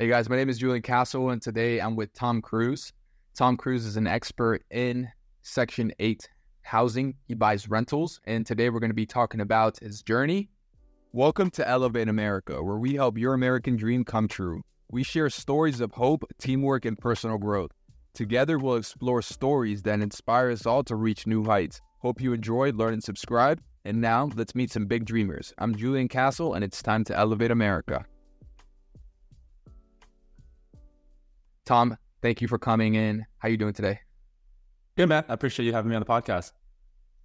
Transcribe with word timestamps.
Hey 0.00 0.06
guys, 0.06 0.28
my 0.28 0.36
name 0.36 0.48
is 0.48 0.58
Julian 0.58 0.80
Castle, 0.80 1.30
and 1.30 1.42
today 1.42 1.80
I'm 1.80 1.96
with 1.96 2.14
Tom 2.14 2.40
Cruz. 2.40 2.92
Tom 3.34 3.56
Cruz 3.56 3.84
is 3.84 3.96
an 3.96 4.06
expert 4.06 4.62
in 4.70 5.10
Section 5.42 5.92
8 5.98 6.28
housing. 6.62 7.16
He 7.26 7.34
buys 7.34 7.68
rentals, 7.68 8.20
and 8.24 8.46
today 8.46 8.70
we're 8.70 8.78
going 8.78 8.90
to 8.90 8.94
be 8.94 9.06
talking 9.06 9.40
about 9.40 9.80
his 9.80 10.02
journey. 10.02 10.50
Welcome 11.12 11.50
to 11.50 11.68
Elevate 11.68 12.08
America, 12.08 12.62
where 12.62 12.78
we 12.78 12.94
help 12.94 13.18
your 13.18 13.34
American 13.34 13.74
dream 13.74 14.04
come 14.04 14.28
true. 14.28 14.62
We 14.88 15.02
share 15.02 15.30
stories 15.30 15.80
of 15.80 15.90
hope, 15.90 16.22
teamwork, 16.38 16.84
and 16.84 16.96
personal 16.96 17.36
growth. 17.36 17.72
Together, 18.14 18.56
we'll 18.56 18.76
explore 18.76 19.20
stories 19.20 19.82
that 19.82 20.00
inspire 20.00 20.52
us 20.52 20.64
all 20.64 20.84
to 20.84 20.94
reach 20.94 21.26
new 21.26 21.42
heights. 21.42 21.80
Hope 22.02 22.20
you 22.20 22.32
enjoyed, 22.34 22.76
learn, 22.76 22.92
and 22.92 23.02
subscribe. 23.02 23.60
And 23.84 24.00
now, 24.00 24.30
let's 24.36 24.54
meet 24.54 24.70
some 24.70 24.86
big 24.86 25.06
dreamers. 25.06 25.52
I'm 25.58 25.74
Julian 25.74 26.06
Castle, 26.06 26.54
and 26.54 26.62
it's 26.62 26.84
time 26.84 27.02
to 27.06 27.18
elevate 27.18 27.50
America. 27.50 28.06
Tom, 31.68 31.98
thank 32.22 32.40
you 32.40 32.48
for 32.48 32.56
coming 32.56 32.94
in. 32.94 33.26
How 33.36 33.50
you 33.50 33.58
doing 33.58 33.74
today? 33.74 34.00
Good, 34.96 35.10
man. 35.10 35.22
I 35.28 35.34
appreciate 35.34 35.66
you 35.66 35.74
having 35.74 35.90
me 35.90 35.96
on 35.96 36.00
the 36.00 36.06
podcast. 36.06 36.52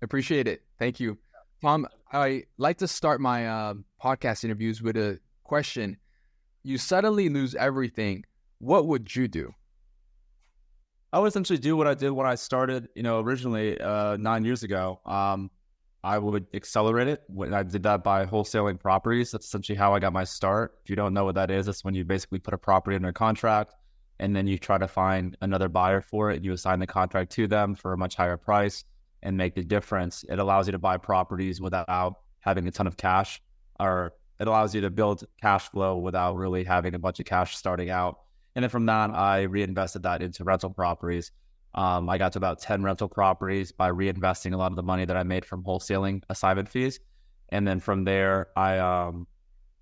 Appreciate 0.01 0.49
it. 0.49 0.63
Thank 0.77 0.99
you. 0.99 1.17
Tom, 1.61 1.87
I 2.11 2.43
like 2.57 2.77
to 2.79 2.87
start 2.89 3.21
my 3.21 3.47
uh, 3.47 3.75
podcast 4.03 4.43
interviews 4.43 4.81
with 4.81 4.97
a 4.97 5.17
question. 5.45 5.95
You 6.61 6.77
suddenly 6.77 7.29
lose 7.29 7.55
everything. 7.55 8.25
What 8.59 8.85
would 8.87 9.15
you 9.15 9.29
do? 9.29 9.53
I 11.13 11.19
would 11.19 11.27
essentially 11.27 11.57
do 11.57 11.77
what 11.77 11.87
I 11.87 11.93
did 11.93 12.09
when 12.11 12.27
I 12.27 12.35
started, 12.35 12.89
you 12.95 13.03
know, 13.03 13.21
originally 13.21 13.79
uh, 13.79 14.17
nine 14.17 14.43
years 14.43 14.63
ago. 14.63 14.99
Um, 15.05 15.51
I 16.03 16.17
would 16.17 16.47
accelerate 16.53 17.07
it. 17.07 17.23
When 17.27 17.53
I 17.53 17.63
did 17.63 17.83
that 17.83 18.03
by 18.03 18.25
wholesaling 18.25 18.77
properties, 18.77 19.31
that's 19.31 19.45
essentially 19.45 19.77
how 19.77 19.95
I 19.95 19.99
got 19.99 20.11
my 20.11 20.25
start. 20.25 20.79
If 20.83 20.89
you 20.89 20.97
don't 20.97 21.13
know 21.13 21.23
what 21.23 21.35
that 21.35 21.49
is, 21.49 21.69
it's 21.69 21.85
when 21.85 21.95
you 21.95 22.03
basically 22.03 22.39
put 22.39 22.53
a 22.53 22.57
property 22.57 22.97
under 22.97 23.13
contract 23.13 23.75
and 24.19 24.35
then 24.35 24.47
you 24.47 24.57
try 24.57 24.77
to 24.77 24.87
find 24.87 25.37
another 25.41 25.69
buyer 25.69 26.01
for 26.01 26.31
it. 26.31 26.37
And 26.37 26.45
you 26.45 26.53
assign 26.53 26.79
the 26.79 26.87
contract 26.87 27.31
to 27.33 27.47
them 27.47 27.75
for 27.75 27.93
a 27.93 27.97
much 27.97 28.15
higher 28.15 28.37
price 28.37 28.85
and 29.21 29.37
make 29.37 29.55
the 29.55 29.63
difference. 29.63 30.23
It 30.29 30.39
allows 30.39 30.67
you 30.67 30.71
to 30.73 30.79
buy 30.79 30.97
properties 30.97 31.61
without 31.61 32.19
having 32.39 32.67
a 32.67 32.71
ton 32.71 32.87
of 32.87 32.97
cash, 32.97 33.41
or 33.79 34.13
it 34.39 34.47
allows 34.47 34.75
you 34.75 34.81
to 34.81 34.89
build 34.89 35.23
cash 35.41 35.69
flow 35.69 35.97
without 35.97 36.35
really 36.35 36.63
having 36.63 36.93
a 36.93 36.99
bunch 36.99 37.19
of 37.19 37.25
cash 37.25 37.55
starting 37.55 37.89
out. 37.89 38.19
And 38.55 38.63
then 38.63 38.69
from 38.69 38.85
that, 38.85 39.11
I 39.11 39.43
reinvested 39.43 40.03
that 40.03 40.21
into 40.21 40.43
rental 40.43 40.69
properties. 40.69 41.31
Um, 41.73 42.07
I 42.07 42.17
got 42.17 42.33
to 42.33 42.39
about 42.39 42.59
10 42.59 42.83
rental 42.83 43.07
properties 43.07 43.71
by 43.71 43.89
reinvesting 43.89 44.53
a 44.53 44.57
lot 44.57 44.71
of 44.71 44.75
the 44.75 44.83
money 44.83 45.05
that 45.05 45.17
I 45.17 45.23
made 45.23 45.43
from 45.43 45.63
wholesaling 45.63 46.21
assignment 46.29 46.69
fees. 46.69 46.99
And 47.49 47.67
then 47.67 47.79
from 47.79 48.03
there, 48.03 48.49
I 48.55 48.77
um, 48.77 49.27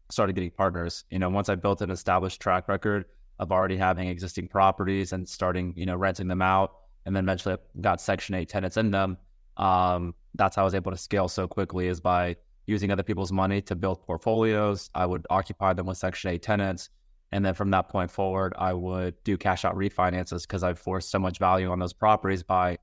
started 0.09 0.33
getting 0.33 0.51
partners. 0.51 1.03
You 1.09 1.19
know, 1.19 1.29
once 1.29 1.49
I 1.49 1.55
built 1.55 1.81
an 1.81 1.89
established 1.89 2.39
track 2.39 2.69
record 2.69 3.05
of 3.41 3.51
already 3.51 3.75
having 3.75 4.07
existing 4.07 4.47
properties 4.47 5.11
and 5.11 5.27
starting, 5.27 5.73
you 5.75 5.85
know, 5.85 5.97
renting 5.97 6.29
them 6.29 6.41
out, 6.41 6.77
and 7.05 7.13
then 7.13 7.25
eventually 7.25 7.57
got 7.81 7.99
Section 7.99 8.35
8 8.35 8.47
tenants 8.47 8.77
in 8.77 8.91
them, 8.91 9.17
um, 9.57 10.15
that's 10.35 10.55
how 10.55 10.61
I 10.61 10.65
was 10.65 10.75
able 10.75 10.91
to 10.91 10.97
scale 10.97 11.27
so 11.27 11.47
quickly 11.47 11.87
is 11.87 11.99
by 11.99 12.37
using 12.67 12.91
other 12.91 13.03
people's 13.03 13.33
money 13.33 13.61
to 13.63 13.75
build 13.75 14.01
portfolios. 14.03 14.89
I 14.95 15.05
would 15.05 15.27
occupy 15.29 15.73
them 15.73 15.87
with 15.87 15.97
Section 15.97 16.31
8 16.31 16.41
tenants 16.41 16.89
and 17.31 17.45
then 17.45 17.53
from 17.53 17.71
that 17.71 17.87
point 17.89 18.11
forward, 18.11 18.53
I 18.57 18.73
would 18.73 19.15
do 19.23 19.37
cash 19.37 19.63
out 19.63 19.75
refinances 19.75 20.41
because 20.41 20.63
I've 20.63 20.79
forced 20.79 21.09
so 21.09 21.19
much 21.19 21.39
value 21.39 21.71
on 21.71 21.79
those 21.79 21.93
properties 21.93 22.43
by 22.43 22.77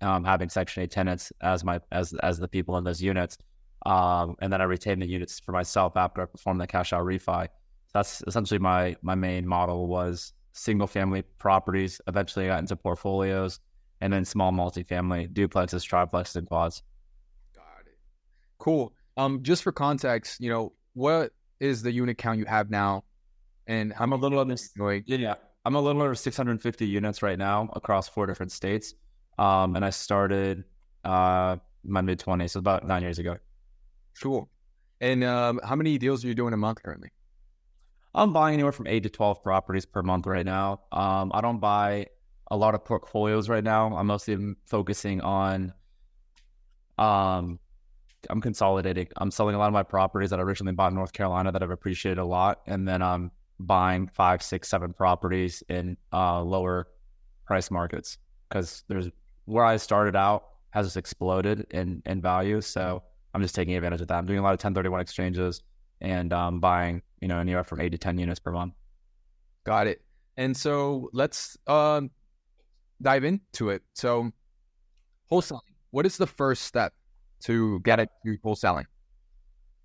um, 0.00 0.24
having 0.24 0.48
Section 0.48 0.84
8 0.84 0.90
tenants 0.90 1.32
as 1.40 1.64
my 1.64 1.80
as 1.90 2.14
as 2.22 2.38
the 2.38 2.46
people 2.46 2.76
in 2.78 2.84
those 2.84 3.02
units. 3.02 3.38
Um, 3.86 4.36
and 4.40 4.52
then 4.52 4.60
I 4.60 4.64
retain 4.64 5.00
the 5.00 5.06
units 5.06 5.40
for 5.40 5.52
myself 5.52 5.96
after 5.96 6.22
I 6.22 6.26
perform 6.26 6.58
the 6.58 6.66
cash 6.66 6.92
out 6.92 7.04
refi. 7.04 7.48
That's 7.94 8.22
essentially 8.26 8.58
my 8.58 8.96
my 9.02 9.14
main 9.14 9.46
model 9.46 9.86
was 9.86 10.32
single 10.52 10.86
family 10.86 11.22
properties. 11.38 12.00
Eventually, 12.06 12.46
I 12.46 12.48
got 12.48 12.60
into 12.60 12.76
portfolios, 12.76 13.60
and 14.00 14.12
then 14.12 14.24
small 14.24 14.52
multifamily 14.52 15.32
duplexes, 15.32 15.88
triplexes, 15.88 16.36
and 16.36 16.46
quads. 16.46 16.82
Got 17.54 17.86
it. 17.86 17.98
Cool. 18.58 18.92
Um, 19.16 19.42
just 19.42 19.62
for 19.62 19.72
context, 19.72 20.40
you 20.40 20.50
know, 20.50 20.72
what 20.94 21.32
is 21.60 21.82
the 21.82 21.90
unit 21.90 22.18
count 22.18 22.38
you 22.38 22.44
have 22.44 22.70
now 22.70 23.02
and 23.68 23.92
I'm 23.98 24.12
a 24.12 24.16
little 24.16 24.40
under 24.40 24.56
going. 24.76 25.04
Yeah, 25.06 25.34
I'm 25.64 25.76
a 25.76 25.80
little 25.80 26.02
over 26.02 26.14
650 26.14 26.86
units 26.86 27.22
right 27.22 27.38
now 27.38 27.68
across 27.74 28.08
four 28.08 28.26
different 28.26 28.50
states. 28.50 28.94
Um, 29.38 29.76
and 29.76 29.84
I 29.84 29.90
started 29.90 30.64
uh 31.04 31.58
my 31.84 32.00
mid 32.00 32.18
20s, 32.18 32.50
so 32.50 32.58
about 32.58 32.86
nine 32.86 33.02
years 33.02 33.18
ago. 33.20 33.36
Cool. 34.20 34.48
And 35.00 35.22
um, 35.22 35.60
how 35.62 35.76
many 35.76 35.96
deals 35.96 36.24
are 36.24 36.28
you 36.28 36.34
doing 36.34 36.52
a 36.52 36.56
month 36.56 36.82
currently? 36.82 37.10
I'm 38.14 38.32
buying 38.32 38.54
anywhere 38.54 38.72
from 38.72 38.86
eight 38.86 39.02
to 39.04 39.10
12 39.10 39.42
properties 39.42 39.86
per 39.86 40.02
month 40.02 40.26
right 40.26 40.44
now. 40.44 40.80
Um, 40.92 41.30
I 41.34 41.40
don't 41.40 41.60
buy 41.60 42.06
a 42.50 42.56
lot 42.56 42.74
of 42.74 42.84
portfolios 42.84 43.48
right 43.48 43.62
now. 43.62 43.94
I'm 43.94 44.06
mostly 44.06 44.54
focusing 44.66 45.20
on, 45.20 45.72
um, 46.96 47.58
I'm 48.30 48.40
consolidating. 48.40 49.08
I'm 49.16 49.30
selling 49.30 49.54
a 49.54 49.58
lot 49.58 49.66
of 49.66 49.72
my 49.72 49.82
properties 49.82 50.30
that 50.30 50.38
I 50.38 50.42
originally 50.42 50.74
bought 50.74 50.88
in 50.88 50.94
North 50.94 51.12
Carolina 51.12 51.52
that 51.52 51.62
I've 51.62 51.70
appreciated 51.70 52.18
a 52.18 52.24
lot, 52.24 52.62
and 52.66 52.88
then 52.88 53.02
I'm 53.02 53.30
buying 53.60 54.08
five, 54.08 54.42
six, 54.42 54.68
seven 54.68 54.92
properties 54.92 55.62
in 55.68 55.96
uh, 56.12 56.42
lower 56.42 56.88
price 57.44 57.70
markets 57.70 58.18
because 58.48 58.84
there's 58.88 59.08
where 59.44 59.64
I 59.64 59.76
started 59.76 60.14
out 60.16 60.44
has 60.70 60.86
just 60.86 60.96
exploded 60.96 61.66
in 61.70 62.02
in 62.06 62.20
value. 62.20 62.60
So 62.60 63.02
I'm 63.34 63.42
just 63.42 63.54
taking 63.54 63.74
advantage 63.74 64.00
of 64.00 64.08
that. 64.08 64.18
I'm 64.18 64.26
doing 64.26 64.38
a 64.38 64.42
lot 64.42 64.50
of 64.50 64.58
1031 64.58 65.00
exchanges 65.00 65.62
and 66.00 66.32
um, 66.32 66.60
buying, 66.60 67.02
you 67.20 67.28
know, 67.28 67.38
anywhere 67.38 67.64
from 67.64 67.80
eight 67.80 67.90
to 67.90 67.98
10 67.98 68.18
units 68.18 68.40
per 68.40 68.52
month. 68.52 68.74
Got 69.64 69.86
it. 69.86 70.02
And 70.36 70.56
so 70.56 71.10
let's 71.12 71.56
um, 71.66 72.10
dive 73.02 73.24
into 73.24 73.70
it. 73.70 73.82
So 73.94 74.30
wholesaling, 75.30 75.60
what 75.90 76.06
is 76.06 76.16
the 76.16 76.26
first 76.26 76.62
step 76.62 76.92
to 77.40 77.80
get 77.80 78.00
it 78.00 78.08
to 78.24 78.38
wholesaling? 78.38 78.84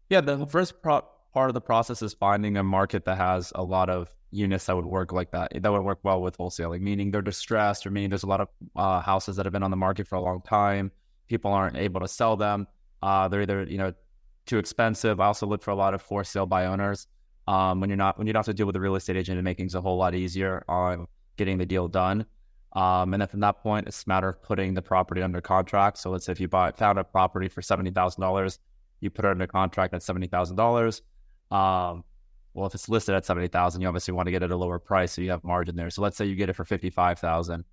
Yeah, 0.10 0.22
the 0.22 0.46
first 0.46 0.82
pro- 0.82 1.08
part 1.34 1.50
of 1.50 1.54
the 1.54 1.62
process 1.62 2.02
is 2.02 2.14
finding 2.14 2.58
a 2.58 2.64
market 2.64 3.06
that 3.06 3.18
has 3.18 3.52
a 3.56 3.64
lot 3.64 3.90
of 3.90 4.10
units 4.32 4.66
that 4.66 4.76
would 4.76 4.86
work 4.86 5.12
like 5.12 5.32
that, 5.32 5.52
that 5.60 5.72
would 5.72 5.84
work 5.84 6.00
well 6.04 6.22
with 6.22 6.38
wholesaling, 6.38 6.82
meaning 6.82 7.12
they're 7.12 7.22
distressed 7.22 7.86
or 7.86 7.92
meaning 7.92 8.10
there's 8.10 8.24
a 8.24 8.28
lot 8.28 8.42
of 8.42 8.48
uh, 8.76 9.02
houses 9.02 9.36
that 9.36 9.46
have 9.46 9.54
been 9.54 9.64
on 9.64 9.72
the 9.72 9.78
market 9.78 10.08
for 10.08 10.16
a 10.16 10.22
long 10.22 10.42
time. 10.42 10.92
People 11.28 11.52
aren't 11.52 11.78
able 11.78 12.02
to 12.02 12.08
sell 12.08 12.36
them. 12.36 12.68
Uh, 13.02 13.28
they're 13.28 13.42
either, 13.42 13.64
you 13.64 13.78
know, 13.78 13.94
too 14.46 14.58
expensive. 14.58 15.20
I 15.20 15.26
also 15.26 15.48
look 15.48 15.64
for 15.64 15.72
a 15.72 15.76
lot 15.76 15.94
of 15.94 16.02
for 16.02 16.24
sale 16.24 16.46
by 16.46 16.66
owners. 16.66 17.08
Um, 17.48 17.82
when 17.82 17.90
you're 17.90 17.98
not, 17.98 18.18
when 18.18 18.28
you 18.28 18.34
don't 18.34 18.40
have 18.40 18.46
to 18.46 18.54
deal 18.54 18.66
with 18.66 18.76
a 18.76 18.80
real 18.80 18.96
estate 18.96 19.18
agent, 19.18 19.38
it 19.38 19.42
makes 19.42 19.58
things 19.58 19.76
a 19.76 19.82
whole 19.82 19.98
lot 19.98 20.16
easier 20.16 20.64
on 20.68 21.08
getting 21.38 21.58
the 21.58 21.66
deal 21.66 21.88
done. 21.88 22.26
Um, 22.74 23.14
and 23.14 23.22
then 23.22 23.28
from 23.28 23.42
that 23.42 23.62
point, 23.62 23.88
it's 23.88 24.04
a 24.04 24.10
matter 24.10 24.30
of 24.30 24.42
putting 24.42 24.74
the 24.74 24.82
property 24.82 25.22
under 25.22 25.42
contract. 25.42 25.98
So 25.98 26.10
let's 26.10 26.26
say 26.26 26.32
if 26.32 26.40
you 26.40 26.48
bought, 26.48 26.78
found 26.78 26.98
a 26.98 27.04
property 27.04 27.48
for 27.48 27.62
$70,000, 27.62 28.58
you 29.02 29.10
put 29.10 29.26
it 29.26 29.32
under 29.32 29.46
contract 29.46 29.94
at 29.94 30.02
$70,000 30.02 31.02
um, 31.54 32.04
well, 32.54 32.68
if 32.68 32.74
it's 32.76 32.90
listed 32.90 33.16
at 33.16 33.26
seventy 33.26 33.48
thousand, 33.48 33.82
you 33.82 33.88
obviously 33.88 34.14
want 34.14 34.28
to 34.28 34.32
get 34.32 34.42
it 34.42 34.46
at 34.46 34.52
a 34.52 34.58
lower 34.58 34.80
price, 34.80 35.14
so 35.14 35.22
you 35.22 35.32
have 35.32 35.44
margin 35.44 35.76
there. 35.76 35.90
So 35.90 36.02
let's 36.02 36.18
say 36.18 36.26
you 36.26 36.36
get 36.36 36.50
it 36.50 36.54
for 36.54 36.66
fifty 36.66 36.90
five 36.90 37.20
thousand, 37.20 37.64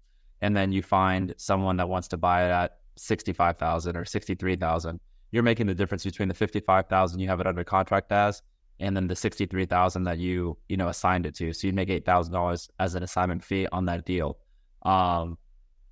and 0.41 0.56
then 0.56 0.72
you 0.72 0.82
find 0.82 1.34
someone 1.36 1.76
that 1.78 1.88
wants 1.88 2.09
to 2.09 2.16
buy 2.16 2.44
it 2.44 2.50
at 2.50 2.78
sixty 2.97 3.32
five 3.32 3.59
thousand 3.59 3.97
or 3.97 4.04
sixty 4.04 4.34
three 4.34 4.56
thousand. 4.56 5.00
You're 5.32 5.42
making 5.42 5.66
the 5.66 5.75
difference 5.75 6.04
between 6.04 6.28
the 6.28 6.34
fifty 6.34 6.60
five 6.60 6.86
thousand 6.88 7.20
you 7.20 7.28
have 7.28 7.41
it 7.41 7.47
under 7.47 7.64
contract 7.64 8.12
as, 8.12 8.42
and 8.80 8.96
then 8.96 9.06
the 9.06 9.16
sixty 9.16 9.46
three 9.46 9.66
thousand 9.66 10.04
that 10.04 10.18
you 10.18 10.56
you 10.68 10.76
know 10.76 10.88
assigned 10.88 11.26
it 11.26 11.34
to. 11.36 11.52
So 11.52 11.66
you'd 11.66 11.76
make 11.76 11.91
eight 11.91 12.04
thousand 12.04 12.32
dollars 12.32 12.68
as 12.78 12.94
an 12.94 13.02
assignment 13.02 13.44
fee 13.44 13.66
on 13.70 13.86
that 13.86 14.04
deal. 14.04 14.38
Um, 14.82 15.38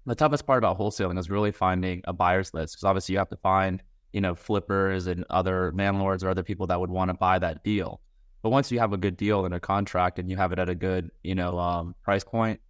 the 0.06 0.14
toughest 0.14 0.46
part 0.46 0.58
about 0.58 0.78
wholesaling 0.78 1.18
is 1.18 1.28
really 1.28 1.52
finding 1.52 2.02
a 2.04 2.12
buyer's 2.12 2.54
list 2.54 2.74
because 2.74 2.84
obviously 2.84 3.12
you 3.12 3.18
have 3.18 3.28
to 3.28 3.36
find 3.36 3.82
you 4.12 4.20
know, 4.20 4.34
flippers 4.34 5.06
and 5.06 5.24
other 5.30 5.72
landlords 5.74 6.24
or 6.24 6.28
other 6.28 6.42
people 6.42 6.66
that 6.66 6.80
would 6.80 6.90
want 6.90 7.10
to 7.10 7.14
buy 7.14 7.38
that 7.38 7.62
deal. 7.62 8.00
But 8.42 8.50
once 8.50 8.70
you 8.70 8.78
have 8.78 8.92
a 8.92 8.96
good 8.96 9.16
deal 9.16 9.44
and 9.44 9.54
a 9.54 9.60
contract 9.60 10.18
and 10.18 10.30
you 10.30 10.36
have 10.36 10.52
it 10.52 10.58
at 10.58 10.68
a 10.68 10.74
good, 10.74 11.10
you 11.22 11.34
know, 11.34 11.58
um, 11.58 11.94
price 12.02 12.24
point, 12.24 12.60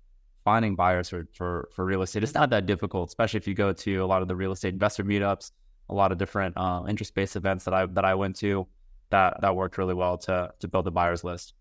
finding 0.44 0.74
buyers 0.74 1.10
for, 1.10 1.28
for, 1.34 1.68
for 1.72 1.84
real 1.84 2.02
estate, 2.02 2.22
it's 2.22 2.34
not 2.34 2.50
that 2.50 2.66
difficult, 2.66 3.10
especially 3.10 3.38
if 3.38 3.46
you 3.46 3.54
go 3.54 3.72
to 3.72 3.96
a 3.98 4.06
lot 4.06 4.22
of 4.22 4.28
the 4.28 4.34
real 4.34 4.52
estate 4.52 4.72
investor 4.72 5.04
meetups, 5.04 5.52
a 5.90 5.94
lot 5.94 6.10
of 6.10 6.18
different 6.18 6.56
uh, 6.56 6.84
interest-based 6.88 7.36
events 7.36 7.64
that 7.64 7.74
I, 7.74 7.86
that 7.86 8.04
I 8.04 8.14
went 8.14 8.36
to 8.36 8.66
that, 9.10 9.38
that 9.40 9.54
worked 9.54 9.78
really 9.78 9.94
well 9.94 10.18
to, 10.18 10.52
to 10.60 10.68
build 10.68 10.86
a 10.86 10.90
buyer's 10.90 11.24
list. 11.24 11.54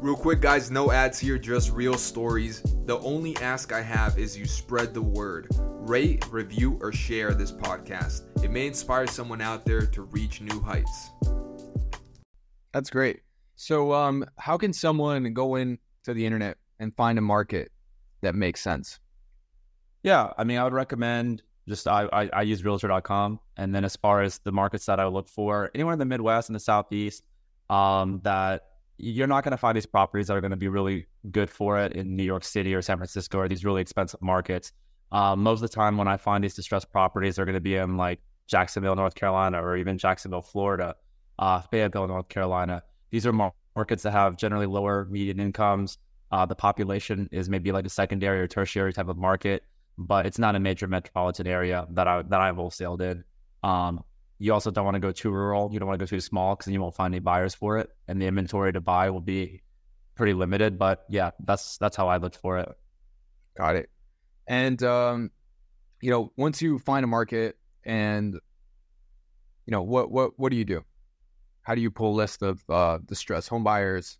Real 0.00 0.16
quick, 0.16 0.40
guys, 0.40 0.70
no 0.70 0.90
ads 0.90 1.18
here, 1.18 1.38
just 1.38 1.72
real 1.72 1.94
stories. 1.94 2.62
The 2.86 2.98
only 2.98 3.36
ask 3.38 3.72
I 3.72 3.80
have 3.80 4.18
is 4.18 4.36
you 4.36 4.44
spread 4.44 4.94
the 4.94 5.02
word. 5.02 5.48
Rate, 5.60 6.24
review, 6.30 6.78
or 6.80 6.92
share 6.92 7.34
this 7.34 7.52
podcast. 7.52 8.22
It 8.44 8.50
may 8.50 8.66
inspire 8.66 9.06
someone 9.06 9.40
out 9.40 9.64
there 9.64 9.86
to 9.86 10.02
reach 10.02 10.40
new 10.40 10.60
heights. 10.60 11.10
That's 12.72 12.90
great. 12.90 13.20
So, 13.56 13.92
um, 13.92 14.24
how 14.36 14.56
can 14.56 14.72
someone 14.72 15.32
go 15.32 15.56
in 15.56 15.78
to 16.04 16.14
the 16.14 16.24
internet 16.24 16.58
and 16.78 16.94
find 16.94 17.18
a 17.18 17.22
market 17.22 17.72
that 18.20 18.34
makes 18.34 18.60
sense? 18.60 19.00
Yeah, 20.02 20.32
I 20.38 20.44
mean, 20.44 20.58
I 20.58 20.64
would 20.64 20.72
recommend 20.72 21.42
just 21.68 21.86
I, 21.86 22.08
I, 22.12 22.30
I 22.32 22.42
use 22.42 22.64
realtor.com. 22.64 23.40
And 23.56 23.74
then 23.74 23.84
as 23.84 23.96
far 23.96 24.22
as 24.22 24.38
the 24.38 24.52
markets 24.52 24.86
that 24.86 24.98
I 24.98 25.06
look 25.06 25.28
for, 25.28 25.70
anywhere 25.74 25.92
in 25.92 25.98
the 25.98 26.04
Midwest 26.04 26.48
and 26.48 26.56
the 26.56 26.60
Southeast 26.60 27.22
um, 27.70 28.20
that 28.24 28.62
you're 28.98 29.26
not 29.26 29.44
going 29.44 29.52
to 29.52 29.58
find 29.58 29.76
these 29.76 29.86
properties 29.86 30.26
that 30.26 30.36
are 30.36 30.40
going 30.40 30.50
to 30.50 30.56
be 30.56 30.68
really 30.68 31.06
good 31.30 31.48
for 31.48 31.78
it 31.78 31.92
in 31.92 32.16
New 32.16 32.24
York 32.24 32.44
City 32.44 32.74
or 32.74 32.82
San 32.82 32.96
Francisco 32.96 33.38
or 33.38 33.48
these 33.48 33.64
really 33.64 33.80
expensive 33.80 34.20
markets. 34.20 34.72
Um, 35.12 35.42
most 35.42 35.62
of 35.62 35.70
the 35.70 35.74
time, 35.74 35.96
when 35.96 36.08
I 36.08 36.16
find 36.16 36.42
these 36.42 36.54
distressed 36.54 36.90
properties, 36.90 37.36
they're 37.36 37.44
going 37.44 37.54
to 37.54 37.60
be 37.60 37.76
in 37.76 37.96
like 37.96 38.20
Jacksonville, 38.46 38.96
North 38.96 39.14
Carolina, 39.14 39.62
or 39.62 39.76
even 39.76 39.98
Jacksonville, 39.98 40.42
Florida, 40.42 40.96
uh, 41.38 41.60
Fayetteville, 41.60 42.08
North 42.08 42.28
Carolina. 42.28 42.82
These 43.10 43.26
are 43.26 43.52
markets 43.76 44.02
that 44.02 44.10
have 44.10 44.36
generally 44.36 44.66
lower 44.66 45.06
median 45.10 45.40
incomes. 45.40 45.98
Uh, 46.30 46.44
the 46.44 46.54
population 46.54 47.28
is 47.32 47.48
maybe 47.48 47.72
like 47.72 47.86
a 47.86 47.90
secondary 47.90 48.40
or 48.40 48.46
tertiary 48.46 48.92
type 48.92 49.08
of 49.08 49.16
market, 49.16 49.62
but 49.98 50.26
it's 50.26 50.38
not 50.38 50.54
a 50.54 50.60
major 50.60 50.86
metropolitan 50.86 51.46
area 51.46 51.86
that 51.90 52.06
I 52.06 52.22
that 52.22 52.40
I've 52.40 52.54
wholesaled 52.54 53.00
in. 53.00 53.24
Um, 53.62 54.04
you 54.38 54.54
also 54.54 54.70
don't 54.70 54.84
want 54.84 54.94
to 54.94 55.00
go 55.00 55.10
too 55.10 55.30
rural. 55.30 55.70
You 55.72 55.80
don't 55.80 55.88
want 55.88 55.98
to 55.98 56.04
go 56.04 56.08
too 56.08 56.20
small 56.20 56.54
because 56.54 56.72
you 56.72 56.80
won't 56.80 56.94
find 56.94 57.12
any 57.12 57.20
buyers 57.20 57.54
for 57.54 57.78
it, 57.78 57.90
and 58.06 58.22
the 58.22 58.26
inventory 58.26 58.72
to 58.72 58.80
buy 58.80 59.10
will 59.10 59.20
be 59.20 59.62
pretty 60.14 60.32
limited. 60.32 60.78
But 60.78 61.04
yeah, 61.08 61.32
that's 61.44 61.76
that's 61.78 61.96
how 61.96 62.08
I 62.08 62.18
looked 62.18 62.36
for 62.36 62.58
it. 62.58 62.68
Got 63.56 63.74
it. 63.74 63.90
And 64.46 64.80
um, 64.84 65.30
you 66.00 66.10
know, 66.10 66.32
once 66.36 66.62
you 66.62 66.78
find 66.78 67.02
a 67.02 67.08
market, 67.08 67.58
and 67.84 68.34
you 69.66 69.72
know, 69.72 69.82
what 69.82 70.12
what 70.12 70.38
what 70.38 70.50
do 70.50 70.56
you 70.56 70.64
do? 70.64 70.84
How 71.62 71.74
do 71.74 71.80
you 71.80 71.90
pull 71.90 72.14
a 72.14 72.16
list 72.16 72.42
of 72.42 72.62
uh, 72.70 72.98
distressed 73.04 73.48
home 73.48 73.64
buyers? 73.64 74.18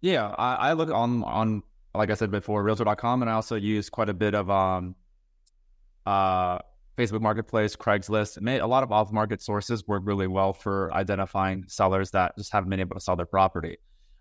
Yeah, 0.00 0.26
I, 0.26 0.54
I 0.54 0.72
look 0.72 0.90
on 0.90 1.22
on 1.24 1.62
like 1.96 2.10
I 2.10 2.14
said 2.14 2.30
before, 2.30 2.62
Realtor.com, 2.62 3.22
and 3.22 3.30
I 3.30 3.34
also 3.34 3.56
use 3.56 3.90
quite 3.90 4.08
a 4.08 4.14
bit 4.14 4.34
of 4.34 4.50
um, 4.50 4.94
uh, 6.04 6.58
Facebook 6.96 7.20
Marketplace, 7.20 7.76
Craigslist. 7.76 8.38
A 8.60 8.66
lot 8.66 8.82
of 8.82 8.92
off-market 8.92 9.42
sources 9.42 9.86
work 9.86 10.02
really 10.04 10.26
well 10.26 10.52
for 10.52 10.92
identifying 10.94 11.64
sellers 11.68 12.10
that 12.12 12.36
just 12.36 12.52
haven't 12.52 12.70
been 12.70 12.80
able 12.80 12.94
to 12.94 13.00
sell 13.00 13.16
their 13.16 13.26
property. 13.26 13.76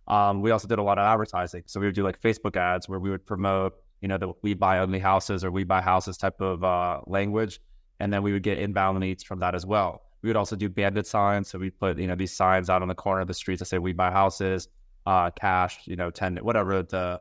Um, 0.07 0.41
we 0.41 0.51
also 0.51 0.67
did 0.67 0.79
a 0.79 0.83
lot 0.83 0.99
of 0.99 1.05
advertising, 1.05 1.63
so 1.65 1.79
we 1.79 1.87
would 1.87 1.95
do 1.95 2.03
like 2.03 2.21
Facebook 2.21 2.55
ads 2.55 2.87
where 2.87 2.99
we 2.99 3.09
would 3.09 3.25
promote, 3.25 3.73
you 4.01 4.07
know, 4.07 4.17
the 4.17 4.33
we 4.43 4.53
buy 4.53 4.79
only 4.79 4.99
houses 4.99 5.43
or 5.43 5.51
we 5.51 5.63
buy 5.63 5.81
houses 5.81 6.17
type 6.17 6.39
of 6.41 6.63
uh, 6.63 7.01
language, 7.07 7.59
and 7.99 8.13
then 8.13 8.21
we 8.21 8.31
would 8.31 8.43
get 8.43 8.59
inbound 8.59 8.99
leads 8.99 9.23
from 9.23 9.39
that 9.39 9.55
as 9.55 9.65
well. 9.65 10.03
We 10.21 10.29
would 10.29 10.35
also 10.35 10.55
do 10.55 10.69
bandit 10.69 11.07
signs, 11.07 11.47
so 11.47 11.57
we 11.57 11.71
put 11.71 11.97
you 11.97 12.07
know 12.07 12.15
these 12.15 12.33
signs 12.33 12.69
out 12.69 12.83
on 12.83 12.87
the 12.87 12.95
corner 12.95 13.21
of 13.21 13.27
the 13.27 13.33
streets 13.33 13.59
that 13.59 13.65
say 13.65 13.79
we 13.79 13.93
buy 13.93 14.11
houses, 14.11 14.67
uh, 15.07 15.31
cash, 15.31 15.79
you 15.85 15.95
know, 15.95 16.11
ten 16.11 16.37
whatever 16.37 16.83
the 16.83 17.19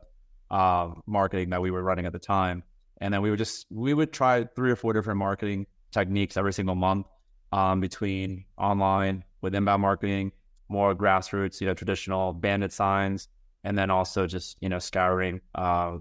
uh, 0.51 0.89
marketing 1.05 1.49
that 1.49 1.61
we 1.61 1.71
were 1.71 1.83
running 1.83 2.05
at 2.05 2.13
the 2.13 2.19
time 2.19 2.63
and 3.01 3.13
then 3.13 3.21
we 3.21 3.29
would 3.29 3.39
just 3.39 3.65
we 3.69 3.93
would 3.93 4.13
try 4.13 4.43
three 4.55 4.71
or 4.71 4.75
four 4.75 4.93
different 4.93 5.19
marketing 5.19 5.65
techniques 5.91 6.37
every 6.37 6.53
single 6.53 6.75
month 6.75 7.07
um, 7.51 7.79
between 7.79 8.45
online 8.57 9.23
with 9.41 9.55
inbound 9.55 9.81
marketing, 9.81 10.31
more 10.69 10.95
grassroots, 10.95 11.61
you 11.61 11.67
know, 11.67 11.73
traditional 11.73 12.33
bandit 12.33 12.71
signs, 12.71 13.27
and 13.63 13.77
then 13.77 13.89
also 13.89 14.27
just 14.27 14.57
you 14.61 14.69
know 14.69 14.79
scouring 14.79 15.41
uh, 15.55 15.97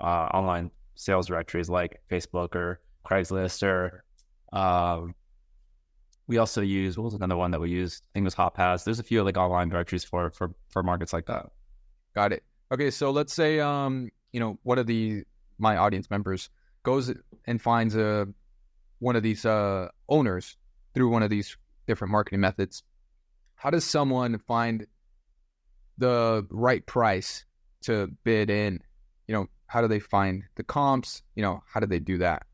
uh, 0.00 0.28
online 0.34 0.70
sales 0.94 1.26
directories 1.26 1.68
like 1.68 2.00
Facebook 2.10 2.54
or 2.54 2.80
Craigslist 3.06 3.62
or 3.62 4.04
um, 4.52 5.14
we 6.26 6.38
also 6.38 6.60
use 6.60 6.96
what 6.96 7.04
was 7.04 7.14
another 7.14 7.36
one 7.36 7.50
that 7.50 7.60
we 7.60 7.70
used? 7.70 8.04
I 8.04 8.08
think 8.14 8.24
it 8.24 8.26
was 8.26 8.34
HotPads. 8.34 8.84
There's 8.84 8.98
a 8.98 9.04
few 9.04 9.22
like 9.22 9.36
online 9.36 9.68
directories 9.68 10.04
for 10.04 10.30
for 10.30 10.54
for 10.68 10.82
markets 10.82 11.12
like 11.12 11.26
that. 11.26 11.46
Got 12.14 12.32
it. 12.32 12.42
Okay, 12.72 12.90
so 12.90 13.10
let's 13.10 13.32
say 13.32 13.58
um, 13.58 14.10
you 14.32 14.40
know, 14.40 14.58
one 14.62 14.78
of 14.78 14.86
the 14.86 15.24
my 15.58 15.76
audience 15.76 16.08
members 16.10 16.50
goes 16.82 17.12
and 17.46 17.60
finds 17.60 17.96
a 17.96 18.28
one 19.00 19.16
of 19.16 19.22
these 19.22 19.44
uh, 19.44 19.88
owners 20.08 20.56
through 20.94 21.08
one 21.08 21.22
of 21.22 21.30
these 21.30 21.56
different 21.86 22.12
marketing 22.12 22.40
methods. 22.40 22.82
How 23.56 23.70
does 23.70 23.84
someone 23.84 24.38
find 24.38 24.86
the 25.98 26.46
right 26.50 26.84
price 26.86 27.44
to 27.82 28.08
bid 28.24 28.50
in? 28.50 28.80
You 29.26 29.34
know, 29.34 29.46
how 29.66 29.80
do 29.80 29.88
they 29.88 30.00
find 30.00 30.44
the 30.54 30.62
comps? 30.62 31.22
You 31.34 31.42
know, 31.42 31.62
how 31.66 31.80
do 31.80 31.86
they 31.86 31.98
do 31.98 32.18
that? 32.18 32.44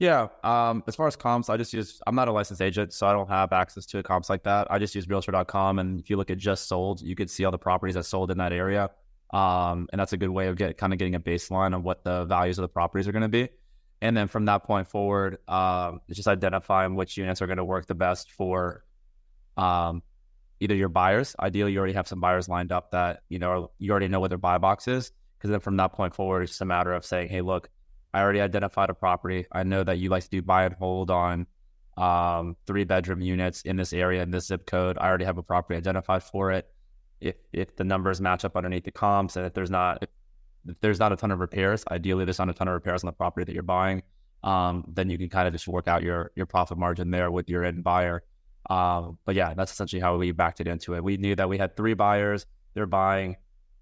Yeah. 0.00 0.28
Um, 0.42 0.82
as 0.86 0.96
far 0.96 1.06
as 1.06 1.14
comps, 1.14 1.50
I 1.50 1.58
just 1.58 1.74
use, 1.74 2.00
I'm 2.06 2.14
not 2.14 2.26
a 2.26 2.32
licensed 2.32 2.62
agent, 2.62 2.94
so 2.94 3.06
I 3.06 3.12
don't 3.12 3.28
have 3.28 3.52
access 3.52 3.84
to 3.86 4.02
comps 4.02 4.30
like 4.30 4.42
that. 4.44 4.66
I 4.70 4.78
just 4.78 4.94
use 4.94 5.06
realtor.com. 5.06 5.78
And 5.78 6.00
if 6.00 6.08
you 6.08 6.16
look 6.16 6.30
at 6.30 6.38
just 6.38 6.68
sold, 6.68 7.02
you 7.02 7.14
could 7.14 7.28
see 7.28 7.44
all 7.44 7.52
the 7.52 7.58
properties 7.58 7.96
that 7.96 8.04
sold 8.04 8.30
in 8.30 8.38
that 8.38 8.52
area. 8.52 8.90
Um, 9.30 9.88
and 9.92 10.00
that's 10.00 10.14
a 10.14 10.16
good 10.16 10.30
way 10.30 10.48
of 10.48 10.56
get 10.56 10.78
kind 10.78 10.94
of 10.94 10.98
getting 10.98 11.16
a 11.16 11.20
baseline 11.20 11.76
of 11.76 11.84
what 11.84 12.02
the 12.02 12.24
values 12.24 12.58
of 12.58 12.62
the 12.62 12.68
properties 12.68 13.06
are 13.08 13.12
going 13.12 13.22
to 13.22 13.28
be. 13.28 13.50
And 14.00 14.16
then 14.16 14.26
from 14.26 14.46
that 14.46 14.64
point 14.64 14.88
forward, 14.88 15.36
um, 15.46 16.00
just 16.10 16.26
identifying 16.26 16.94
which 16.94 17.18
units 17.18 17.42
are 17.42 17.46
going 17.46 17.58
to 17.58 17.64
work 17.64 17.86
the 17.86 17.94
best 17.94 18.32
for 18.32 18.84
um, 19.58 20.02
either 20.60 20.74
your 20.74 20.88
buyers. 20.88 21.36
Ideally, 21.38 21.72
you 21.72 21.78
already 21.78 21.92
have 21.92 22.08
some 22.08 22.20
buyers 22.20 22.48
lined 22.48 22.72
up 22.72 22.92
that 22.92 23.20
you 23.28 23.38
know 23.38 23.70
you 23.78 23.90
already 23.90 24.08
know 24.08 24.18
what 24.18 24.28
their 24.28 24.38
buy 24.38 24.56
box 24.56 24.88
is. 24.88 25.12
Because 25.36 25.50
then 25.50 25.60
from 25.60 25.76
that 25.76 25.92
point 25.92 26.14
forward, 26.14 26.42
it's 26.42 26.52
just 26.52 26.62
a 26.62 26.64
matter 26.64 26.94
of 26.94 27.04
saying, 27.04 27.28
"Hey, 27.28 27.42
look, 27.42 27.68
I 28.12 28.20
already 28.20 28.40
identified 28.40 28.90
a 28.90 28.94
property. 28.94 29.46
I 29.52 29.62
know 29.62 29.84
that 29.84 29.98
you 29.98 30.08
like 30.08 30.24
to 30.24 30.30
do 30.30 30.42
buy 30.42 30.64
and 30.64 30.74
hold 30.74 31.10
on 31.10 31.46
um, 31.96 32.56
three 32.66 32.84
bedroom 32.84 33.20
units 33.20 33.62
in 33.62 33.76
this 33.76 33.92
area 33.92 34.22
in 34.22 34.30
this 34.30 34.46
zip 34.46 34.66
code. 34.66 34.98
I 34.98 35.08
already 35.08 35.24
have 35.24 35.38
a 35.38 35.42
property 35.42 35.76
identified 35.76 36.22
for 36.22 36.50
it 36.52 36.70
if 37.20 37.36
if 37.52 37.76
the 37.76 37.84
numbers 37.84 38.20
match 38.20 38.44
up 38.44 38.56
underneath 38.56 38.84
the 38.84 38.90
comps 38.90 39.36
and 39.36 39.46
if 39.46 39.54
there's 39.54 39.70
not 39.70 40.02
if, 40.02 40.08
there's 40.80 40.98
not 40.98 41.12
a 41.12 41.16
ton 41.16 41.30
of 41.30 41.38
repairs, 41.38 41.84
ideally 41.90 42.24
there's 42.24 42.38
not 42.38 42.48
a 42.48 42.52
ton 42.52 42.68
of 42.68 42.74
repairs 42.74 43.02
on 43.02 43.06
the 43.06 43.12
property 43.12 43.44
that 43.44 43.54
you're 43.54 43.62
buying, 43.62 44.02
um, 44.44 44.84
then 44.88 45.08
you 45.08 45.16
can 45.16 45.28
kind 45.28 45.46
of 45.46 45.54
just 45.54 45.68
work 45.68 45.88
out 45.88 46.02
your 46.02 46.32
your 46.36 46.46
profit 46.46 46.78
margin 46.78 47.10
there 47.10 47.30
with 47.30 47.48
your 47.48 47.64
end 47.64 47.82
buyer. 47.84 48.22
Um, 48.68 49.18
but 49.24 49.34
yeah, 49.34 49.54
that's 49.54 49.72
essentially 49.72 50.00
how 50.00 50.16
we 50.16 50.32
backed 50.32 50.60
it 50.60 50.68
into 50.68 50.94
it. 50.94 51.02
We 51.02 51.16
knew 51.16 51.34
that 51.36 51.48
we 51.48 51.58
had 51.58 51.76
three 51.76 51.94
buyers. 51.94 52.46
They're 52.74 52.86
buying, 52.86 53.36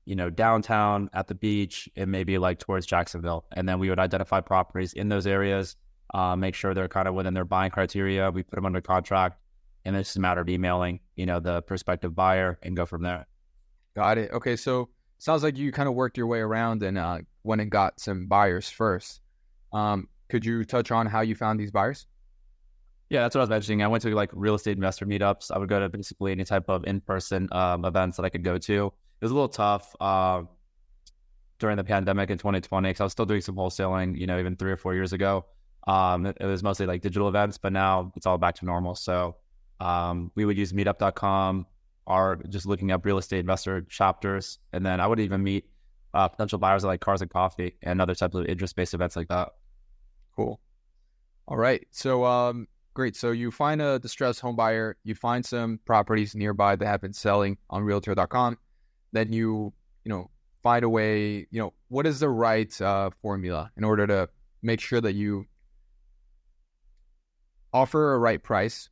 you 0.08 0.16
know, 0.16 0.30
downtown 0.30 1.10
at 1.12 1.28
the 1.28 1.34
beach 1.34 1.86
and 1.94 2.10
maybe 2.10 2.38
like 2.38 2.58
towards 2.58 2.86
Jacksonville, 2.86 3.44
and 3.52 3.68
then 3.68 3.78
we 3.78 3.90
would 3.90 3.98
identify 3.98 4.40
properties 4.40 4.94
in 4.94 5.10
those 5.10 5.26
areas, 5.26 5.76
uh, 6.14 6.34
make 6.34 6.54
sure 6.54 6.72
they're 6.72 6.88
kind 6.88 7.06
of 7.06 7.12
within 7.12 7.34
their 7.34 7.44
buying 7.44 7.70
criteria. 7.70 8.30
We 8.30 8.42
put 8.42 8.56
them 8.56 8.64
under 8.64 8.80
contract, 8.80 9.38
and 9.84 9.94
it's 9.94 10.08
just 10.08 10.16
a 10.16 10.20
matter 10.20 10.40
of 10.40 10.48
emailing, 10.48 11.00
you 11.14 11.26
know, 11.26 11.40
the 11.40 11.60
prospective 11.60 12.14
buyer 12.14 12.58
and 12.62 12.74
go 12.74 12.86
from 12.86 13.02
there. 13.02 13.26
Got 13.94 14.16
it. 14.16 14.30
Okay, 14.32 14.56
so 14.56 14.88
sounds 15.18 15.42
like 15.42 15.58
you 15.58 15.72
kind 15.72 15.90
of 15.90 15.94
worked 15.94 16.16
your 16.16 16.26
way 16.26 16.38
around 16.38 16.82
and 16.82 16.96
uh, 16.96 17.18
went 17.44 17.60
and 17.60 17.70
got 17.70 18.00
some 18.00 18.28
buyers 18.28 18.70
first. 18.70 19.20
Um, 19.74 20.08
could 20.30 20.42
you 20.42 20.64
touch 20.64 20.90
on 20.90 21.06
how 21.06 21.20
you 21.20 21.34
found 21.34 21.60
these 21.60 21.70
buyers? 21.70 22.06
Yeah, 23.10 23.20
that's 23.20 23.34
what 23.34 23.40
I 23.40 23.44
was 23.44 23.50
mentioning. 23.50 23.82
I 23.82 23.88
went 23.88 24.02
to 24.04 24.14
like 24.14 24.30
real 24.32 24.54
estate 24.54 24.76
investor 24.76 25.04
meetups. 25.04 25.50
I 25.50 25.58
would 25.58 25.68
go 25.68 25.80
to 25.80 25.90
basically 25.90 26.32
any 26.32 26.44
type 26.44 26.70
of 26.70 26.84
in-person 26.86 27.48
um, 27.52 27.84
events 27.84 28.16
that 28.16 28.24
I 28.24 28.30
could 28.30 28.44
go 28.44 28.56
to. 28.56 28.90
It 29.20 29.24
was 29.24 29.32
a 29.32 29.34
little 29.34 29.48
tough 29.48 29.94
uh, 30.00 30.42
during 31.58 31.76
the 31.76 31.84
pandemic 31.84 32.30
in 32.30 32.38
2020 32.38 32.88
because 32.88 33.00
I 33.00 33.04
was 33.04 33.12
still 33.12 33.26
doing 33.26 33.40
some 33.40 33.56
wholesaling. 33.56 34.16
You 34.16 34.26
know, 34.26 34.38
even 34.38 34.56
three 34.56 34.70
or 34.70 34.76
four 34.76 34.94
years 34.94 35.12
ago, 35.12 35.44
um, 35.86 36.26
it, 36.26 36.36
it 36.40 36.46
was 36.46 36.62
mostly 36.62 36.86
like 36.86 37.02
digital 37.02 37.28
events, 37.28 37.58
but 37.58 37.72
now 37.72 38.12
it's 38.16 38.26
all 38.26 38.38
back 38.38 38.54
to 38.56 38.64
normal. 38.64 38.94
So 38.94 39.36
um, 39.80 40.30
we 40.34 40.44
would 40.44 40.56
use 40.56 40.72
meetup.com 40.72 41.66
or 42.06 42.40
just 42.48 42.66
looking 42.66 42.90
up 42.90 43.04
real 43.04 43.18
estate 43.18 43.40
investor 43.40 43.82
chapters. 43.82 44.58
And 44.72 44.84
then 44.84 45.00
I 45.00 45.06
would 45.06 45.20
even 45.20 45.42
meet 45.42 45.66
uh, 46.14 46.28
potential 46.28 46.58
buyers 46.58 46.84
at 46.84 46.88
like 46.88 47.00
Cars 47.00 47.22
and 47.22 47.30
Coffee 47.30 47.76
and 47.82 48.00
other 48.00 48.14
types 48.14 48.34
of 48.34 48.46
interest 48.46 48.76
based 48.76 48.94
events 48.94 49.16
like 49.16 49.28
that. 49.28 49.50
Cool. 50.34 50.60
All 51.46 51.56
right. 51.56 51.86
So, 51.90 52.24
um, 52.24 52.66
great. 52.94 53.16
So 53.16 53.30
you 53.30 53.50
find 53.50 53.82
a 53.82 53.98
distressed 53.98 54.40
home 54.40 54.56
buyer, 54.56 54.96
you 55.04 55.14
find 55.14 55.44
some 55.44 55.80
properties 55.84 56.34
nearby 56.34 56.76
that 56.76 56.86
have 56.86 57.00
been 57.00 57.12
selling 57.12 57.58
on 57.70 57.82
realtor.com. 57.82 58.58
Then 59.12 59.32
you, 59.32 59.72
you 60.04 60.10
know, 60.10 60.30
find 60.62 60.84
a 60.84 60.88
way, 60.88 61.46
you 61.50 61.60
know, 61.60 61.72
what 61.88 62.06
is 62.06 62.20
the 62.20 62.28
right 62.28 62.80
uh, 62.80 63.10
formula 63.22 63.70
in 63.76 63.84
order 63.84 64.06
to 64.06 64.28
make 64.62 64.80
sure 64.80 65.00
that 65.00 65.14
you 65.14 65.46
offer 67.72 68.14
a 68.14 68.18
right 68.18 68.42
price 68.42 68.88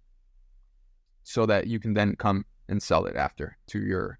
so 1.23 1.47
that 1.47 1.67
you 1.67 1.81
can 1.81 1.95
then 1.95 2.15
come 2.17 2.45
and 2.69 2.83
sell 2.83 3.05
it 3.07 3.17
after 3.17 3.57
to 3.69 3.81
your. 3.81 4.19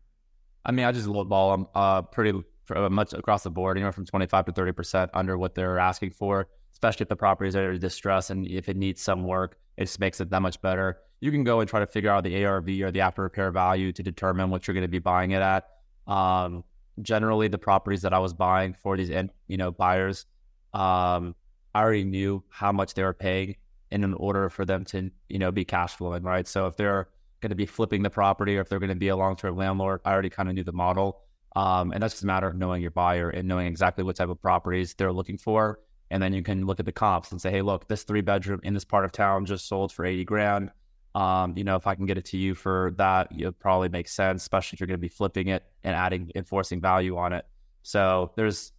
I 0.65 0.73
mean, 0.73 0.85
I 0.85 0.93
just 0.93 1.07
lowball 1.07 1.55
them 1.55 1.67
uh, 1.75 2.03
pretty 2.03 2.33
uh, 2.75 2.89
much 2.89 3.13
across 3.13 3.45
the 3.45 3.51
board, 3.51 3.77
anywhere 3.77 3.93
from 3.93 4.05
25 4.05 4.47
to 4.47 4.53
30% 4.53 5.11
under 5.15 5.39
what 5.39 5.55
they're 5.55 5.79
asking 5.79 6.11
for, 6.11 6.49
especially 6.73 7.05
if 7.05 7.09
the 7.09 7.17
properties 7.17 7.55
are 7.55 7.79
distressed 7.79 8.31
and 8.31 8.47
if 8.47 8.69
it 8.69 8.77
needs 8.77 9.01
some 9.01 9.23
work, 9.23 9.59
it 9.77 9.85
just 9.85 10.01
makes 10.01 10.21
it 10.21 10.31
that 10.31 10.43
much 10.43 10.61
better. 10.61 10.99
You 11.21 11.31
can 11.31 11.45
go 11.45 11.61
and 11.61 11.69
try 11.69 11.81
to 11.81 11.87
figure 11.87 12.11
out 12.11 12.25
the 12.25 12.45
ARV 12.45 12.69
or 12.83 12.91
the 12.91 13.01
after 13.01 13.23
repair 13.23 13.51
value 13.51 13.93
to 13.93 14.03
determine 14.03 14.51
what 14.51 14.67
you're 14.67 14.75
going 14.75 14.83
to 14.83 14.89
be 14.89 14.99
buying 14.99 15.31
it 15.31 15.43
at. 15.43 15.65
Um, 16.07 16.65
generally, 17.03 17.49
the 17.49 17.59
properties 17.59 18.03
that 18.03 18.13
I 18.13 18.19
was 18.19 18.33
buying 18.33 18.75
for 18.75 18.97
these, 18.97 19.11
you 19.49 19.57
know, 19.57 19.71
buyers, 19.71 20.27
um, 20.73 21.35
I 21.75 21.83
already 21.83 22.05
knew 22.05 22.43
how 22.49 22.73
much 22.73 22.95
they 22.95 23.03
were 23.03 23.15
paying 23.15 23.57
in 23.91 24.05
an 24.05 24.15
order 24.15 24.49
for 24.49 24.65
them 24.65 24.85
to, 24.87 25.11
you 25.29 25.39
know, 25.39 25.53
be 25.53 25.65
cash 25.65 25.95
flowing, 25.97 26.23
right? 26.23 26.47
So 26.47 26.67
if 26.67 26.77
they're 26.77 27.09
going 27.41 27.51
to 27.51 27.57
be 27.57 27.67
flipping 27.67 28.03
the 28.03 28.11
property 28.11 28.57
or 28.57 28.63
if 28.63 28.69
they're 28.69 28.79
going 28.79 28.89
to 28.89 28.95
be 28.97 29.09
a 29.09 29.17
long 29.17 29.37
term 29.37 29.57
landlord, 29.57 30.01
I 30.05 30.13
already 30.13 30.31
kind 30.31 30.49
of 30.49 30.55
knew 30.55 30.65
the 30.65 30.73
model. 30.73 31.21
Um, 31.55 31.93
and 31.93 32.03
that's 32.03 32.15
just 32.15 32.25
a 32.25 32.27
matter 32.27 32.47
of 32.47 32.57
knowing 32.57 32.83
your 32.83 32.91
buyer 32.91 33.31
and 33.31 33.49
knowing 33.49 33.67
exactly 33.67 34.05
what 34.05 34.17
type 34.17 34.29
of 34.29 34.41
properties 34.41 34.95
they're 34.95 35.13
looking 35.13 35.39
for. 35.39 35.81
And 36.11 36.23
then 36.23 36.33
you 36.33 36.43
can 36.43 36.67
look 36.67 36.81
at 36.81 36.87
the 36.87 36.93
comps 36.93 37.33
and 37.33 37.41
say, 37.41 37.51
hey, 37.51 37.63
look, 37.63 37.89
this 37.89 38.05
three 38.05 38.21
bedroom 38.21 38.61
in 38.63 38.75
this 38.75 38.85
part 38.85 39.05
of 39.05 39.13
town 39.13 39.47
just 39.47 39.67
sold 39.67 39.93
for 39.93 40.05
80 40.05 40.25
grand. 40.25 40.71
Um, 41.17 41.55
you 41.57 41.65
know, 41.65 41.77
if 41.77 41.87
I 41.87 41.95
can 41.95 42.05
get 42.05 42.19
it 42.19 42.27
to 42.27 42.37
you 42.37 42.55
for 42.55 42.93
that, 42.99 43.29
it 43.31 43.59
probably 43.59 43.89
makes 43.89 44.13
sense, 44.13 44.43
especially 44.43 44.77
if 44.77 44.81
you're 44.81 44.87
going 44.87 44.99
to 44.99 45.03
be 45.03 45.09
flipping 45.09 45.49
it 45.49 45.65
and 45.83 45.97
adding 45.97 46.31
enforcing 46.35 46.79
value 46.79 47.17
on 47.17 47.33
it. 47.33 47.47
So 47.83 48.33
there's 48.37 48.73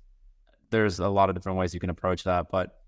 there's 0.70 1.00
a 1.00 1.10
lot 1.10 1.30
of 1.30 1.36
different 1.36 1.58
ways 1.58 1.74
you 1.74 1.80
can 1.80 1.90
approach 1.90 2.24
that, 2.26 2.52
but 2.52 2.80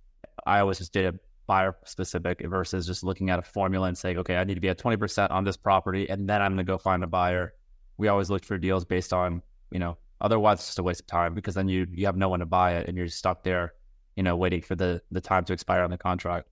I 0.46 0.60
always 0.60 0.78
just 0.78 0.94
did 0.94 1.06
it 1.06 1.20
buyer 1.48 1.76
specific 1.84 2.46
versus 2.48 2.86
just 2.86 3.04
looking 3.04 3.32
at 3.32 3.40
a 3.40 3.42
formula 3.42 3.88
and 3.88 3.98
saying, 3.98 4.20
okay, 4.20 4.38
I 4.38 4.44
need 4.44 4.54
to 4.54 4.60
be 4.60 4.70
at 4.70 4.78
20% 4.78 5.32
on 5.32 5.44
this 5.44 5.58
property 5.58 6.08
and 6.08 6.30
then 6.30 6.44
I'm 6.44 6.52
going 6.52 6.64
to 6.64 6.72
go 6.72 6.78
find 6.78 7.04
a 7.04 7.08
buyer. 7.08 7.56
We 7.98 8.08
always 8.08 8.30
look 8.30 8.46
for 8.46 8.60
deals 8.60 8.86
based 8.86 9.14
on, 9.14 9.42
you 9.72 9.80
know, 9.80 9.98
otherwise 10.22 10.60
it's 10.60 10.68
just 10.68 10.80
a 10.80 10.84
waste 10.84 11.02
of 11.02 11.08
time 11.08 11.34
because 11.34 11.56
then 11.56 11.68
you, 11.68 11.88
you 11.92 12.06
have 12.06 12.18
no 12.18 12.30
one 12.30 12.42
to 12.42 12.46
buy 12.46 12.76
it 12.76 12.88
and 12.88 12.96
you're 12.96 13.08
stuck 13.08 13.44
there, 13.44 13.74
you 14.16 14.22
know, 14.22 14.36
waiting 14.36 14.62
for 14.62 14.76
the, 14.76 15.02
the 15.10 15.22
time 15.22 15.44
to 15.46 15.54
expire 15.54 15.82
on 15.82 15.90
the 15.90 15.98
contract. 15.98 16.48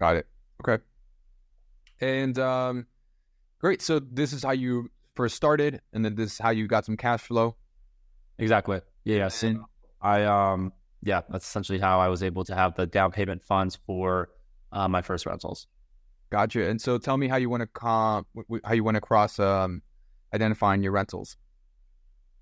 Got 0.00 0.16
it. 0.16 0.26
Okay. 0.66 0.82
And 2.02 2.38
um, 2.38 2.86
great. 3.60 3.80
So 3.80 4.00
this 4.00 4.34
is 4.34 4.42
how 4.42 4.50
you 4.50 4.90
first 5.14 5.36
started 5.36 5.80
and 5.92 6.04
then 6.04 6.14
this 6.14 6.32
is 6.32 6.38
how 6.38 6.50
you 6.50 6.66
got 6.66 6.84
some 6.84 6.96
cash 6.96 7.20
flow. 7.20 7.56
Exactly. 8.38 8.80
Yeah. 9.04 9.28
So 9.28 9.64
I, 10.00 10.24
um, 10.24 10.72
yeah, 11.02 11.22
that's 11.30 11.46
essentially 11.46 11.78
how 11.78 12.00
I 12.00 12.08
was 12.08 12.22
able 12.22 12.44
to 12.44 12.54
have 12.54 12.74
the 12.74 12.86
down 12.86 13.12
payment 13.12 13.42
funds 13.42 13.78
for 13.86 14.30
uh, 14.72 14.88
my 14.88 15.00
first 15.00 15.26
rentals. 15.26 15.66
Gotcha. 16.30 16.68
And 16.68 16.80
so, 16.80 16.96
tell 16.96 17.18
me 17.18 17.28
how 17.28 17.36
you 17.36 17.50
want 17.50 17.60
to 17.60 17.66
com- 17.66 18.24
how 18.64 18.72
you 18.72 18.82
went 18.82 18.96
across 18.96 19.38
um, 19.38 19.82
identifying 20.32 20.82
your 20.82 20.92
rentals. 20.92 21.36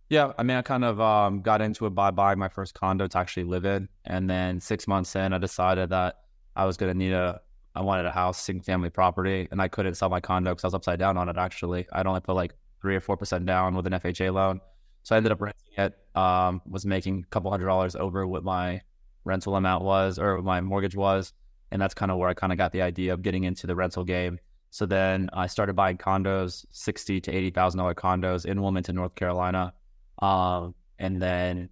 Yeah, 0.09 0.33
I 0.39 0.45
mean, 0.45 0.57
I 0.57 0.63
kind 0.63 0.85
of 0.85 1.01
um, 1.01 1.43
got 1.43 1.61
into 1.61 1.87
it 1.87 1.91
by 1.91 2.13
buying 2.13 2.39
my 2.39 2.49
first 2.49 2.75
condo 2.75 3.09
to 3.09 3.19
actually 3.19 3.45
live 3.45 3.65
in, 3.65 3.89
and 4.05 4.31
then 4.31 4.61
six 4.61 4.87
months 4.87 5.17
in, 5.17 5.33
I 5.33 5.39
decided 5.39 5.91
that 5.91 6.21
I 6.55 6.67
was 6.67 6.77
going 6.77 6.93
to 6.93 6.99
need 6.99 7.13
a, 7.13 7.41
I 7.75 7.83
wanted 7.83 8.07
a 8.07 8.11
house, 8.11 8.43
single 8.43 8.65
family 8.65 8.91
property, 8.91 9.47
and 9.51 9.63
I 9.63 9.69
couldn't 9.69 9.95
sell 9.95 10.09
my 10.09 10.21
condo 10.21 10.51
because 10.51 10.65
I 10.65 10.67
was 10.69 10.75
upside 10.75 10.99
down 10.99 11.17
on 11.17 11.29
it. 11.29 11.37
Actually, 11.37 11.87
I'd 11.93 12.07
only 12.07 12.21
put 12.21 12.35
like 12.35 12.55
three 12.81 12.97
or 12.97 13.01
four 13.01 13.17
percent 13.17 13.47
down 13.47 13.75
with 13.75 13.87
an 13.87 13.93
FHA 13.93 14.33
loan, 14.33 14.61
so 15.03 15.15
I 15.15 15.19
ended 15.19 15.33
up 15.33 15.41
renting 15.41 15.73
it. 15.77 15.97
Um, 16.17 16.61
was 16.67 16.85
making 16.85 17.25
a 17.27 17.31
couple 17.31 17.51
hundred 17.51 17.67
dollars 17.67 17.95
over 17.95 18.27
what 18.27 18.43
my 18.43 18.81
rental 19.25 19.55
amount 19.55 19.85
was 19.85 20.19
or 20.19 20.43
my 20.43 20.61
mortgage 20.61 20.97
was, 20.97 21.33
and 21.71 21.81
that's 21.81 21.95
kind 21.95 22.11
of 22.11 22.19
where 22.19 22.29
I 22.29 22.35
kind 22.35 22.53
of 22.53 22.59
got 22.59 22.73
the 22.73 22.83
idea 22.83 23.13
of 23.13 23.23
getting 23.23 23.45
into 23.45 23.67
the 23.67 23.77
rental 23.77 24.05
game. 24.05 24.39
So 24.71 24.87
then 24.87 25.31
I 25.33 25.47
started 25.47 25.75
buying 25.75 25.99
condos, 25.99 26.65
sixty 26.73 27.21
to 27.21 27.33
eighty 27.33 27.51
thousand 27.51 27.79
dollar 27.79 27.95
condos 27.95 28.47
in 28.47 28.61
Wilmington, 28.61 28.97
North 28.97 29.15
Carolina, 29.15 29.75
um, 30.21 30.75
and 30.99 31.23
then 31.23 31.69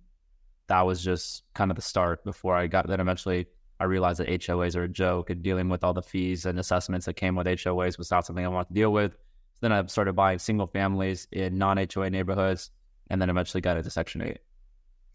that 0.69 0.83
was 0.83 1.03
just 1.03 1.43
kind 1.55 1.73
of 1.73 1.77
the 1.77 1.83
start. 1.83 2.25
Before 2.25 2.55
I 2.55 2.69
got 2.69 2.87
then 2.87 3.01
eventually 3.01 3.47
I 3.81 3.85
realized 3.85 4.21
that 4.21 4.29
HOAs 4.29 4.75
are 4.77 4.85
a 4.85 4.89
joke, 4.89 5.31
and 5.31 5.43
dealing 5.43 5.69
with 5.69 5.85
all 5.85 5.95
the 5.95 6.03
fees 6.03 6.47
and 6.47 6.59
assessments 6.59 7.07
that 7.07 7.15
came 7.15 7.37
with 7.37 7.47
HOAs 7.47 7.97
was 7.97 8.11
not 8.11 8.27
something 8.27 8.45
I 8.45 8.49
wanted 8.49 8.69
to 8.69 8.75
deal 8.75 8.93
with. 8.93 9.13
So 9.13 9.59
then 9.63 9.73
I 9.73 9.85
started 9.87 10.15
buying 10.15 10.39
single 10.39 10.67
families 10.67 11.29
in 11.31 11.59
non 11.59 11.77
HOA 11.77 12.11
neighborhoods 12.11 12.71
and 13.11 13.21
then 13.21 13.31
eventually 13.31 13.61
got 13.61 13.77
into 13.77 13.91
Section 13.91 14.23
8. 14.23 14.39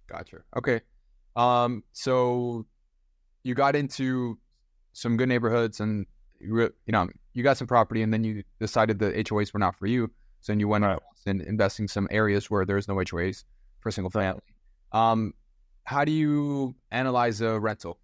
Gotcha. 0.08 0.38
Okay. 0.58 0.82
Um, 1.36 1.84
so 1.91 2.65
you 3.43 3.55
got 3.55 3.75
into 3.75 4.38
some 4.93 5.17
good 5.17 5.29
neighborhoods 5.29 5.79
and 5.79 6.05
you, 6.39 6.60
you 6.60 6.91
know, 6.91 7.10
you 7.34 7.43
got 7.43 7.58
some 7.58 7.67
property 7.67 8.01
and 8.01 8.13
then 8.13 8.24
you 8.24 8.43
decided 8.60 9.00
the 9.00 9.12
HOAs 9.12 9.53
were 9.53 9.60
not 9.60 9.75
for 9.77 9.88
you. 9.88 10.10
So 10.41 10.51
then 10.51 10.60
you 10.60 10.67
went 10.67 10.84
right. 10.84 11.00
and 11.25 11.41
investing 11.41 11.88
some 11.88 12.08
areas 12.12 12.50
where 12.51 12.65
there's 12.65 12.88
no 12.88 12.96
HOAs 12.96 13.43
for 13.79 13.91
single 13.91 14.12
family. 14.12 14.41
Um, 14.91 15.34
how 15.86 16.05
do 16.05 16.12
you 16.12 16.75
analyze 16.91 17.41
a 17.41 17.60
rental? 17.60 18.00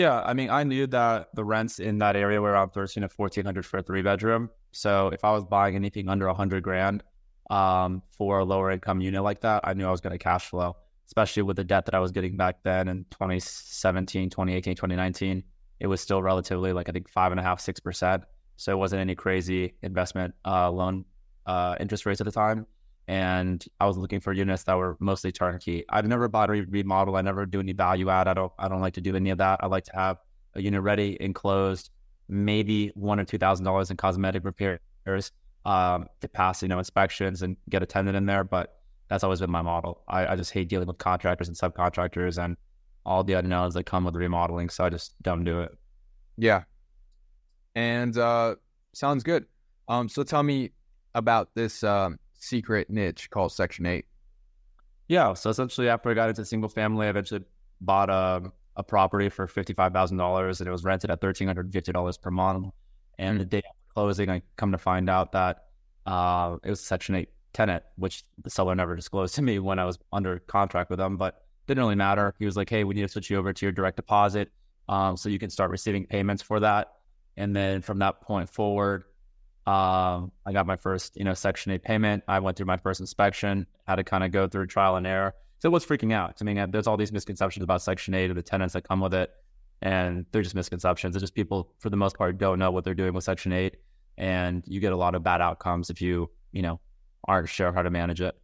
Yeah, 0.00 0.22
I 0.22 0.32
mean, 0.32 0.48
I 0.48 0.62
knew 0.64 0.86
that 0.86 1.28
the 1.34 1.44
rents 1.44 1.78
in 1.78 1.98
that 1.98 2.16
area 2.16 2.40
were 2.40 2.52
around 2.52 2.70
thirteen 2.70 3.02
to 3.02 3.08
fourteen 3.10 3.44
hundred 3.44 3.66
for 3.66 3.76
a 3.76 3.82
three 3.82 4.00
bedroom. 4.00 4.48
So 4.72 5.08
if 5.08 5.22
I 5.26 5.30
was 5.32 5.44
buying 5.44 5.76
anything 5.76 6.08
under 6.08 6.26
a 6.26 6.32
hundred 6.32 6.62
grand, 6.62 7.04
um, 7.50 8.00
for 8.16 8.38
a 8.38 8.44
lower 8.46 8.70
income 8.70 9.02
unit 9.02 9.22
like 9.22 9.42
that, 9.42 9.60
I 9.62 9.74
knew 9.74 9.86
I 9.86 9.90
was 9.90 10.00
going 10.00 10.14
to 10.14 10.18
cash 10.18 10.48
flow, 10.48 10.74
especially 11.06 11.42
with 11.42 11.56
the 11.56 11.64
debt 11.64 11.84
that 11.84 11.94
I 11.94 11.98
was 11.98 12.12
getting 12.12 12.38
back 12.38 12.62
then 12.62 12.88
in 12.88 13.04
2017, 13.10 14.30
2018, 14.30 14.74
2019. 14.74 15.42
It 15.80 15.86
was 15.86 16.00
still 16.00 16.22
relatively 16.22 16.72
like 16.72 16.88
I 16.88 16.92
think 16.92 17.06
five 17.06 17.30
and 17.30 17.38
a 17.38 17.42
half, 17.42 17.60
six 17.60 17.78
percent. 17.78 18.22
So 18.56 18.72
it 18.72 18.76
wasn't 18.76 19.00
any 19.02 19.14
crazy 19.14 19.74
investment 19.82 20.34
uh, 20.46 20.70
loan 20.70 21.04
uh, 21.44 21.76
interest 21.78 22.06
rates 22.06 22.22
at 22.22 22.24
the 22.24 22.32
time. 22.32 22.64
And 23.10 23.66
I 23.80 23.86
was 23.86 23.96
looking 23.96 24.20
for 24.20 24.32
units 24.32 24.62
that 24.62 24.76
were 24.76 24.96
mostly 25.00 25.32
turnkey. 25.32 25.84
I've 25.88 26.06
never 26.06 26.28
bought 26.28 26.48
a 26.48 26.52
remodel. 26.62 27.16
I 27.16 27.22
never 27.22 27.44
do 27.44 27.58
any 27.58 27.72
value 27.72 28.08
add. 28.08 28.28
I 28.28 28.34
don't. 28.34 28.52
I 28.56 28.68
don't 28.68 28.80
like 28.80 28.94
to 28.94 29.00
do 29.00 29.16
any 29.16 29.30
of 29.30 29.38
that. 29.38 29.58
I 29.64 29.66
like 29.66 29.82
to 29.86 29.96
have 29.96 30.18
a 30.54 30.62
unit 30.62 30.80
ready, 30.80 31.16
enclosed, 31.18 31.90
maybe 32.28 32.92
one 32.94 33.18
or 33.18 33.24
two 33.24 33.36
thousand 33.36 33.64
dollars 33.64 33.90
in 33.90 33.96
cosmetic 33.96 34.44
repairs, 34.44 35.32
um, 35.64 36.06
to 36.20 36.28
pass, 36.28 36.62
you 36.62 36.68
know, 36.68 36.78
inspections 36.78 37.42
and 37.42 37.56
get 37.68 37.82
a 37.82 37.86
tenant 37.86 38.16
in 38.16 38.26
there. 38.26 38.44
But 38.44 38.76
that's 39.08 39.24
always 39.24 39.40
been 39.40 39.50
my 39.50 39.62
model. 39.62 40.04
I, 40.06 40.28
I 40.28 40.36
just 40.36 40.52
hate 40.52 40.68
dealing 40.68 40.86
with 40.86 40.98
contractors 40.98 41.48
and 41.48 41.56
subcontractors 41.56 42.38
and 42.40 42.56
all 43.04 43.24
the 43.24 43.32
unknowns 43.32 43.74
that 43.74 43.86
come 43.86 44.04
with 44.04 44.14
remodeling. 44.14 44.68
So 44.68 44.84
I 44.84 44.88
just 44.88 45.20
don't 45.20 45.42
do 45.42 45.62
it. 45.62 45.76
Yeah. 46.38 46.62
And 47.74 48.16
uh, 48.16 48.54
sounds 48.92 49.24
good. 49.24 49.46
Um, 49.88 50.08
so 50.08 50.22
tell 50.22 50.44
me 50.44 50.70
about 51.16 51.48
this 51.56 51.82
um, 51.82 52.20
secret 52.40 52.90
niche 52.90 53.30
called 53.30 53.52
Section 53.52 53.86
8. 53.86 54.04
Yeah. 55.08 55.34
So 55.34 55.50
essentially, 55.50 55.88
after 55.88 56.10
I 56.10 56.14
got 56.14 56.28
into 56.28 56.44
single 56.44 56.68
family, 56.68 57.06
I 57.06 57.10
eventually 57.10 57.42
bought 57.80 58.10
a, 58.10 58.50
a 58.76 58.82
property 58.82 59.28
for 59.28 59.46
$55,000 59.46 60.60
and 60.60 60.68
it 60.68 60.70
was 60.70 60.84
rented 60.84 61.10
at 61.10 61.20
$1,350 61.20 62.20
per 62.20 62.30
month. 62.30 62.72
And 63.18 63.30
mm-hmm. 63.30 63.38
the 63.38 63.44
day 63.44 63.58
after 63.58 63.94
closing, 63.94 64.30
I 64.30 64.42
come 64.56 64.72
to 64.72 64.78
find 64.78 65.08
out 65.08 65.32
that 65.32 65.64
uh, 66.06 66.56
it 66.64 66.70
was 66.70 66.80
Section 66.80 67.14
8 67.14 67.28
tenant, 67.52 67.84
which 67.96 68.24
the 68.42 68.50
seller 68.50 68.74
never 68.74 68.96
disclosed 68.96 69.34
to 69.36 69.42
me 69.42 69.58
when 69.58 69.78
I 69.78 69.84
was 69.84 69.98
under 70.12 70.38
contract 70.40 70.90
with 70.90 70.98
them, 70.98 71.16
but 71.16 71.42
didn't 71.66 71.82
really 71.82 71.94
matter. 71.94 72.34
He 72.38 72.46
was 72.46 72.56
like, 72.56 72.68
hey, 72.68 72.84
we 72.84 72.94
need 72.94 73.02
to 73.02 73.08
switch 73.08 73.30
you 73.30 73.36
over 73.36 73.52
to 73.52 73.66
your 73.66 73.72
direct 73.72 73.96
deposit 73.96 74.50
um, 74.88 75.16
so 75.16 75.28
you 75.28 75.38
can 75.38 75.50
start 75.50 75.70
receiving 75.70 76.06
payments 76.06 76.42
for 76.42 76.60
that. 76.60 76.92
And 77.36 77.54
then 77.54 77.80
from 77.80 77.98
that 78.00 78.20
point 78.20 78.48
forward, 78.48 79.04
um, 79.66 80.32
I 80.46 80.52
got 80.52 80.66
my 80.66 80.76
first, 80.76 81.16
you 81.16 81.24
know, 81.24 81.34
Section 81.34 81.72
8 81.72 81.82
payment. 81.82 82.24
I 82.26 82.38
went 82.40 82.56
through 82.56 82.66
my 82.66 82.78
first 82.78 83.00
inspection, 83.00 83.66
had 83.86 83.96
to 83.96 84.04
kind 84.04 84.24
of 84.24 84.32
go 84.32 84.48
through 84.48 84.66
trial 84.66 84.96
and 84.96 85.06
error. 85.06 85.34
So 85.58 85.68
it 85.68 85.72
was 85.72 85.84
freaking 85.84 86.12
out. 86.12 86.36
I 86.40 86.44
mean, 86.44 86.70
there's 86.70 86.86
all 86.86 86.96
these 86.96 87.12
misconceptions 87.12 87.62
about 87.62 87.82
Section 87.82 88.14
8 88.14 88.30
and 88.30 88.38
the 88.38 88.42
tenants 88.42 88.74
that 88.74 88.82
come 88.82 89.00
with 89.00 89.14
it 89.14 89.30
and 89.82 90.26
they're 90.30 90.42
just 90.42 90.54
misconceptions. 90.54 91.16
It's 91.16 91.22
just 91.22 91.34
people, 91.34 91.72
for 91.78 91.90
the 91.90 91.96
most 91.96 92.16
part, 92.16 92.38
don't 92.38 92.58
know 92.58 92.70
what 92.70 92.84
they're 92.84 92.94
doing 92.94 93.14
with 93.14 93.24
Section 93.24 93.52
8, 93.52 93.76
and 94.18 94.62
you 94.66 94.80
get 94.80 94.92
a 94.92 94.96
lot 94.96 95.14
of 95.14 95.22
bad 95.22 95.40
outcomes 95.40 95.90
if 95.90 96.00
you, 96.02 96.30
you 96.52 96.62
know, 96.62 96.80
aren't 97.26 97.48
sure 97.48 97.72
how 97.72 97.82
to 97.82 97.90
manage 97.90 98.20
it. 98.20 98.34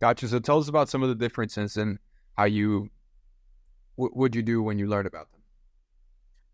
Gotcha. 0.00 0.28
So 0.28 0.38
tell 0.38 0.58
us 0.58 0.68
about 0.68 0.88
some 0.88 1.02
of 1.02 1.08
the 1.08 1.14
differences 1.14 1.76
and 1.76 1.98
how 2.36 2.44
you, 2.44 2.90
what 3.96 4.16
would 4.16 4.36
you 4.36 4.42
do 4.42 4.62
when 4.62 4.78
you 4.78 4.86
learned 4.86 5.06
about 5.06 5.30
them? 5.32 5.35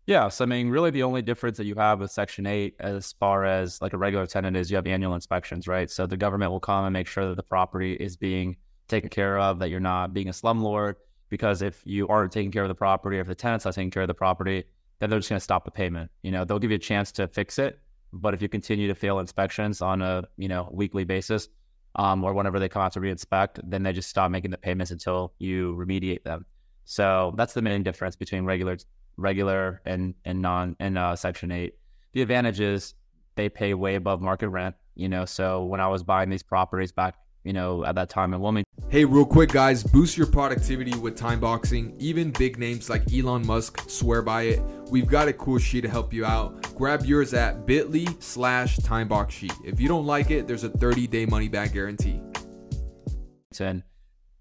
Yeah, 0.05 0.27
so 0.27 0.43
I 0.43 0.47
mean, 0.47 0.69
really, 0.69 0.91
the 0.91 1.03
only 1.03 1.21
difference 1.21 1.57
that 1.57 1.65
you 1.65 1.75
have 1.75 2.01
with 2.01 2.11
Section 2.11 2.45
8 2.45 2.75
as 2.79 3.13
far 3.13 3.45
as 3.45 3.81
like 3.81 3.93
a 3.93 3.97
regular 3.97 4.25
tenant 4.25 4.57
is 4.57 4.69
you 4.69 4.75
have 4.75 4.85
annual 4.85 5.15
inspections, 5.15 5.65
right? 5.65 5.89
So 5.89 6.05
the 6.05 6.17
government 6.17 6.51
will 6.51 6.59
come 6.59 6.83
and 6.83 6.91
make 6.91 7.07
sure 7.07 7.29
that 7.29 7.37
the 7.37 7.43
property 7.43 7.93
is 7.93 8.17
being 8.17 8.57
taken 8.89 9.09
care 9.09 9.39
of, 9.39 9.59
that 9.59 9.69
you're 9.69 9.79
not 9.79 10.13
being 10.13 10.27
a 10.27 10.31
slumlord, 10.31 10.95
because 11.29 11.61
if 11.61 11.81
you 11.85 12.07
aren't 12.09 12.33
taking 12.33 12.51
care 12.51 12.63
of 12.63 12.67
the 12.67 12.75
property, 12.75 13.17
or 13.17 13.21
if 13.21 13.27
the 13.27 13.35
tenant's 13.35 13.63
not 13.63 13.75
taking 13.75 13.91
care 13.91 14.03
of 14.03 14.09
the 14.09 14.13
property, 14.13 14.65
then 14.99 15.09
they're 15.09 15.19
just 15.19 15.29
going 15.29 15.39
to 15.39 15.43
stop 15.43 15.63
the 15.63 15.71
payment. 15.71 16.11
You 16.21 16.31
know, 16.31 16.43
they'll 16.43 16.59
give 16.59 16.71
you 16.71 16.75
a 16.75 16.79
chance 16.79 17.11
to 17.13 17.27
fix 17.29 17.57
it, 17.57 17.79
but 18.11 18.33
if 18.33 18.41
you 18.41 18.49
continue 18.49 18.89
to 18.89 18.95
fail 18.95 19.19
inspections 19.19 19.81
on 19.81 20.01
a 20.01 20.23
you 20.37 20.49
know 20.49 20.69
weekly 20.71 21.05
basis, 21.05 21.47
um, 21.95 22.23
or 22.23 22.33
whenever 22.33 22.59
they 22.59 22.67
come 22.67 22.81
out 22.81 22.91
to 22.93 22.99
reinspect, 22.99 23.59
then 23.63 23.83
they 23.83 23.93
just 23.93 24.09
stop 24.09 24.31
making 24.31 24.51
the 24.51 24.57
payments 24.57 24.91
until 24.91 25.33
you 25.39 25.75
remediate 25.75 26.23
them. 26.23 26.45
So 26.85 27.33
that's 27.37 27.53
the 27.53 27.61
main 27.61 27.83
difference 27.83 28.15
between 28.15 28.43
regular, 28.43 28.77
regular 29.17 29.81
and 29.85 30.15
and 30.25 30.41
non 30.41 30.75
and 30.79 30.97
uh, 30.97 31.15
Section 31.15 31.51
Eight. 31.51 31.75
The 32.13 32.21
advantage 32.21 32.59
is 32.59 32.93
they 33.35 33.49
pay 33.49 33.73
way 33.73 33.95
above 33.95 34.21
market 34.21 34.49
rent. 34.49 34.75
You 34.95 35.09
know, 35.09 35.25
so 35.25 35.63
when 35.63 35.79
I 35.79 35.87
was 35.87 36.03
buying 36.03 36.29
these 36.29 36.43
properties 36.43 36.91
back 36.91 37.15
you 37.43 37.53
know, 37.53 37.83
at 37.85 37.95
that 37.95 38.09
time 38.09 38.33
in 38.33 38.39
Wilmington. 38.39 38.71
Hey, 38.89 39.05
real 39.05 39.25
quick, 39.25 39.51
guys, 39.51 39.83
boost 39.83 40.17
your 40.17 40.27
productivity 40.27 40.95
with 40.95 41.17
time 41.17 41.39
boxing. 41.39 41.95
Even 41.99 42.31
big 42.31 42.57
names 42.57 42.89
like 42.89 43.11
Elon 43.13 43.45
Musk 43.45 43.89
swear 43.89 44.21
by 44.21 44.43
it. 44.43 44.61
We've 44.89 45.07
got 45.07 45.27
a 45.27 45.33
cool 45.33 45.57
sheet 45.57 45.81
to 45.81 45.89
help 45.89 46.13
you 46.13 46.25
out. 46.25 46.73
Grab 46.75 47.05
yours 47.05 47.33
at 47.33 47.65
bit.ly 47.65 48.05
slash 48.19 48.77
timebox 48.77 49.31
sheet. 49.31 49.53
If 49.65 49.79
you 49.79 49.87
don't 49.87 50.05
like 50.05 50.31
it, 50.31 50.47
there's 50.47 50.63
a 50.63 50.69
30 50.69 51.07
day 51.07 51.25
money 51.25 51.47
back 51.47 51.73
guarantee. 51.73 52.21
And 53.59 53.83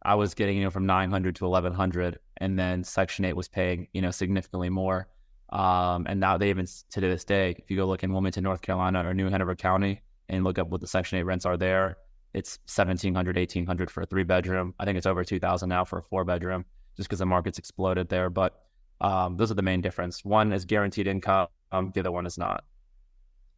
I 0.02 0.14
was 0.14 0.34
getting, 0.34 0.56
you 0.56 0.64
know, 0.64 0.70
from 0.70 0.86
900 0.86 1.36
to 1.36 1.44
1100, 1.44 2.18
and 2.42 2.58
then 2.58 2.84
Section 2.84 3.24
8 3.24 3.34
was 3.34 3.48
paying, 3.48 3.88
you 3.92 4.02
know, 4.02 4.10
significantly 4.10 4.68
more. 4.68 5.08
Um, 5.50 6.06
and 6.08 6.20
now 6.20 6.36
they 6.36 6.50
even 6.50 6.66
to 6.90 7.00
this 7.00 7.24
day, 7.24 7.54
if 7.58 7.70
you 7.70 7.76
go 7.76 7.86
look 7.86 8.02
in 8.02 8.12
Wilmington, 8.12 8.44
North 8.44 8.62
Carolina, 8.62 9.06
or 9.08 9.14
New 9.14 9.28
Hanover 9.30 9.54
County, 9.54 10.02
and 10.28 10.44
look 10.44 10.58
up 10.58 10.68
what 10.68 10.80
the 10.80 10.86
Section 10.86 11.18
8 11.18 11.22
rents 11.22 11.46
are 11.46 11.56
there, 11.56 11.96
it's 12.34 12.58
1700 12.66 13.36
1800 13.36 13.90
for 13.90 14.00
a 14.04 14.06
three 14.06 14.22
bedroom 14.22 14.72
i 14.78 14.86
think 14.86 14.96
it's 14.96 15.04
over 15.04 15.22
2000 15.22 15.68
now 15.68 15.84
for 15.84 15.98
a 15.98 16.02
four 16.02 16.24
bedroom 16.24 16.64
just 16.96 17.06
because 17.06 17.18
the 17.18 17.26
market's 17.26 17.58
exploded 17.58 18.08
there 18.08 18.30
but 18.30 18.62
um, 19.02 19.36
those 19.36 19.50
are 19.50 19.54
the 19.54 19.60
main 19.60 19.82
difference 19.82 20.24
one 20.24 20.50
is 20.50 20.64
guaranteed 20.64 21.06
income 21.06 21.46
um, 21.72 21.92
the 21.92 22.00
other 22.00 22.10
one 22.10 22.24
is 22.24 22.38
not 22.38 22.64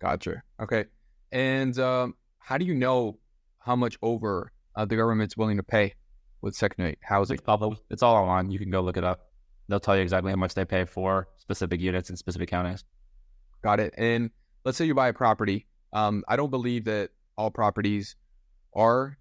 Gotcha. 0.05 0.43
Okay. 0.61 0.85
And 1.33 1.79
um, 1.79 2.15
how 2.39 2.59
do 2.59 2.67
you 2.67 2.75
know 2.75 3.19
how 3.59 3.75
much 3.75 3.97
over 4.03 4.53
uh, 4.77 4.85
the 4.85 4.97
government's 4.97 5.35
willing 5.37 5.57
to 5.57 5.63
pay 5.63 5.95
with 6.45 6.55
Section 6.55 6.85
8 6.85 6.99
housing? 7.03 7.35
It's 7.35 7.43
public. 7.43 7.79
It's 7.91 8.03
all 8.03 8.15
online. 8.15 8.51
You 8.51 8.59
can 8.59 8.71
go 8.71 8.83
look 8.83 8.97
it 8.97 9.05
up. 9.05 9.31
They'll 9.69 9.81
tell 9.81 9.97
you 9.97 10.03
exactly 10.03 10.31
how 10.31 10.37
much 10.37 10.55
they 10.55 10.65
pay 10.65 10.85
for 10.85 11.29
specific 11.37 11.81
units 11.81 12.11
in 12.11 12.17
specific 12.17 12.51
counties. 12.51 12.85
Got 13.63 13.81
it. 13.81 13.95
And 13.97 14.31
let's 14.65 14.77
say 14.77 14.85
you 14.85 14.95
buy 14.95 15.09
a 15.09 15.13
property. 15.15 15.67
Um, 15.95 16.23
I 16.29 16.37
don't 16.37 16.51
believe 16.51 16.85
that 16.85 17.11
all 17.39 17.51
properties 17.51 18.15
are 18.75 19.17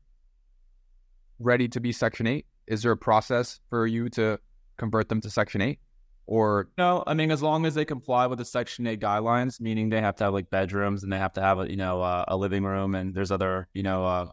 ready 1.39 1.69
to 1.69 1.79
be 1.79 1.93
Section 1.93 2.27
8. 2.27 2.45
Is 2.67 2.83
there 2.83 2.91
a 2.91 2.97
process 2.97 3.61
for 3.69 3.87
you 3.87 4.09
to 4.09 4.37
convert 4.77 5.07
them 5.07 5.21
to 5.21 5.29
Section 5.29 5.61
8? 5.61 5.79
Or 6.25 6.69
No, 6.77 7.03
I 7.05 7.13
mean 7.13 7.31
as 7.31 7.41
long 7.41 7.65
as 7.65 7.73
they 7.75 7.83
comply 7.85 8.27
with 8.27 8.39
the 8.39 8.45
Section 8.45 8.87
Eight 8.87 9.01
guidelines, 9.01 9.59
meaning 9.59 9.89
they 9.89 9.99
have 9.99 10.15
to 10.17 10.23
have 10.23 10.33
like 10.33 10.49
bedrooms 10.49 11.03
and 11.03 11.11
they 11.11 11.17
have 11.17 11.33
to 11.33 11.41
have 11.41 11.59
a 11.59 11.69
you 11.69 11.75
know 11.75 12.01
uh, 12.01 12.23
a 12.29 12.37
living 12.37 12.63
room 12.63 12.95
and 12.95 13.13
there's 13.13 13.29
other 13.29 13.67
you 13.73 13.83
know 13.83 14.05
uh, 14.05 14.27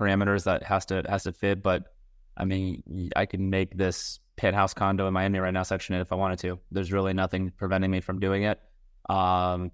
parameters 0.00 0.44
that 0.44 0.62
has 0.62 0.86
to 0.86 1.04
has 1.06 1.24
to 1.24 1.32
fit. 1.32 1.62
But 1.62 1.84
I 2.38 2.44
mean, 2.44 3.10
I 3.16 3.26
can 3.26 3.50
make 3.50 3.76
this 3.76 4.20
penthouse 4.36 4.72
condo 4.72 5.06
in 5.06 5.12
Miami 5.12 5.40
right 5.40 5.52
now 5.52 5.64
Section 5.64 5.96
Eight 5.96 6.00
if 6.00 6.12
I 6.12 6.14
wanted 6.14 6.38
to. 6.40 6.58
There's 6.70 6.92
really 6.92 7.12
nothing 7.12 7.52
preventing 7.56 7.90
me 7.90 8.00
from 8.00 8.20
doing 8.20 8.44
it. 8.44 8.60
Um, 9.10 9.72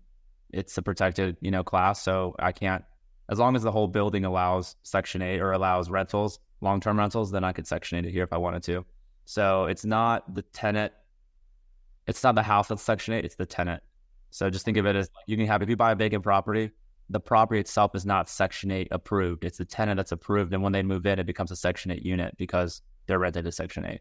it's 0.53 0.77
a 0.79 0.83
protected 0.83 1.37
you 1.41 1.51
know 1.51 1.63
class, 1.63 2.03
so 2.03 2.35
I 2.39 2.53
can't. 2.53 2.85
As 3.29 3.39
long 3.39 3.57
as 3.57 3.63
the 3.63 3.73
whole 3.73 3.89
building 3.89 4.25
allows 4.25 4.77
Section 4.83 5.23
Eight 5.23 5.41
or 5.41 5.53
allows 5.53 5.91
rentals, 5.91 6.41
long 6.61 6.81
term 6.81 6.99
rentals, 6.99 7.31
then 7.31 7.45
I 7.45 7.53
could 7.53 7.67
Section 7.67 7.99
Eight 7.99 8.07
it 8.07 8.13
here 8.13 8.25
if 8.25 8.33
I 8.33 8.39
wanted 8.39 8.63
to. 8.65 8.85
So 9.27 9.67
it's 9.67 9.85
not 9.85 10.35
the 10.35 10.43
tenant 10.43 10.93
it's 12.07 12.23
not 12.23 12.35
the 12.35 12.43
house 12.43 12.69
that's 12.69 12.83
Section 12.83 13.15
8, 13.15 13.25
it's 13.25 13.37
the 13.37 13.47
tenant. 13.47 13.83
So 14.31 14.51
just 14.51 14.65
think 14.65 14.77
of 14.77 14.87
it 14.87 14.97
as 14.97 15.09
you 15.27 15.37
can 15.37 15.47
have, 15.47 15.63
if 15.63 15.69
you 15.69 15.77
buy 15.77 15.93
a 15.93 15.97
vacant 15.97 16.23
property, 16.23 16.71
the 17.11 17.21
property 17.21 17.61
itself 17.61 17.95
is 17.95 18.07
not 18.07 18.29
Section 18.29 18.71
8 18.71 18.89
approved. 18.91 19.45
It's 19.45 19.59
the 19.59 19.65
tenant 19.65 19.97
that's 19.99 20.13
approved. 20.13 20.53
And 20.55 20.63
when 20.63 20.73
they 20.73 20.83
move 20.83 21.05
in, 21.07 21.19
it 21.19 21.27
becomes 21.27 21.51
a 21.51 21.57
Section 21.57 21.91
8 21.91 22.05
unit 22.05 22.35
because 22.37 22.83
they're 23.07 23.19
rented 23.19 23.45
to 23.45 23.53
Section 23.53 23.85
8. 23.85 24.01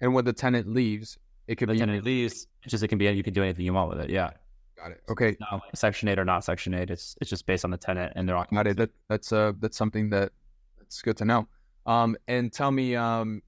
and 0.00 0.14
when 0.14 0.24
the 0.24 0.32
tenant 0.32 0.68
leaves, 0.68 1.18
it 1.46 1.56
could 1.56 1.68
The 1.68 1.74
be 1.74 1.78
tenant 1.78 2.04
leaves, 2.04 2.48
it's 2.62 2.72
just, 2.72 2.82
it 2.82 2.88
can 2.88 2.98
be, 2.98 3.06
you 3.06 3.22
can 3.22 3.32
do 3.32 3.42
anything 3.42 3.64
you 3.64 3.72
want 3.72 3.90
with 3.90 4.00
it. 4.00 4.10
Yeah. 4.10 4.30
got 4.76 4.90
it. 4.90 5.02
Okay, 5.08 5.36
not 5.40 5.62
Section 5.74 6.08
8 6.08 6.18
or 6.18 6.24
not 6.24 6.42
Section 6.44 6.74
8. 6.74 6.90
It's, 6.90 7.16
it's 7.20 7.30
just 7.30 7.46
based 7.46 7.64
on 7.64 7.70
the 7.70 7.76
tenant 7.76 8.12
and 8.16 8.28
their 8.28 8.36
got 8.52 8.66
it. 8.66 8.76
That, 8.76 8.90
that's 9.08 9.32
uh 9.32 9.52
that's 9.60 9.76
something 9.76 10.10
that 10.10 10.32
that's 10.78 11.00
good 11.02 11.16
to 11.18 11.24
know. 11.24 11.46
Um, 11.86 12.16
and 12.26 12.52
tell 12.52 12.72
me, 12.72 12.96
um, 12.96 13.42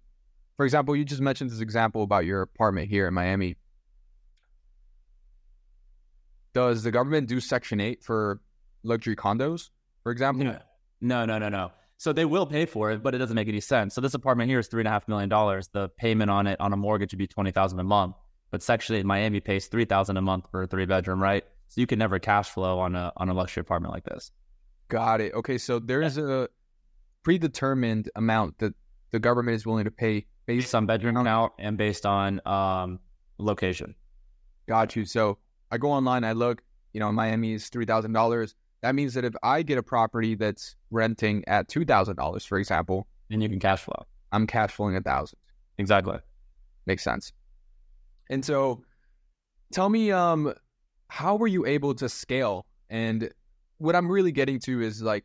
for 0.56 0.64
example, 0.64 0.94
you 0.94 1.04
just 1.04 1.20
mentioned 1.20 1.50
this 1.50 1.60
example 1.60 2.04
about 2.04 2.24
your 2.24 2.42
apartment 2.42 2.88
here 2.88 3.08
in 3.08 3.14
Miami. 3.14 3.56
Does 6.54 6.82
the 6.82 6.90
government 6.90 7.28
do 7.28 7.40
Section 7.40 7.80
8 7.80 8.02
for 8.02 8.40
luxury 8.82 9.16
condos, 9.16 9.70
for 10.02 10.12
example? 10.12 10.44
No, 10.44 10.58
no, 11.00 11.24
no, 11.24 11.38
no, 11.38 11.48
no. 11.48 11.72
So 11.96 12.12
they 12.12 12.24
will 12.24 12.46
pay 12.46 12.64
for 12.64 12.92
it, 12.92 13.02
but 13.02 13.14
it 13.14 13.18
doesn't 13.18 13.34
make 13.34 13.48
any 13.48 13.60
sense. 13.60 13.94
So 13.94 14.00
this 14.00 14.14
apartment 14.14 14.48
here 14.48 14.60
is 14.60 14.68
three 14.68 14.82
and 14.82 14.88
a 14.88 14.90
half 14.90 15.08
million 15.08 15.28
dollars. 15.28 15.68
The 15.72 15.88
payment 15.88 16.30
on 16.30 16.46
it 16.46 16.60
on 16.60 16.72
a 16.72 16.76
mortgage 16.76 17.12
would 17.12 17.18
be 17.18 17.26
twenty 17.26 17.50
thousand 17.50 17.80
a 17.80 17.84
month. 17.84 18.14
But 18.50 18.62
Section 18.62 18.96
8 18.96 19.00
in 19.00 19.06
Miami 19.06 19.40
pays 19.40 19.66
three 19.66 19.84
thousand 19.84 20.16
a 20.16 20.22
month 20.22 20.46
for 20.50 20.62
a 20.62 20.66
three 20.66 20.86
bedroom, 20.86 21.20
right? 21.20 21.44
So 21.68 21.80
you 21.80 21.86
can 21.86 21.98
never 21.98 22.18
cash 22.18 22.48
flow 22.48 22.78
on 22.78 22.94
a 22.94 23.12
on 23.16 23.28
a 23.28 23.34
luxury 23.34 23.62
apartment 23.62 23.92
like 23.92 24.04
this. 24.04 24.30
Got 24.88 25.20
it. 25.20 25.34
Okay, 25.34 25.58
so 25.58 25.78
there 25.78 26.02
is 26.02 26.16
a 26.18 26.48
predetermined 27.24 28.10
amount 28.16 28.58
that 28.58 28.74
the 29.10 29.18
government 29.18 29.56
is 29.56 29.66
willing 29.66 29.84
to 29.84 29.90
pay 29.90 30.26
based 30.48 30.64
Based 30.64 30.74
on 30.74 30.86
bedroom 30.86 31.22
count 31.24 31.52
and 31.58 31.76
based 31.76 32.06
on 32.06 32.40
um, 32.46 33.00
location. 33.36 33.94
Got 34.66 34.96
you. 34.96 35.04
So 35.04 35.36
I 35.70 35.76
go 35.76 35.90
online, 35.90 36.24
I 36.24 36.32
look, 36.32 36.62
you 36.94 37.00
know, 37.00 37.12
Miami 37.12 37.52
is 37.52 37.68
three 37.68 37.84
thousand 37.84 38.14
dollars. 38.14 38.54
That 38.82 38.94
means 38.94 39.14
that 39.14 39.24
if 39.24 39.34
I 39.42 39.62
get 39.62 39.78
a 39.78 39.82
property 39.82 40.34
that's 40.34 40.76
renting 40.90 41.44
at 41.48 41.68
two 41.68 41.84
thousand 41.84 42.16
dollars, 42.16 42.44
for 42.44 42.58
example, 42.58 43.06
And 43.30 43.42
you 43.42 43.48
can 43.48 43.58
cash 43.58 43.82
flow. 43.82 44.06
I'm 44.32 44.46
cash 44.46 44.70
flowing 44.70 44.96
a 44.96 45.00
thousand. 45.00 45.38
Exactly. 45.78 46.18
Makes 46.86 47.04
sense. 47.04 47.32
And 48.30 48.44
so 48.44 48.82
tell 49.72 49.88
me, 49.88 50.12
um, 50.12 50.54
how 51.08 51.36
were 51.36 51.46
you 51.46 51.66
able 51.66 51.94
to 51.94 52.08
scale? 52.08 52.66
And 52.90 53.30
what 53.78 53.96
I'm 53.96 54.10
really 54.10 54.32
getting 54.32 54.58
to 54.60 54.80
is 54.80 55.02
like 55.02 55.24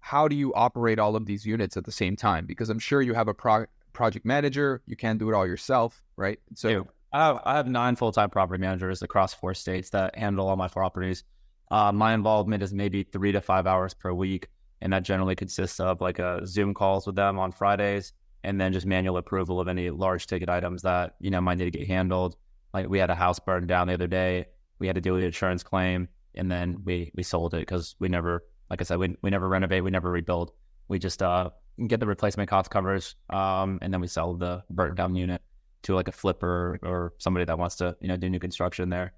how 0.00 0.28
do 0.28 0.36
you 0.36 0.54
operate 0.54 0.98
all 0.98 1.16
of 1.16 1.26
these 1.26 1.44
units 1.44 1.76
at 1.76 1.84
the 1.84 1.92
same 1.92 2.16
time? 2.16 2.46
Because 2.46 2.70
I'm 2.70 2.78
sure 2.78 3.02
you 3.02 3.14
have 3.14 3.28
a 3.28 3.34
pro- 3.34 3.66
project 3.92 4.24
manager, 4.24 4.80
you 4.86 4.96
can't 4.96 5.18
do 5.18 5.28
it 5.28 5.34
all 5.34 5.46
yourself, 5.46 6.02
right? 6.16 6.38
So. 6.54 6.86
I 7.10 7.24
have, 7.24 7.40
I 7.44 7.56
have 7.56 7.66
nine 7.66 7.96
full 7.96 8.12
time 8.12 8.28
property 8.28 8.60
managers 8.60 9.00
across 9.00 9.32
four 9.32 9.54
states 9.54 9.88
that 9.90 10.14
handle 10.14 10.46
all 10.46 10.56
my 10.56 10.68
properties. 10.68 11.24
Uh, 11.70 11.92
my 11.92 12.14
involvement 12.14 12.62
is 12.62 12.72
maybe 12.72 13.02
three 13.02 13.32
to 13.32 13.40
five 13.40 13.66
hours 13.66 13.94
per 13.94 14.12
week, 14.12 14.48
and 14.80 14.92
that 14.92 15.02
generally 15.02 15.34
consists 15.34 15.80
of 15.80 16.00
like 16.00 16.18
a 16.18 16.46
Zoom 16.46 16.74
calls 16.74 17.06
with 17.06 17.16
them 17.16 17.38
on 17.38 17.52
Fridays, 17.52 18.12
and 18.44 18.60
then 18.60 18.72
just 18.72 18.86
manual 18.86 19.16
approval 19.16 19.60
of 19.60 19.68
any 19.68 19.90
large 19.90 20.26
ticket 20.26 20.48
items 20.48 20.82
that 20.82 21.16
you 21.20 21.30
know 21.30 21.40
might 21.40 21.58
need 21.58 21.72
to 21.72 21.78
get 21.78 21.86
handled. 21.86 22.36
Like 22.72 22.88
we 22.88 22.98
had 22.98 23.10
a 23.10 23.14
house 23.14 23.38
burned 23.38 23.68
down 23.68 23.88
the 23.88 23.94
other 23.94 24.06
day, 24.06 24.46
we 24.78 24.86
had 24.86 24.94
to 24.94 25.00
deal 25.00 25.14
with 25.14 25.22
the 25.22 25.26
insurance 25.26 25.62
claim, 25.62 26.08
and 26.34 26.50
then 26.50 26.82
we 26.84 27.10
we 27.14 27.22
sold 27.22 27.54
it 27.54 27.60
because 27.60 27.96
we 27.98 28.08
never, 28.08 28.44
like 28.70 28.80
I 28.80 28.84
said, 28.84 28.98
we 28.98 29.16
we 29.22 29.30
never 29.30 29.48
renovate, 29.48 29.84
we 29.84 29.90
never 29.90 30.10
rebuild. 30.10 30.52
We 30.88 30.98
just 30.98 31.22
uh 31.22 31.50
get 31.86 32.00
the 32.00 32.06
replacement 32.06 32.48
cost 32.48 32.70
covers, 32.70 33.14
um, 33.30 33.78
and 33.82 33.92
then 33.92 34.00
we 34.00 34.06
sell 34.06 34.34
the 34.34 34.62
burnt 34.70 34.96
down 34.96 35.14
unit 35.14 35.42
to 35.82 35.94
like 35.94 36.08
a 36.08 36.12
flipper 36.12 36.78
or 36.82 37.14
somebody 37.18 37.44
that 37.44 37.58
wants 37.58 37.76
to 37.76 37.96
you 38.00 38.08
know 38.08 38.16
do 38.16 38.28
new 38.28 38.40
construction 38.40 38.88
there. 38.88 39.12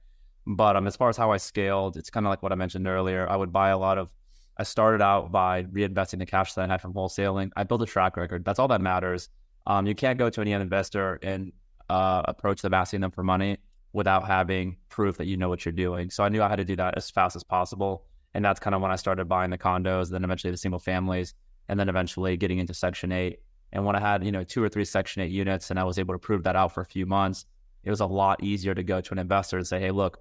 But 0.56 0.74
um, 0.74 0.88
as 0.88 0.96
far 0.96 1.08
as 1.08 1.16
how 1.16 1.30
I 1.30 1.36
scaled, 1.36 1.96
it's 1.96 2.10
kind 2.10 2.26
of 2.26 2.30
like 2.30 2.42
what 2.42 2.50
I 2.50 2.56
mentioned 2.56 2.88
earlier. 2.88 3.28
I 3.30 3.36
would 3.36 3.52
buy 3.52 3.70
a 3.70 3.78
lot 3.78 3.98
of. 3.98 4.10
I 4.56 4.64
started 4.64 5.00
out 5.00 5.30
by 5.30 5.62
reinvesting 5.64 6.18
the 6.18 6.26
cash 6.26 6.54
that 6.54 6.68
I 6.68 6.72
had 6.72 6.80
from 6.80 6.92
wholesaling. 6.92 7.50
I 7.56 7.62
built 7.62 7.82
a 7.82 7.86
track 7.86 8.16
record. 8.16 8.44
That's 8.44 8.58
all 8.58 8.68
that 8.68 8.80
matters. 8.80 9.28
Um, 9.66 9.86
you 9.86 9.94
can't 9.94 10.18
go 10.18 10.28
to 10.28 10.40
any 10.40 10.52
investor 10.52 11.20
and 11.22 11.52
uh, 11.88 12.22
approach 12.24 12.62
them 12.62 12.74
asking 12.74 13.00
them 13.00 13.12
for 13.12 13.22
money 13.22 13.58
without 13.92 14.26
having 14.26 14.76
proof 14.88 15.16
that 15.18 15.26
you 15.26 15.36
know 15.36 15.48
what 15.48 15.64
you're 15.64 15.72
doing. 15.72 16.10
So 16.10 16.24
I 16.24 16.28
knew 16.28 16.42
I 16.42 16.48
had 16.48 16.56
to 16.56 16.64
do 16.64 16.76
that 16.76 16.96
as 16.96 17.10
fast 17.10 17.36
as 17.36 17.44
possible, 17.44 18.04
and 18.34 18.44
that's 18.44 18.58
kind 18.58 18.74
of 18.74 18.82
when 18.82 18.90
I 18.90 18.96
started 18.96 19.26
buying 19.26 19.50
the 19.50 19.58
condos, 19.58 20.10
then 20.10 20.24
eventually 20.24 20.50
the 20.50 20.56
single 20.56 20.80
families, 20.80 21.32
and 21.68 21.78
then 21.78 21.88
eventually 21.88 22.36
getting 22.36 22.58
into 22.58 22.74
Section 22.74 23.12
Eight. 23.12 23.38
And 23.72 23.84
when 23.84 23.94
I 23.94 24.00
had, 24.00 24.24
you 24.24 24.32
know, 24.32 24.42
two 24.42 24.62
or 24.62 24.68
three 24.68 24.84
Section 24.84 25.22
8 25.22 25.30
units 25.30 25.70
and 25.70 25.78
I 25.78 25.84
was 25.84 25.96
able 25.98 26.12
to 26.12 26.18
prove 26.18 26.42
that 26.42 26.56
out 26.56 26.74
for 26.74 26.80
a 26.80 26.84
few 26.84 27.06
months, 27.06 27.46
it 27.84 27.90
was 27.90 28.00
a 28.00 28.06
lot 28.06 28.42
easier 28.42 28.74
to 28.74 28.82
go 28.82 29.00
to 29.00 29.12
an 29.12 29.18
investor 29.20 29.58
and 29.58 29.66
say, 29.66 29.78
hey, 29.78 29.92
look, 29.92 30.20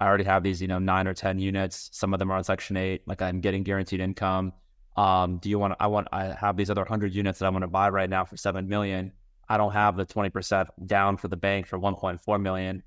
I 0.00 0.06
already 0.06 0.24
have 0.24 0.42
these, 0.42 0.60
you 0.60 0.68
know, 0.68 0.78
nine 0.78 1.06
or 1.06 1.14
10 1.14 1.38
units. 1.38 1.88
Some 1.92 2.12
of 2.12 2.18
them 2.18 2.30
are 2.30 2.36
on 2.36 2.44
Section 2.44 2.76
8. 2.76 3.02
Like 3.06 3.22
I'm 3.22 3.40
getting 3.40 3.62
guaranteed 3.62 4.00
income. 4.00 4.52
Um, 4.96 5.38
do 5.38 5.48
you 5.48 5.58
want, 5.58 5.74
I 5.80 5.86
want, 5.86 6.08
I 6.12 6.34
have 6.38 6.56
these 6.56 6.70
other 6.70 6.82
100 6.82 7.14
units 7.14 7.38
that 7.38 7.46
I 7.46 7.50
want 7.50 7.62
to 7.62 7.68
buy 7.68 7.88
right 7.88 8.08
now 8.08 8.24
for 8.24 8.36
7 8.36 8.68
million. 8.68 9.12
I 9.48 9.56
don't 9.56 9.72
have 9.72 9.96
the 9.96 10.06
20% 10.06 10.66
down 10.86 11.16
for 11.16 11.28
the 11.28 11.36
bank 11.36 11.66
for 11.66 11.78
1.4 11.78 12.40
million. 12.40 12.82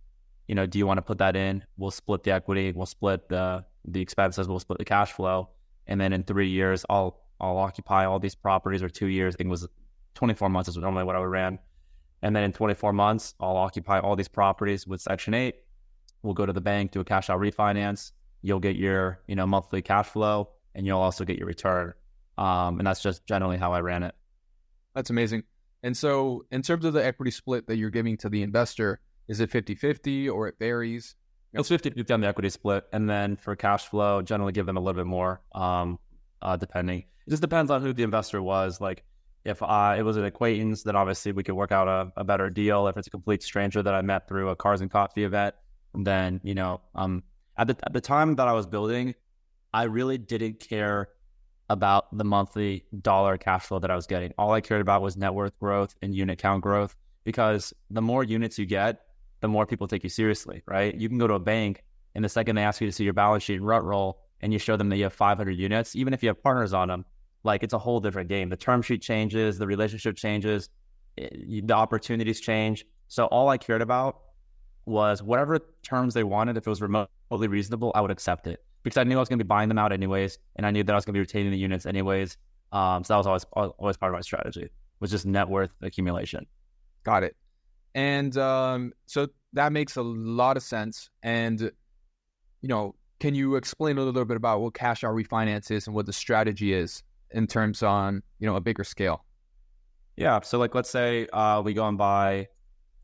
You 0.48 0.56
know, 0.56 0.66
do 0.66 0.80
you 0.80 0.88
want 0.88 0.98
to 0.98 1.02
put 1.02 1.20
that 1.20 1.36
in? 1.36 1.64
We'll 1.78 1.92
split 1.92 2.24
the 2.24 2.32
equity. 2.32 2.72
We'll 2.72 2.86
split 2.86 3.30
the, 3.30 3.64
the 3.86 4.02
expenses. 4.02 4.48
We'll 4.48 4.60
split 4.60 4.80
the 4.80 4.86
cash 4.86 5.12
flow. 5.12 5.50
And 5.88 6.02
then 6.02 6.14
in 6.14 6.24
three 6.24 6.50
years, 6.50 6.86
I'll, 6.90 7.22
I'll 7.40 7.58
occupy 7.58 8.06
all 8.06 8.20
these 8.20 8.36
properties 8.36 8.84
or 8.84 8.90
two 8.90 9.08
years. 9.08 9.36
I 9.36 9.38
think 9.38 9.48
it 9.48 9.52
was 9.52 9.68
24 10.16 10.50
months 10.50 10.70
is 10.70 10.78
normally 10.78 11.04
what 11.04 11.16
I 11.16 11.20
would 11.20 11.26
ran. 11.26 11.60
And 12.22 12.36
then 12.36 12.44
in 12.44 12.52
24 12.52 12.94
months, 12.94 13.34
I'll 13.40 13.58
occupy 13.58 14.00
all 14.00 14.16
these 14.16 14.28
properties 14.28 14.86
with 14.86 15.02
Section 15.02 15.34
8. 15.34 15.56
We'll 16.22 16.34
go 16.34 16.46
to 16.46 16.54
the 16.54 16.62
bank, 16.62 16.92
do 16.92 17.00
a 17.00 17.06
cash 17.06 17.30
out 17.30 17.40
refinance. 17.40 18.12
You'll 18.42 18.60
get 18.60 18.76
your, 18.76 19.20
you 19.28 19.36
know, 19.36 19.48
monthly 19.48 19.82
cash 19.82 20.08
flow 20.08 20.50
and 20.76 20.86
you'll 20.86 21.00
also 21.00 21.26
get 21.26 21.38
your 21.38 21.48
return. 21.48 21.94
Um, 22.38 22.80
and 22.80 22.88
that's 22.88 23.02
just 23.02 23.26
generally 23.26 23.58
how 23.58 23.74
I 23.74 23.82
ran 23.82 24.04
it. 24.04 24.16
That's 24.96 25.10
amazing. 25.10 25.44
And 25.84 25.96
so, 25.96 26.46
in 26.52 26.62
terms 26.62 26.86
of 26.86 26.94
the 26.94 27.06
equity 27.06 27.32
split 27.32 27.68
that 27.68 27.78
you're 27.78 27.90
giving 27.90 28.18
to 28.18 28.30
the 28.30 28.44
investor, 28.44 29.00
is 29.28 29.40
it 29.40 29.50
50 29.50 29.76
50 29.76 30.30
or 30.30 30.48
it 30.48 30.56
varies? 30.60 31.16
It's 31.54 31.70
50 31.70 31.92
50 31.92 32.14
on 32.14 32.22
the 32.22 32.28
equity 32.28 32.50
split. 32.50 32.86
And 32.94 33.10
then 33.10 33.36
for 33.36 33.56
cash 33.56 33.88
flow, 33.88 34.22
generally 34.22 34.52
give 34.52 34.66
them 34.66 34.78
a 34.78 34.80
little 34.80 35.00
bit 35.00 35.08
more, 35.08 35.42
um, 35.54 36.00
uh, 36.42 36.58
depending. 36.58 37.00
It 37.00 37.30
just 37.30 37.42
depends 37.42 37.72
on 37.72 37.82
who 37.82 37.94
the 37.94 38.04
investor 38.04 38.42
was. 38.42 38.80
Like, 38.80 39.04
if 39.46 39.64
I, 39.64 39.98
it 39.98 40.04
was 40.04 40.18
an 40.18 40.26
acquaintance, 40.26 40.84
then 40.84 40.96
obviously 40.96 41.32
we 41.32 41.44
could 41.44 41.56
work 41.56 41.72
out 41.72 41.88
a, 41.88 42.12
a 42.18 42.24
better 42.24 42.50
deal. 42.50 42.88
If 42.88 42.98
it's 42.98 43.08
a 43.08 43.12
complete 43.12 43.42
stranger 43.42 43.82
that 43.82 43.94
I 43.94 44.02
met 44.02 44.28
through 44.28 44.50
a 44.50 44.56
cars 44.56 44.82
and 44.82 44.92
coffee 44.92 45.24
event, 45.24 45.56
then 45.94 46.42
you 46.44 46.56
know, 46.56 46.82
um, 46.96 47.24
at 47.58 47.68
the 47.68 47.78
at 47.84 47.94
the 47.94 48.02
time 48.02 48.36
that 48.36 48.48
I 48.48 48.54
was 48.54 48.66
building, 48.66 49.16
I 49.74 49.84
really 49.84 50.18
didn't 50.18 50.60
care 50.60 51.10
about 51.70 52.16
the 52.18 52.24
monthly 52.24 52.84
dollar 53.02 53.38
cash 53.38 53.66
flow 53.66 53.80
that 53.80 53.92
I 53.92 53.96
was 53.96 54.08
getting. 54.08 54.34
All 54.38 54.52
I 54.52 54.62
cared 54.62 54.82
about 54.82 55.02
was 55.02 55.16
net 55.16 55.34
worth 55.34 55.58
growth 55.60 55.96
and 56.02 56.16
unit 56.16 56.40
count 56.40 56.64
growth 56.64 56.96
because 57.24 57.74
the 57.92 58.02
more 58.02 58.24
units 58.24 58.58
you 58.58 58.66
get, 58.66 59.02
the 59.42 59.48
more 59.48 59.66
people 59.66 59.88
take 59.88 60.04
you 60.04 60.10
seriously, 60.10 60.64
right? 60.66 60.96
You 60.96 61.08
can 61.08 61.20
go 61.20 61.28
to 61.28 61.36
a 61.36 61.40
bank 61.40 61.84
and 62.16 62.26
the 62.26 62.30
second 62.30 62.56
they 62.56 62.64
ask 62.64 62.82
you 62.82 62.88
to 62.88 62.92
see 62.92 63.04
your 63.04 63.14
balance 63.14 63.44
sheet 63.44 63.58
and 63.58 63.68
rent 63.68 63.84
roll 63.84 64.20
and 64.42 64.52
you 64.52 64.58
show 64.58 64.78
them 64.78 64.90
that 64.90 64.98
you 64.98 65.04
have 65.04 65.14
500 65.14 65.52
units, 65.52 65.96
even 65.96 66.14
if 66.14 66.24
you 66.24 66.30
have 66.30 66.42
partners 66.42 66.74
on 66.74 66.88
them, 66.88 67.06
like 67.44 67.62
it's 67.62 67.74
a 67.74 67.78
whole 67.78 68.00
different 68.00 68.30
game. 68.30 68.50
The 68.50 68.58
term 68.58 68.82
sheet 68.82 69.02
changes, 69.02 69.60
the 69.60 69.68
relationship 69.68 70.16
changes, 70.16 70.70
it, 71.18 71.68
the 71.68 71.74
opportunities 71.74 72.40
change. 72.40 72.86
So 73.08 73.26
all 73.26 73.50
I 73.50 73.58
cared 73.58 73.82
about 73.82 74.22
was 74.90 75.24
whatever 75.24 75.60
terms 75.84 76.14
they 76.14 76.24
wanted. 76.24 76.58
If 76.58 76.68
it 76.68 76.70
was 76.70 76.82
remotely 76.82 77.48
reasonable, 77.48 77.92
I 77.96 78.02
would 78.02 78.12
accept 78.12 78.48
it 78.48 78.64
because 78.84 78.98
I 78.98 79.04
knew 79.04 79.16
I 79.16 79.20
was 79.20 79.30
going 79.30 79.40
to 79.40 79.44
be 79.44 79.48
buying 79.48 79.70
them 79.70 79.78
out 79.78 79.92
anyways, 79.92 80.38
and 80.56 80.66
I 80.66 80.72
knew 80.72 80.84
that 80.84 80.92
I 80.92 80.96
was 80.96 81.06
going 81.06 81.14
to 81.14 81.18
be 81.18 81.22
retaining 81.22 81.52
the 81.52 81.58
units 81.58 81.86
anyways. 81.86 82.38
Um, 82.72 83.04
so 83.04 83.14
that 83.14 83.18
was 83.18 83.28
always 83.28 83.72
always 83.80 83.98
part 83.98 84.12
of 84.12 84.18
my 84.18 84.22
strategy 84.22 84.70
was 85.00 85.12
just 85.12 85.26
net 85.26 85.48
worth 85.48 85.72
accumulation. 85.82 86.46
Got 87.04 87.24
it. 87.24 87.36
And 87.96 88.38
um, 88.38 88.94
so 89.06 89.28
that 89.54 89.72
makes 89.72 89.96
a 89.96 90.02
lot 90.02 90.58
of 90.58 90.64
sense. 90.64 91.10
And 91.24 91.60
you 92.62 92.68
know, 92.68 92.96
can 93.20 93.36
you 93.36 93.56
explain 93.56 93.98
a 93.98 94.02
little 94.04 94.26
bit 94.26 94.38
about 94.38 94.62
what 94.62 94.74
cash 94.74 95.04
out 95.04 95.16
refinance 95.16 95.72
is 95.72 95.88
and 95.88 95.96
what 95.96 96.06
the 96.06 96.14
strategy 96.14 96.74
is 96.74 97.04
in 97.32 97.48
terms 97.48 97.84
on 97.84 98.22
you 98.40 98.48
know 98.48 98.56
a 98.56 98.62
bigger 98.62 98.84
scale? 98.84 99.26
Yeah. 100.18 100.42
So 100.42 100.60
like, 100.60 100.76
let's 100.76 100.90
say 100.90 101.28
uh, 101.32 101.62
we 101.62 101.74
go 101.74 101.88
and 101.88 101.98
buy, 101.98 102.48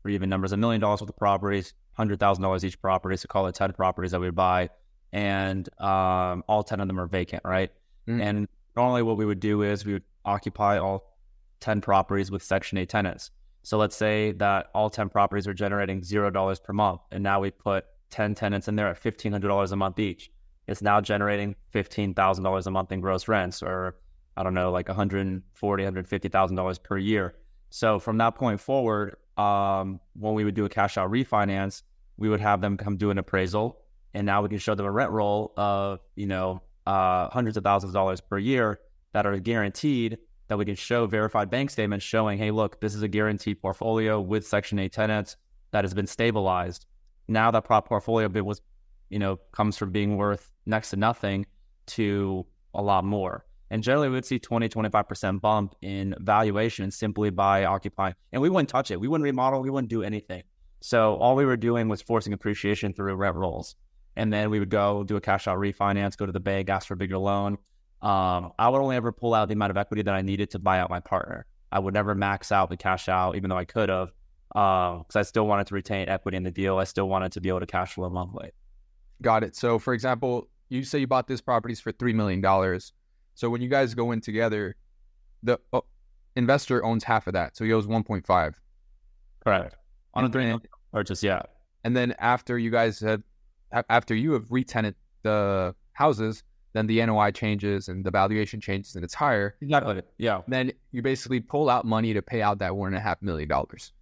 for 0.06 0.10
even 0.10 0.30
numbers, 0.30 0.52
a 0.52 0.56
million 0.56 0.80
dollars 0.80 1.00
worth 1.00 1.10
of 1.10 1.16
properties, 1.16 1.74
hundred 1.94 2.20
thousand 2.20 2.42
dollars 2.42 2.64
each 2.64 2.80
property. 2.80 3.16
So 3.16 3.26
call 3.26 3.48
it 3.48 3.56
ten 3.56 3.72
properties 3.72 4.12
that 4.12 4.20
we 4.20 4.28
would 4.28 4.36
buy, 4.36 4.70
and 5.12 5.68
um, 5.80 6.44
all 6.48 6.62
ten 6.62 6.80
of 6.80 6.86
them 6.86 7.00
are 7.00 7.06
vacant, 7.06 7.42
right? 7.44 7.72
Mm. 8.08 8.22
And 8.22 8.48
normally, 8.76 9.02
what 9.02 9.16
we 9.16 9.26
would 9.26 9.40
do 9.40 9.62
is 9.62 9.84
we 9.84 9.94
would 9.94 10.04
occupy 10.24 10.78
all 10.78 11.16
ten 11.58 11.80
properties 11.80 12.30
with 12.30 12.42
Section 12.42 12.78
Eight 12.78 12.88
tenants. 12.88 13.32
So 13.64 13.78
let's 13.78 13.96
say 13.96 14.30
that 14.32 14.68
all 14.74 14.90
ten 14.90 15.08
properties 15.08 15.48
are 15.48 15.54
generating 15.54 16.04
zero 16.04 16.30
dollars 16.30 16.60
per 16.60 16.72
month, 16.72 17.00
and 17.10 17.22
now 17.22 17.40
we 17.40 17.50
put 17.50 17.84
ten 18.08 18.34
tenants 18.36 18.68
in 18.68 18.76
there 18.76 18.88
at 18.88 18.98
fifteen 18.98 19.32
hundred 19.32 19.48
dollars 19.48 19.72
a 19.72 19.76
month 19.76 19.98
each. 19.98 20.30
It's 20.68 20.82
now 20.82 21.00
generating 21.00 21.56
fifteen 21.70 22.14
thousand 22.14 22.44
dollars 22.44 22.68
a 22.68 22.70
month 22.70 22.92
in 22.92 23.00
gross 23.00 23.26
rents, 23.26 23.60
or 23.60 23.96
I 24.36 24.44
don't 24.44 24.54
know, 24.54 24.70
like 24.70 24.86
140, 24.86 25.82
150,000 25.82 26.56
dollars 26.56 26.78
per 26.78 26.96
year. 26.96 27.34
So 27.70 27.98
from 27.98 28.18
that 28.18 28.36
point 28.36 28.60
forward, 28.60 29.16
um, 29.36 30.00
when 30.14 30.34
we 30.34 30.44
would 30.44 30.54
do 30.54 30.64
a 30.64 30.68
cash 30.68 30.96
out 30.96 31.10
refinance, 31.10 31.82
we 32.16 32.28
would 32.28 32.40
have 32.40 32.60
them 32.60 32.76
come 32.76 32.96
do 32.96 33.10
an 33.10 33.18
appraisal, 33.18 33.78
and 34.14 34.26
now 34.26 34.42
we 34.42 34.48
can 34.48 34.58
show 34.58 34.74
them 34.74 34.86
a 34.86 34.90
rent 34.90 35.10
roll 35.10 35.52
of 35.56 36.00
you 36.14 36.26
know 36.26 36.62
uh, 36.86 37.28
hundreds 37.30 37.56
of 37.56 37.64
thousands 37.64 37.90
of 37.90 37.94
dollars 37.94 38.20
per 38.20 38.38
year 38.38 38.80
that 39.12 39.26
are 39.26 39.36
guaranteed. 39.38 40.18
That 40.48 40.58
we 40.58 40.64
can 40.64 40.76
show 40.76 41.06
verified 41.06 41.50
bank 41.50 41.70
statements 41.70 42.06
showing, 42.06 42.38
hey, 42.38 42.52
look, 42.52 42.80
this 42.80 42.94
is 42.94 43.02
a 43.02 43.08
guaranteed 43.08 43.60
portfolio 43.60 44.20
with 44.20 44.46
Section 44.46 44.78
8 44.78 44.92
tenants 44.92 45.36
that 45.72 45.82
has 45.82 45.92
been 45.92 46.06
stabilized. 46.06 46.86
Now 47.26 47.50
that 47.50 47.64
prop 47.64 47.88
portfolio 47.88 48.28
bit 48.28 48.46
was, 48.46 48.62
you 49.10 49.18
know, 49.18 49.40
comes 49.50 49.76
from 49.76 49.90
being 49.90 50.16
worth 50.16 50.52
next 50.64 50.90
to 50.90 50.96
nothing 50.96 51.46
to 51.86 52.46
a 52.74 52.82
lot 52.82 53.04
more. 53.04 53.44
And 53.70 53.82
generally, 53.82 54.08
we 54.08 54.14
would 54.14 54.24
see 54.24 54.38
20, 54.38 54.68
25% 54.68 55.40
bump 55.40 55.74
in 55.82 56.14
valuation 56.20 56.90
simply 56.90 57.30
by 57.30 57.64
occupying. 57.64 58.14
And 58.32 58.40
we 58.40 58.48
wouldn't 58.48 58.68
touch 58.68 58.90
it. 58.90 59.00
We 59.00 59.08
wouldn't 59.08 59.24
remodel. 59.24 59.60
We 59.60 59.70
wouldn't 59.70 59.90
do 59.90 60.02
anything. 60.02 60.44
So 60.80 61.16
all 61.16 61.34
we 61.34 61.44
were 61.44 61.56
doing 61.56 61.88
was 61.88 62.00
forcing 62.00 62.32
appreciation 62.32 62.92
through 62.92 63.14
rent 63.16 63.34
rolls. 63.34 63.74
And 64.14 64.32
then 64.32 64.50
we 64.50 64.58
would 64.58 64.70
go 64.70 65.04
do 65.04 65.16
a 65.16 65.20
cash 65.20 65.46
out 65.48 65.58
refinance, 65.58 66.16
go 66.16 66.26
to 66.26 66.32
the 66.32 66.40
bank, 66.40 66.70
ask 66.70 66.86
for 66.86 66.94
a 66.94 66.96
bigger 66.96 67.18
loan. 67.18 67.58
Um, 68.02 68.52
I 68.58 68.68
would 68.68 68.80
only 68.80 68.96
ever 68.96 69.12
pull 69.12 69.34
out 69.34 69.48
the 69.48 69.54
amount 69.54 69.70
of 69.70 69.76
equity 69.76 70.02
that 70.02 70.14
I 70.14 70.22
needed 70.22 70.50
to 70.50 70.58
buy 70.58 70.78
out 70.78 70.90
my 70.90 71.00
partner. 71.00 71.46
I 71.72 71.78
would 71.78 71.92
never 71.92 72.14
max 72.14 72.52
out 72.52 72.70
the 72.70 72.76
cash 72.76 73.08
out, 73.08 73.36
even 73.36 73.50
though 73.50 73.58
I 73.58 73.64
could 73.64 73.88
have, 73.88 74.12
because 74.48 75.16
um, 75.16 75.20
I 75.20 75.22
still 75.22 75.46
wanted 75.46 75.66
to 75.66 75.74
retain 75.74 76.08
equity 76.08 76.36
in 76.36 76.44
the 76.44 76.50
deal. 76.50 76.78
I 76.78 76.84
still 76.84 77.08
wanted 77.08 77.32
to 77.32 77.40
be 77.40 77.48
able 77.48 77.60
to 77.60 77.66
cash 77.66 77.94
flow 77.94 78.08
monthly. 78.08 78.52
Got 79.22 79.44
it. 79.44 79.56
So, 79.56 79.78
for 79.78 79.92
example, 79.92 80.48
you 80.68 80.84
say 80.84 80.98
you 80.98 81.06
bought 81.06 81.26
this 81.26 81.40
properties 81.40 81.80
for 81.80 81.92
$3 81.92 82.14
million 82.14 82.40
so 83.36 83.48
when 83.48 83.60
you 83.60 83.68
guys 83.68 83.94
go 83.94 84.10
in 84.10 84.20
together, 84.20 84.74
the 85.42 85.60
uh, 85.72 85.80
investor 86.34 86.84
owns 86.84 87.04
half 87.04 87.28
of 87.28 87.34
that, 87.34 87.56
so 87.56 87.64
he 87.64 87.72
owes 87.72 87.86
1.5. 87.86 88.54
Correct. 89.44 89.76
On 90.14 90.24
a 90.24 90.28
three 90.28 90.56
purchase, 90.92 91.22
yeah. 91.22 91.42
And 91.84 91.96
then 91.96 92.14
after 92.18 92.58
you 92.58 92.70
guys 92.70 92.98
have, 93.00 93.22
after 93.90 94.14
you 94.14 94.32
have 94.32 94.50
retenanted 94.50 94.96
the 95.22 95.74
houses, 95.92 96.42
then 96.72 96.86
the 96.86 97.04
NOI 97.04 97.30
changes 97.30 97.88
and 97.88 98.04
the 98.04 98.10
valuation 98.10 98.60
changes 98.60 98.96
and 98.96 99.04
it's 99.04 99.14
higher. 99.14 99.54
Exactly. 99.60 100.02
Yeah. 100.18 100.40
Then 100.48 100.72
you 100.90 101.02
basically 101.02 101.40
pull 101.40 101.70
out 101.70 101.84
money 101.84 102.12
to 102.14 102.22
pay 102.22 102.42
out 102.42 102.58
that 102.58 102.74
one 102.74 102.88
and 102.88 102.96
a 102.96 103.00
half 103.00 103.20
million 103.22 103.48
dollars. 103.48 103.92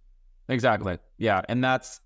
Exactly. 0.49 0.97
Yeah, 1.17 1.41
and 1.49 1.63
that's 1.63 1.99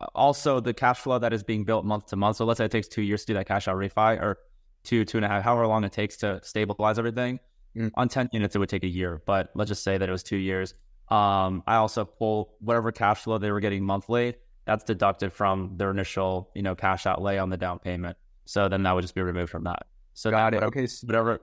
uh, 0.00 0.06
also 0.14 0.60
the 0.60 0.74
cash 0.74 0.98
flow 0.98 1.18
that 1.18 1.32
is 1.32 1.42
being 1.42 1.64
built 1.64 1.84
month 1.84 2.06
to 2.06 2.16
month. 2.16 2.36
So 2.36 2.44
let's 2.44 2.58
say 2.58 2.64
it 2.64 2.70
takes 2.70 2.88
two 2.88 3.02
years 3.02 3.22
to 3.22 3.26
do 3.28 3.34
that 3.34 3.46
cash 3.46 3.68
out 3.68 3.76
refi, 3.76 4.20
or 4.20 4.38
two, 4.84 5.04
two 5.04 5.18
and 5.18 5.24
a 5.24 5.28
half, 5.28 5.42
however 5.42 5.66
long 5.66 5.84
it 5.84 5.92
takes 5.92 6.16
to 6.18 6.40
stabilize 6.42 6.98
everything. 6.98 7.40
Mm. 7.76 7.90
On 7.94 8.08
10 8.08 8.30
units, 8.32 8.54
it 8.54 8.58
would 8.58 8.68
take 8.68 8.84
a 8.84 8.88
year, 8.88 9.22
but 9.26 9.50
let's 9.54 9.68
just 9.68 9.82
say 9.82 9.98
that 9.98 10.08
it 10.08 10.12
was 10.12 10.22
two 10.22 10.36
years. 10.36 10.74
Um, 11.08 11.62
I 11.66 11.76
also 11.76 12.04
pull 12.04 12.54
whatever 12.60 12.92
cash 12.92 13.22
flow 13.22 13.38
they 13.38 13.50
were 13.50 13.60
getting 13.60 13.84
monthly, 13.84 14.36
that's 14.64 14.84
deducted 14.84 15.32
from 15.32 15.72
their 15.76 15.90
initial, 15.90 16.50
you 16.54 16.62
know, 16.62 16.74
cash 16.74 17.06
outlay 17.06 17.38
on 17.38 17.50
the 17.50 17.56
down 17.56 17.78
payment. 17.78 18.16
So 18.44 18.68
then 18.68 18.82
that 18.84 18.92
would 18.92 19.02
just 19.02 19.14
be 19.14 19.22
removed 19.22 19.50
from 19.50 19.64
that. 19.64 19.86
So 20.14 20.30
got 20.30 20.52
that, 20.52 20.62
it. 20.62 20.66
Okay. 20.66 20.86
Whatever 21.02 21.40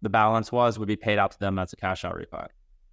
the 0.00 0.08
balance 0.08 0.50
was 0.50 0.78
would 0.78 0.88
be 0.88 0.96
paid 0.96 1.18
out 1.18 1.32
to 1.32 1.38
them 1.38 1.58
as 1.58 1.72
a 1.72 1.76
cash 1.76 2.04
out 2.04 2.14
refi. 2.14 2.48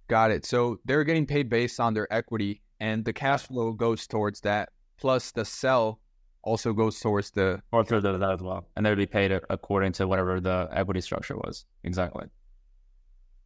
Got 0.08 0.30
it. 0.30 0.44
So 0.44 0.78
they're 0.84 1.04
getting 1.04 1.26
paid 1.26 1.48
based 1.48 1.80
on 1.80 1.94
their 1.94 2.12
equity 2.12 2.62
and 2.78 3.04
the 3.04 3.12
cash 3.12 3.42
flow 3.42 3.72
goes 3.72 4.06
towards 4.06 4.40
that. 4.42 4.70
Plus 4.98 5.32
the 5.32 5.44
sell 5.44 6.00
also 6.42 6.72
goes 6.72 6.98
towards 7.00 7.30
the 7.30 7.62
or 7.72 7.84
through 7.84 8.00
that 8.00 8.22
as 8.22 8.40
well, 8.40 8.66
and 8.76 8.84
they 8.84 8.90
would 8.90 8.98
be 8.98 9.06
paid 9.06 9.32
according 9.50 9.92
to 9.92 10.06
whatever 10.06 10.40
the 10.40 10.68
equity 10.72 11.00
structure 11.00 11.36
was. 11.36 11.66
Exactly. 11.84 12.26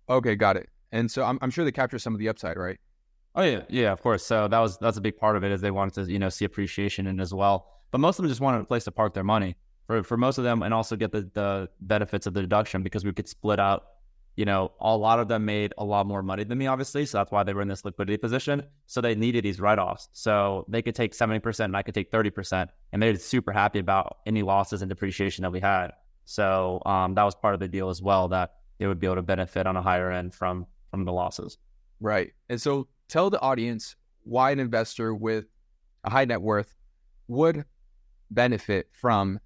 Okay, 0.08 0.36
got 0.36 0.56
it. 0.56 0.68
And 0.92 1.10
so 1.10 1.24
I'm, 1.24 1.38
I'm 1.42 1.50
sure 1.50 1.64
they 1.64 1.72
capture 1.72 1.98
some 1.98 2.14
of 2.14 2.20
the 2.20 2.28
upside, 2.28 2.56
right? 2.56 2.78
Oh 3.34 3.42
yeah, 3.42 3.62
yeah, 3.68 3.90
of 3.90 4.00
course. 4.00 4.24
So 4.24 4.46
that 4.46 4.58
was 4.58 4.78
that's 4.78 4.96
a 4.96 5.00
big 5.00 5.16
part 5.16 5.36
of 5.36 5.42
it 5.42 5.50
is 5.50 5.60
they 5.60 5.72
wanted 5.72 5.94
to 5.94 6.12
you 6.12 6.18
know 6.18 6.28
see 6.28 6.44
appreciation 6.44 7.06
in 7.06 7.20
as 7.20 7.34
well. 7.34 7.66
But 7.90 7.98
most 7.98 8.18
of 8.18 8.22
them 8.22 8.30
just 8.30 8.40
wanted 8.40 8.60
a 8.60 8.64
place 8.64 8.84
to 8.84 8.92
park 8.92 9.14
their 9.14 9.24
money 9.24 9.56
for 9.86 10.02
for 10.02 10.16
most 10.16 10.38
of 10.38 10.44
them, 10.44 10.62
and 10.62 10.72
also 10.72 10.94
get 10.94 11.10
the 11.10 11.28
the 11.34 11.68
benefits 11.80 12.26
of 12.26 12.34
the 12.34 12.42
deduction 12.42 12.82
because 12.82 13.04
we 13.04 13.12
could 13.12 13.28
split 13.28 13.58
out 13.58 13.84
you 14.36 14.44
know, 14.44 14.72
a 14.80 14.96
lot 14.96 15.20
of 15.20 15.28
them 15.28 15.44
made 15.44 15.72
a 15.78 15.84
lot 15.84 16.06
more 16.06 16.22
money 16.22 16.42
than 16.44 16.58
me, 16.58 16.66
obviously. 16.66 17.06
So 17.06 17.18
that's 17.18 17.30
why 17.30 17.44
they 17.44 17.54
were 17.54 17.62
in 17.62 17.68
this 17.68 17.84
liquidity 17.84 18.16
position. 18.16 18.64
So 18.86 19.00
they 19.00 19.14
needed 19.14 19.44
these 19.44 19.60
write 19.60 19.78
offs. 19.78 20.08
So 20.12 20.64
they 20.68 20.82
could 20.82 20.94
take 20.94 21.12
70% 21.12 21.64
and 21.64 21.76
I 21.76 21.82
could 21.82 21.94
take 21.94 22.10
30%. 22.10 22.68
And 22.92 23.02
they're 23.02 23.14
super 23.16 23.52
happy 23.52 23.78
about 23.78 24.18
any 24.26 24.42
losses 24.42 24.82
and 24.82 24.88
depreciation 24.88 25.42
that 25.42 25.52
we 25.52 25.60
had. 25.60 25.92
So 26.24 26.82
um, 26.84 27.14
that 27.14 27.22
was 27.22 27.34
part 27.36 27.54
of 27.54 27.60
the 27.60 27.68
deal 27.68 27.90
as 27.90 28.02
well 28.02 28.28
that 28.28 28.54
they 28.78 28.86
would 28.86 28.98
be 28.98 29.06
able 29.06 29.16
to 29.16 29.22
benefit 29.22 29.66
on 29.66 29.76
a 29.76 29.82
higher 29.82 30.10
end 30.10 30.34
from 30.34 30.66
from 30.90 31.04
the 31.04 31.12
losses. 31.12 31.58
Right. 32.00 32.32
And 32.48 32.60
so 32.60 32.88
tell 33.08 33.30
the 33.30 33.40
audience 33.40 33.96
why 34.24 34.50
an 34.50 34.58
investor 34.58 35.14
with 35.14 35.46
a 36.02 36.10
high 36.10 36.24
net 36.24 36.40
worth 36.40 36.74
would 37.28 37.64
benefit 38.30 38.88
from 38.92 39.38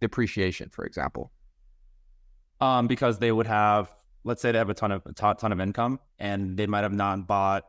depreciation, 0.00 0.68
for 0.70 0.84
example 0.84 1.32
um, 2.60 2.86
because 2.86 3.18
they 3.18 3.32
would 3.32 3.46
have, 3.46 3.94
let's 4.24 4.42
say, 4.42 4.52
they 4.52 4.58
have 4.58 4.70
a 4.70 4.74
ton 4.74 4.92
of 4.92 5.02
a 5.06 5.12
ton 5.12 5.52
of 5.52 5.60
income, 5.60 6.00
and 6.18 6.56
they 6.56 6.66
might 6.66 6.82
have 6.82 6.92
not 6.92 7.26
bought, 7.26 7.64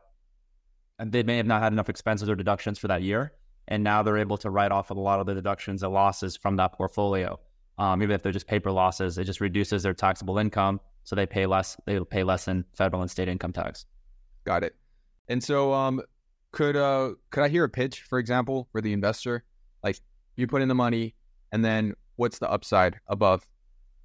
and 0.98 1.12
they 1.12 1.22
may 1.22 1.36
have 1.36 1.46
not 1.46 1.62
had 1.62 1.72
enough 1.72 1.88
expenses 1.88 2.28
or 2.28 2.34
deductions 2.34 2.78
for 2.78 2.88
that 2.88 3.02
year, 3.02 3.32
and 3.68 3.82
now 3.82 4.02
they're 4.02 4.18
able 4.18 4.38
to 4.38 4.50
write 4.50 4.72
off 4.72 4.90
a 4.90 4.94
lot 4.94 5.20
of 5.20 5.26
the 5.26 5.34
deductions 5.34 5.82
and 5.82 5.92
losses 5.92 6.36
from 6.36 6.56
that 6.56 6.72
portfolio. 6.72 7.38
Um, 7.78 8.02
even 8.02 8.14
if 8.14 8.22
they're 8.22 8.32
just 8.32 8.46
paper 8.46 8.72
losses, 8.72 9.18
it 9.18 9.24
just 9.24 9.40
reduces 9.40 9.82
their 9.82 9.92
taxable 9.92 10.38
income, 10.38 10.80
so 11.04 11.14
they 11.14 11.26
pay 11.26 11.46
less. 11.46 11.76
They 11.84 12.00
pay 12.00 12.24
less 12.24 12.48
in 12.48 12.64
federal 12.74 13.02
and 13.02 13.10
state 13.10 13.28
income 13.28 13.52
tax. 13.52 13.84
Got 14.44 14.64
it. 14.64 14.74
And 15.28 15.42
so, 15.42 15.72
um, 15.72 16.00
could 16.52 16.76
uh, 16.76 17.10
could 17.30 17.42
I 17.42 17.48
hear 17.48 17.64
a 17.64 17.68
pitch, 17.68 18.02
for 18.02 18.18
example, 18.18 18.68
for 18.72 18.80
the 18.80 18.92
investor? 18.92 19.44
Like, 19.82 20.00
you 20.36 20.46
put 20.46 20.62
in 20.62 20.68
the 20.68 20.74
money, 20.74 21.14
and 21.52 21.64
then 21.64 21.94
what's 22.16 22.38
the 22.38 22.50
upside 22.50 22.98
above, 23.08 23.46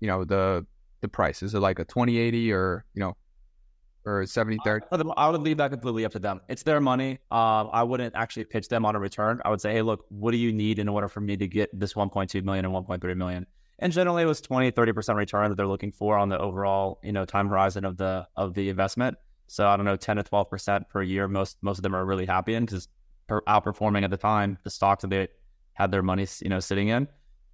you 0.02 0.08
know, 0.08 0.26
the 0.26 0.66
the 1.00 1.08
price? 1.08 1.42
Is 1.42 1.54
it 1.54 1.60
like 1.60 1.80
a 1.80 1.86
2080 1.86 2.52
or, 2.52 2.86
you 2.94 3.00
know, 3.00 3.16
or 4.06 4.26
70 4.26 4.58
30? 4.64 4.86
I 5.16 5.30
would 5.30 5.42
leave 5.42 5.58
that 5.58 5.72
completely 5.72 6.06
up 6.06 6.12
to 6.12 6.20
them. 6.20 6.42
It's 6.50 6.64
their 6.64 6.82
money. 6.82 7.20
Um, 7.32 7.70
I 7.72 7.84
wouldn't 7.84 8.16
actually 8.16 8.46
pitch 8.46 8.68
them 8.68 8.86
on 8.86 8.96
a 8.96 9.00
return. 9.00 9.40
I 9.46 9.50
would 9.50 9.62
say, 9.62 9.72
hey, 9.72 9.82
look, 9.82 10.06
what 10.10 10.32
do 10.32 10.38
you 10.38 10.52
need 10.52 10.80
in 10.80 10.90
order 10.90 11.08
for 11.08 11.22
me 11.22 11.38
to 11.38 11.48
get 11.48 11.70
this 11.78 11.94
1.2 11.94 12.44
million 12.44 12.66
and 12.66 12.74
1.3 12.74 13.16
million? 13.16 13.46
And 13.80 13.92
generally, 13.92 14.24
it 14.24 14.28
was 14.28 14.42
20, 14.42 14.72
30% 14.72 15.16
return 15.16 15.50
that 15.50 15.56
they're 15.56 15.68
looking 15.68 15.92
for 15.92 16.18
on 16.18 16.30
the 16.30 16.38
overall, 16.38 17.00
you 17.04 17.12
know, 17.12 17.26
time 17.26 17.50
horizon 17.50 17.86
of 17.86 17.98
the 17.98 18.28
of 18.36 18.54
the 18.54 18.70
investment. 18.70 19.18
So 19.48 19.68
I 19.68 19.76
don't 19.76 19.86
know, 19.86 19.96
10 19.96 20.18
to 20.18 20.24
12% 20.24 20.90
per 20.90 21.02
year. 21.02 21.28
Most 21.28 21.58
most 21.62 21.80
of 21.80 21.84
them 21.84 21.96
are 21.96 22.06
really 22.06 22.26
happy 22.26 22.54
in 22.54 22.66
because 22.66 22.88
outperforming 23.30 24.04
at 24.04 24.10
the 24.10 24.18
time 24.18 24.58
the 24.64 24.70
stocks 24.70 25.04
that 25.04 25.10
they 25.10 25.28
had 25.74 25.90
their 25.90 26.04
money, 26.04 26.28
you 26.42 26.50
know, 26.50 26.60
sitting 26.60 26.90
in 26.90 27.08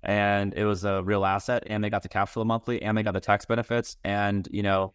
and 0.04 0.54
it 0.54 0.66
was 0.66 0.84
a 0.84 1.04
real 1.04 1.26
asset 1.26 1.64
and 1.68 1.84
they 1.84 1.90
got 1.90 2.04
the 2.04 2.10
cash 2.10 2.30
flow 2.30 2.44
monthly 2.44 2.82
and 2.82 2.98
they 2.98 3.04
got 3.04 3.14
the 3.14 3.20
tax 3.20 3.46
benefits 3.46 3.98
and 4.04 4.48
you 4.52 4.64
know 4.64 4.94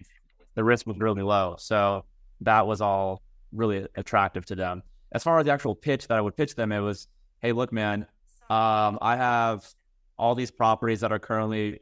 the 0.55 0.63
risk 0.65 0.87
was 0.87 0.99
really 0.99 1.23
low. 1.23 1.57
So 1.59 2.05
that 2.43 2.67
was 2.67 2.81
all 2.81 3.23
really 3.53 3.87
attractive 3.97 4.45
to 4.47 4.55
them. 4.55 4.83
As 5.13 5.23
far 5.23 5.39
as 5.39 5.47
the 5.47 5.53
actual 5.53 5.75
pitch 5.75 6.09
that 6.09 6.17
i 6.17 6.21
would 6.21 6.37
pitch 6.37 6.55
them 6.55 6.73
it 6.73 6.81
was 6.81 7.09
hey 7.41 7.53
look 7.53 7.73
man 7.73 8.07
um, 8.49 8.99
i 9.03 9.17
have 9.17 9.67
all 10.19 10.35
these 10.35 10.51
properties 10.51 11.01
that 11.01 11.13
are 11.13 11.19
currently 11.19 11.81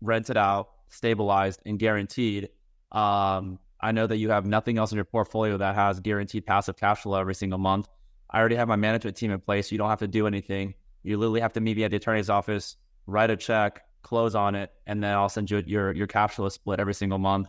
rented 0.00 0.36
out 0.36 0.70
stabilized 0.88 1.60
and 1.66 1.78
guaranteed. 1.78 2.48
Um, 2.92 3.58
i 3.80 3.92
know 3.92 4.06
that 4.06 4.16
you 4.16 4.30
have 4.30 4.46
nothing 4.46 4.78
else 4.78 4.92
in 4.92 4.96
your 4.96 5.04
portfolio 5.04 5.56
that 5.58 5.74
has 5.74 6.00
guaranteed 6.00 6.46
passive 6.46 6.76
cash 6.76 7.02
flow 7.02 7.20
every 7.20 7.34
single 7.34 7.58
month. 7.58 7.88
I 8.30 8.40
already 8.40 8.56
have 8.56 8.66
my 8.66 8.76
management 8.76 9.16
team 9.16 9.30
in 9.30 9.40
place. 9.40 9.68
So 9.68 9.74
you 9.74 9.78
don't 9.78 9.90
have 9.90 10.00
to 10.00 10.08
do 10.08 10.26
anything 10.26 10.74
You 11.04 11.18
literally 11.18 11.40
have 11.40 11.52
to 11.52 11.60
meet 11.60 11.76
me 11.76 11.84
at 11.84 11.90
the 11.90 11.98
attorney's 11.98 12.30
office, 12.30 12.76
write 13.06 13.30
a 13.30 13.36
check, 13.36 13.82
close 14.02 14.34
on 14.34 14.54
it, 14.54 14.72
and 14.86 15.02
then 15.02 15.14
I'll 15.14 15.28
send 15.28 15.50
you 15.50 15.62
your 15.66 15.92
your 15.92 16.06
cash 16.06 16.32
flow 16.32 16.48
split 16.48 16.80
every 16.80 16.94
single 16.94 17.18
month. 17.18 17.48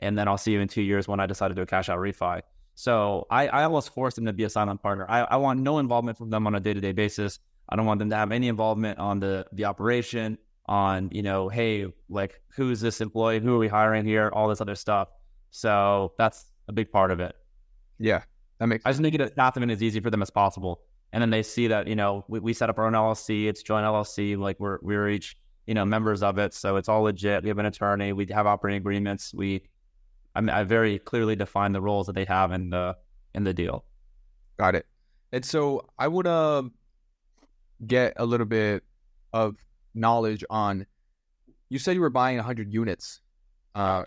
And 0.00 0.18
then 0.18 0.26
I'll 0.26 0.38
see 0.38 0.52
you 0.52 0.60
in 0.60 0.68
two 0.68 0.82
years 0.82 1.06
when 1.06 1.20
I 1.20 1.26
decide 1.26 1.48
to 1.48 1.54
do 1.54 1.62
a 1.62 1.66
cash 1.66 1.88
out 1.88 1.98
refi. 1.98 2.42
So 2.74 3.26
I, 3.30 3.46
I 3.46 3.62
almost 3.62 3.94
force 3.94 4.14
them 4.14 4.26
to 4.26 4.32
be 4.32 4.44
a 4.44 4.50
silent 4.50 4.82
partner. 4.82 5.06
I, 5.08 5.20
I 5.20 5.36
want 5.36 5.60
no 5.60 5.78
involvement 5.78 6.18
from 6.18 6.30
them 6.30 6.46
on 6.46 6.54
a 6.54 6.60
day 6.60 6.74
to 6.74 6.80
day 6.80 6.92
basis. 6.92 7.38
I 7.68 7.76
don't 7.76 7.86
want 7.86 8.00
them 8.00 8.10
to 8.10 8.16
have 8.16 8.32
any 8.32 8.48
involvement 8.48 8.98
on 8.98 9.20
the 9.20 9.46
the 9.52 9.64
operation, 9.64 10.38
on 10.66 11.10
you 11.12 11.22
know, 11.22 11.48
hey, 11.48 11.86
like 12.08 12.40
who's 12.56 12.80
this 12.80 13.00
employee? 13.00 13.40
Who 13.40 13.54
are 13.54 13.58
we 13.58 13.68
hiring 13.68 14.04
here? 14.04 14.30
All 14.32 14.48
this 14.48 14.60
other 14.60 14.74
stuff. 14.74 15.08
So 15.50 16.12
that's 16.18 16.44
a 16.68 16.72
big 16.72 16.90
part 16.90 17.10
of 17.10 17.20
it. 17.20 17.36
Yeah, 17.98 18.22
that 18.58 18.66
makes. 18.66 18.84
I 18.84 18.90
just 18.90 19.00
make 19.00 19.14
it 19.14 19.20
as 19.20 19.30
passive 19.30 19.62
and 19.62 19.70
as 19.70 19.82
easy 19.82 20.00
for 20.00 20.10
them 20.10 20.22
as 20.22 20.30
possible. 20.30 20.82
And 21.14 21.22
then 21.22 21.30
they 21.30 21.44
see 21.44 21.68
that 21.68 21.86
you 21.86 21.94
know 21.94 22.24
we, 22.26 22.40
we 22.40 22.52
set 22.52 22.68
up 22.68 22.78
our 22.78 22.86
own 22.86 22.92
LLC. 22.92 23.46
It's 23.46 23.62
joint 23.62 23.86
LLC. 23.86 24.36
Like 24.36 24.58
we're 24.58 24.80
we're 24.82 25.08
each 25.08 25.36
you 25.64 25.72
know 25.72 25.84
members 25.84 26.24
of 26.24 26.38
it, 26.38 26.52
so 26.52 26.74
it's 26.74 26.88
all 26.88 27.02
legit. 27.02 27.44
We 27.44 27.48
have 27.50 27.58
an 27.58 27.66
attorney. 27.66 28.12
We 28.12 28.26
have 28.32 28.48
operating 28.48 28.78
agreements. 28.78 29.32
We 29.32 29.62
I, 30.34 30.40
mean, 30.40 30.50
I 30.50 30.64
very 30.64 30.98
clearly 30.98 31.36
define 31.36 31.70
the 31.70 31.80
roles 31.80 32.08
that 32.08 32.14
they 32.14 32.24
have 32.24 32.50
in 32.50 32.70
the 32.70 32.96
in 33.32 33.44
the 33.44 33.54
deal. 33.54 33.84
Got 34.58 34.74
it. 34.74 34.86
And 35.30 35.44
so 35.44 35.88
I 36.00 36.08
would 36.08 36.26
uh, 36.26 36.64
get 37.86 38.14
a 38.16 38.26
little 38.26 38.46
bit 38.46 38.82
of 39.32 39.54
knowledge 39.94 40.44
on. 40.50 40.84
You 41.68 41.78
said 41.78 41.94
you 41.94 42.00
were 42.00 42.10
buying 42.10 42.38
100 42.38 42.72
units. 42.72 43.20
Uh, 43.76 44.04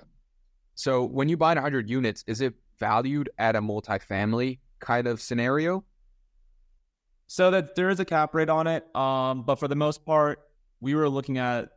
so 0.75 1.05
when 1.05 1.29
you 1.29 1.37
buy 1.37 1.53
100 1.53 1.89
units, 1.89 2.25
is 2.27 2.41
it 2.41 2.53
valued 2.79 3.29
at 3.37 3.55
a 3.55 3.61
multifamily 3.61 4.59
kind 4.79 5.07
of 5.07 5.21
scenario? 5.21 5.85
So 7.27 7.51
that 7.51 7.75
there 7.75 7.89
is 7.89 7.99
a 7.99 8.05
cap 8.05 8.33
rate 8.33 8.49
on 8.49 8.67
it, 8.67 8.83
um, 8.95 9.43
but 9.43 9.59
for 9.59 9.67
the 9.67 9.75
most 9.75 10.05
part, 10.05 10.39
we 10.79 10.95
were 10.95 11.09
looking 11.09 11.37
at 11.37 11.69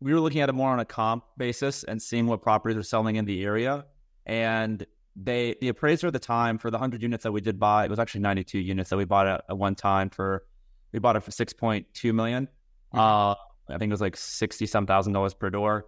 we 0.00 0.12
were 0.12 0.20
looking 0.20 0.42
at 0.42 0.48
it 0.48 0.52
more 0.52 0.70
on 0.70 0.80
a 0.80 0.84
comp 0.84 1.24
basis 1.38 1.82
and 1.84 2.00
seeing 2.00 2.26
what 2.26 2.42
properties 2.42 2.76
are 2.76 2.82
selling 2.82 3.16
in 3.16 3.24
the 3.24 3.42
area. 3.42 3.86
And 4.26 4.86
they 5.16 5.56
the 5.60 5.68
appraiser 5.68 6.08
at 6.08 6.12
the 6.12 6.18
time 6.18 6.58
for 6.58 6.70
the 6.70 6.76
100 6.76 7.02
units 7.02 7.22
that 7.24 7.32
we 7.32 7.40
did 7.40 7.58
buy, 7.58 7.84
it 7.84 7.90
was 7.90 7.98
actually 7.98 8.20
92 8.20 8.58
units 8.58 8.90
that 8.90 8.96
we 8.96 9.04
bought 9.04 9.26
at, 9.26 9.44
at 9.48 9.56
one 9.56 9.74
time 9.74 10.10
for 10.10 10.44
we 10.92 10.98
bought 10.98 11.16
it 11.16 11.22
for 11.22 11.30
6.2 11.30 12.14
million. 12.14 12.46
Mm-hmm. 12.46 12.98
Uh, 12.98 13.34
I 13.68 13.78
think 13.78 13.90
it 13.90 13.92
was 13.92 14.00
like 14.00 14.16
60 14.16 14.66
some 14.66 14.86
thousand 14.86 15.12
dollars 15.12 15.34
per 15.34 15.50
door. 15.50 15.86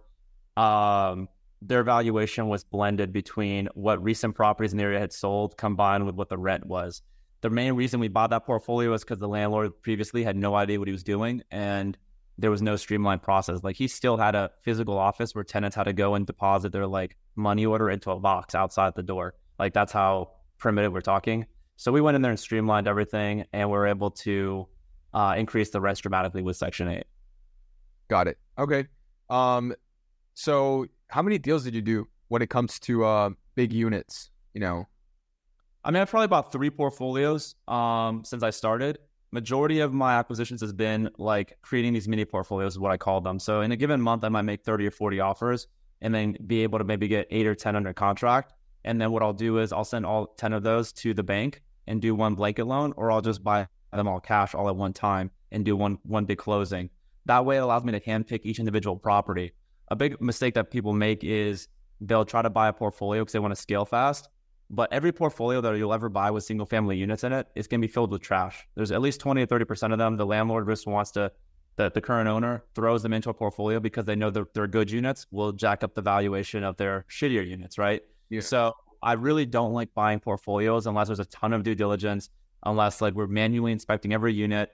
Um, 0.55 1.29
their 1.61 1.83
valuation 1.83 2.47
was 2.47 2.63
blended 2.63 3.11
between 3.13 3.67
what 3.73 4.01
recent 4.03 4.35
properties 4.35 4.71
in 4.71 4.77
the 4.77 4.83
area 4.83 4.99
had 4.99 5.13
sold 5.13 5.57
combined 5.57 6.05
with 6.05 6.15
what 6.15 6.29
the 6.29 6.37
rent 6.37 6.65
was. 6.65 7.01
The 7.41 7.49
main 7.49 7.73
reason 7.73 7.99
we 7.99 8.07
bought 8.07 8.31
that 8.31 8.45
portfolio 8.45 8.91
was 8.91 9.03
because 9.03 9.19
the 9.19 9.27
landlord 9.27 9.81
previously 9.81 10.23
had 10.23 10.35
no 10.35 10.55
idea 10.55 10.79
what 10.79 10.87
he 10.87 10.91
was 10.91 11.03
doing 11.03 11.43
and 11.51 11.97
there 12.37 12.51
was 12.51 12.61
no 12.61 12.75
streamlined 12.75 13.21
process. 13.21 13.63
Like 13.63 13.75
he 13.75 13.87
still 13.87 14.17
had 14.17 14.35
a 14.35 14.51
physical 14.61 14.97
office 14.97 15.33
where 15.33 15.43
tenants 15.43 15.75
had 15.75 15.83
to 15.83 15.93
go 15.93 16.15
and 16.15 16.25
deposit 16.25 16.71
their 16.71 16.87
like 16.87 17.15
money 17.35 17.65
order 17.65 17.89
into 17.89 18.11
a 18.11 18.19
box 18.19 18.55
outside 18.55 18.93
the 18.95 19.03
door. 19.03 19.33
Like 19.57 19.73
that's 19.73 19.91
how 19.91 20.31
primitive 20.57 20.93
we're 20.93 21.01
talking. 21.01 21.45
So 21.77 21.91
we 21.91 22.01
went 22.01 22.15
in 22.15 22.21
there 22.21 22.31
and 22.31 22.39
streamlined 22.39 22.87
everything, 22.87 23.45
and 23.53 23.69
we 23.69 23.77
are 23.77 23.85
able 23.85 24.09
to 24.11 24.67
uh, 25.13 25.35
increase 25.37 25.69
the 25.69 25.79
rents 25.79 26.01
dramatically 26.01 26.41
with 26.41 26.57
Section 26.57 26.87
Eight. 26.87 27.05
Got 28.07 28.27
it. 28.27 28.37
Okay. 28.57 28.87
Um, 29.29 29.75
so 30.33 30.87
how 31.09 31.21
many 31.21 31.37
deals 31.37 31.63
did 31.63 31.75
you 31.75 31.81
do 31.81 32.07
when 32.29 32.41
it 32.41 32.49
comes 32.49 32.79
to 32.81 33.05
uh, 33.05 33.29
big 33.55 33.73
units? 33.73 34.31
You 34.53 34.61
know, 34.61 34.87
I 35.87 35.91
mean, 35.91 36.01
I've 36.01 36.09
probably 36.09 36.27
bought 36.27 36.51
three 36.51 36.69
portfolios 36.69 37.55
um, 37.67 38.23
since 38.25 38.43
I 38.43 38.51
started 38.51 38.99
majority 39.31 39.79
of 39.79 39.93
my 39.93 40.15
acquisitions 40.15 40.61
has 40.61 40.73
been 40.73 41.09
like 41.17 41.57
creating 41.61 41.93
these 41.93 42.07
mini 42.07 42.25
portfolios 42.25 42.73
is 42.73 42.79
what 42.79 42.91
I 42.91 42.97
call 42.97 43.21
them. 43.21 43.39
So 43.39 43.61
in 43.61 43.71
a 43.71 43.75
given 43.75 44.01
month, 44.01 44.23
I 44.23 44.29
might 44.29 44.43
make 44.43 44.63
30 44.63 44.87
or 44.87 44.91
40 44.91 45.19
offers 45.19 45.67
and 46.01 46.13
then 46.13 46.37
be 46.45 46.63
able 46.63 46.79
to 46.79 46.85
maybe 46.85 47.07
get 47.07 47.27
eight 47.29 47.47
or 47.47 47.55
10 47.55 47.75
under 47.75 47.93
contract. 47.93 48.53
And 48.85 49.01
then 49.01 49.11
what 49.11 49.23
I'll 49.23 49.33
do 49.33 49.57
is 49.57 49.73
I'll 49.73 49.83
send 49.83 50.05
all 50.05 50.27
10 50.27 50.53
of 50.53 50.63
those 50.63 50.93
to 50.93 51.13
the 51.13 51.23
bank 51.23 51.61
and 51.87 52.01
do 52.01 52.15
one 52.15 52.35
blanket 52.35 52.65
loan, 52.65 52.93
or 52.97 53.11
I'll 53.11 53.21
just 53.21 53.43
buy 53.43 53.67
them 53.91 54.07
all 54.07 54.19
cash 54.19 54.53
all 54.53 54.69
at 54.69 54.75
one 54.75 54.93
time 54.93 55.31
and 55.51 55.65
do 55.65 55.75
one, 55.75 55.97
one 56.03 56.25
big 56.25 56.37
closing. 56.37 56.89
That 57.25 57.45
way 57.45 57.57
it 57.57 57.61
allows 57.61 57.83
me 57.83 57.91
to 57.93 57.99
handpick 57.99 58.41
each 58.43 58.59
individual 58.59 58.95
property. 58.95 59.53
A 59.89 59.95
big 59.95 60.21
mistake 60.21 60.53
that 60.53 60.71
people 60.71 60.93
make 60.93 61.23
is 61.23 61.67
they'll 61.99 62.25
try 62.25 62.41
to 62.41 62.49
buy 62.49 62.67
a 62.67 62.73
portfolio 62.73 63.23
because 63.23 63.33
they 63.33 63.39
want 63.39 63.55
to 63.55 63.61
scale 63.61 63.85
fast 63.85 64.29
but 64.69 64.91
every 64.91 65.11
portfolio 65.11 65.61
that 65.61 65.77
you'll 65.77 65.93
ever 65.93 66.09
buy 66.09 66.31
with 66.31 66.43
single 66.43 66.65
family 66.65 66.97
units 66.97 67.23
in 67.23 67.31
it 67.31 67.47
is 67.55 67.67
going 67.67 67.81
to 67.81 67.87
be 67.87 67.91
filled 67.91 68.11
with 68.11 68.21
trash. 68.21 68.67
There's 68.75 68.91
at 68.91 69.01
least 69.01 69.19
20 69.21 69.41
or 69.41 69.47
30% 69.47 69.93
of 69.93 69.97
them. 69.97 70.17
The 70.17 70.25
landlord 70.25 70.67
just 70.67 70.85
wants 70.87 71.11
to, 71.11 71.31
the, 71.77 71.89
the 71.91 72.01
current 72.01 72.27
owner 72.27 72.63
throws 72.75 73.01
them 73.01 73.13
into 73.13 73.29
a 73.29 73.33
portfolio 73.33 73.79
because 73.79 74.05
they 74.05 74.15
know 74.15 74.29
they're, 74.29 74.47
they're 74.53 74.67
good 74.67 74.91
units 74.91 75.25
will 75.31 75.53
jack 75.53 75.83
up 75.83 75.95
the 75.95 76.01
valuation 76.01 76.63
of 76.63 76.75
their 76.75 77.05
shittier 77.09 77.47
units, 77.47 77.77
right? 77.77 78.01
Yeah. 78.29 78.41
So 78.41 78.73
I 79.01 79.13
really 79.13 79.45
don't 79.45 79.73
like 79.73 79.93
buying 79.93 80.19
portfolios 80.19 80.85
unless 80.85 81.07
there's 81.07 81.19
a 81.19 81.25
ton 81.25 81.53
of 81.53 81.63
due 81.63 81.75
diligence, 81.75 82.29
unless 82.65 82.99
like 82.99 83.13
we're 83.13 83.27
manually 83.27 83.71
inspecting 83.71 84.13
every 84.13 84.33
unit. 84.33 84.71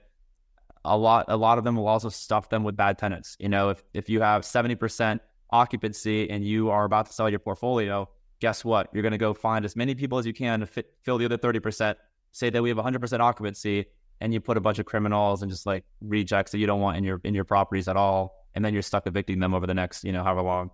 A 0.84 0.96
lot, 0.96 1.26
a 1.28 1.36
lot 1.36 1.56
of 1.56 1.64
them 1.64 1.76
will 1.76 1.86
also 1.86 2.08
stuff 2.08 2.50
them 2.50 2.64
with 2.64 2.76
bad 2.76 2.98
tenants. 2.98 3.36
You 3.38 3.48
know, 3.48 3.70
if, 3.70 3.82
if 3.94 4.10
you 4.10 4.20
have 4.20 4.42
70% 4.42 5.20
occupancy 5.50 6.28
and 6.28 6.44
you 6.44 6.70
are 6.70 6.84
about 6.84 7.06
to 7.06 7.12
sell 7.12 7.30
your 7.30 7.38
portfolio, 7.38 8.08
guess 8.44 8.62
what? 8.62 8.90
You're 8.92 9.00
going 9.00 9.12
to 9.12 9.18
go 9.18 9.32
find 9.32 9.64
as 9.64 9.74
many 9.74 9.94
people 9.94 10.18
as 10.18 10.26
you 10.26 10.34
can 10.34 10.60
to 10.60 10.66
fit, 10.66 10.92
fill 11.02 11.16
the 11.16 11.24
other 11.24 11.38
30%, 11.38 11.94
say 12.32 12.50
that 12.50 12.62
we 12.62 12.68
have 12.68 12.76
100% 12.76 13.20
occupancy, 13.20 13.86
and 14.20 14.34
you 14.34 14.40
put 14.42 14.58
a 14.58 14.60
bunch 14.60 14.78
of 14.78 14.84
criminals 14.84 15.40
and 15.40 15.50
just 15.50 15.64
like 15.64 15.82
rejects 16.02 16.52
that 16.52 16.58
you 16.58 16.66
don't 16.66 16.82
want 16.82 16.98
in 16.98 17.04
your 17.04 17.22
in 17.24 17.32
your 17.32 17.44
properties 17.44 17.88
at 17.88 17.96
all, 17.96 18.36
and 18.54 18.62
then 18.62 18.74
you're 18.74 18.82
stuck 18.82 19.06
evicting 19.06 19.40
them 19.40 19.54
over 19.54 19.66
the 19.66 19.72
next, 19.72 20.04
you 20.04 20.12
know, 20.12 20.22
however 20.22 20.42
long. 20.42 20.70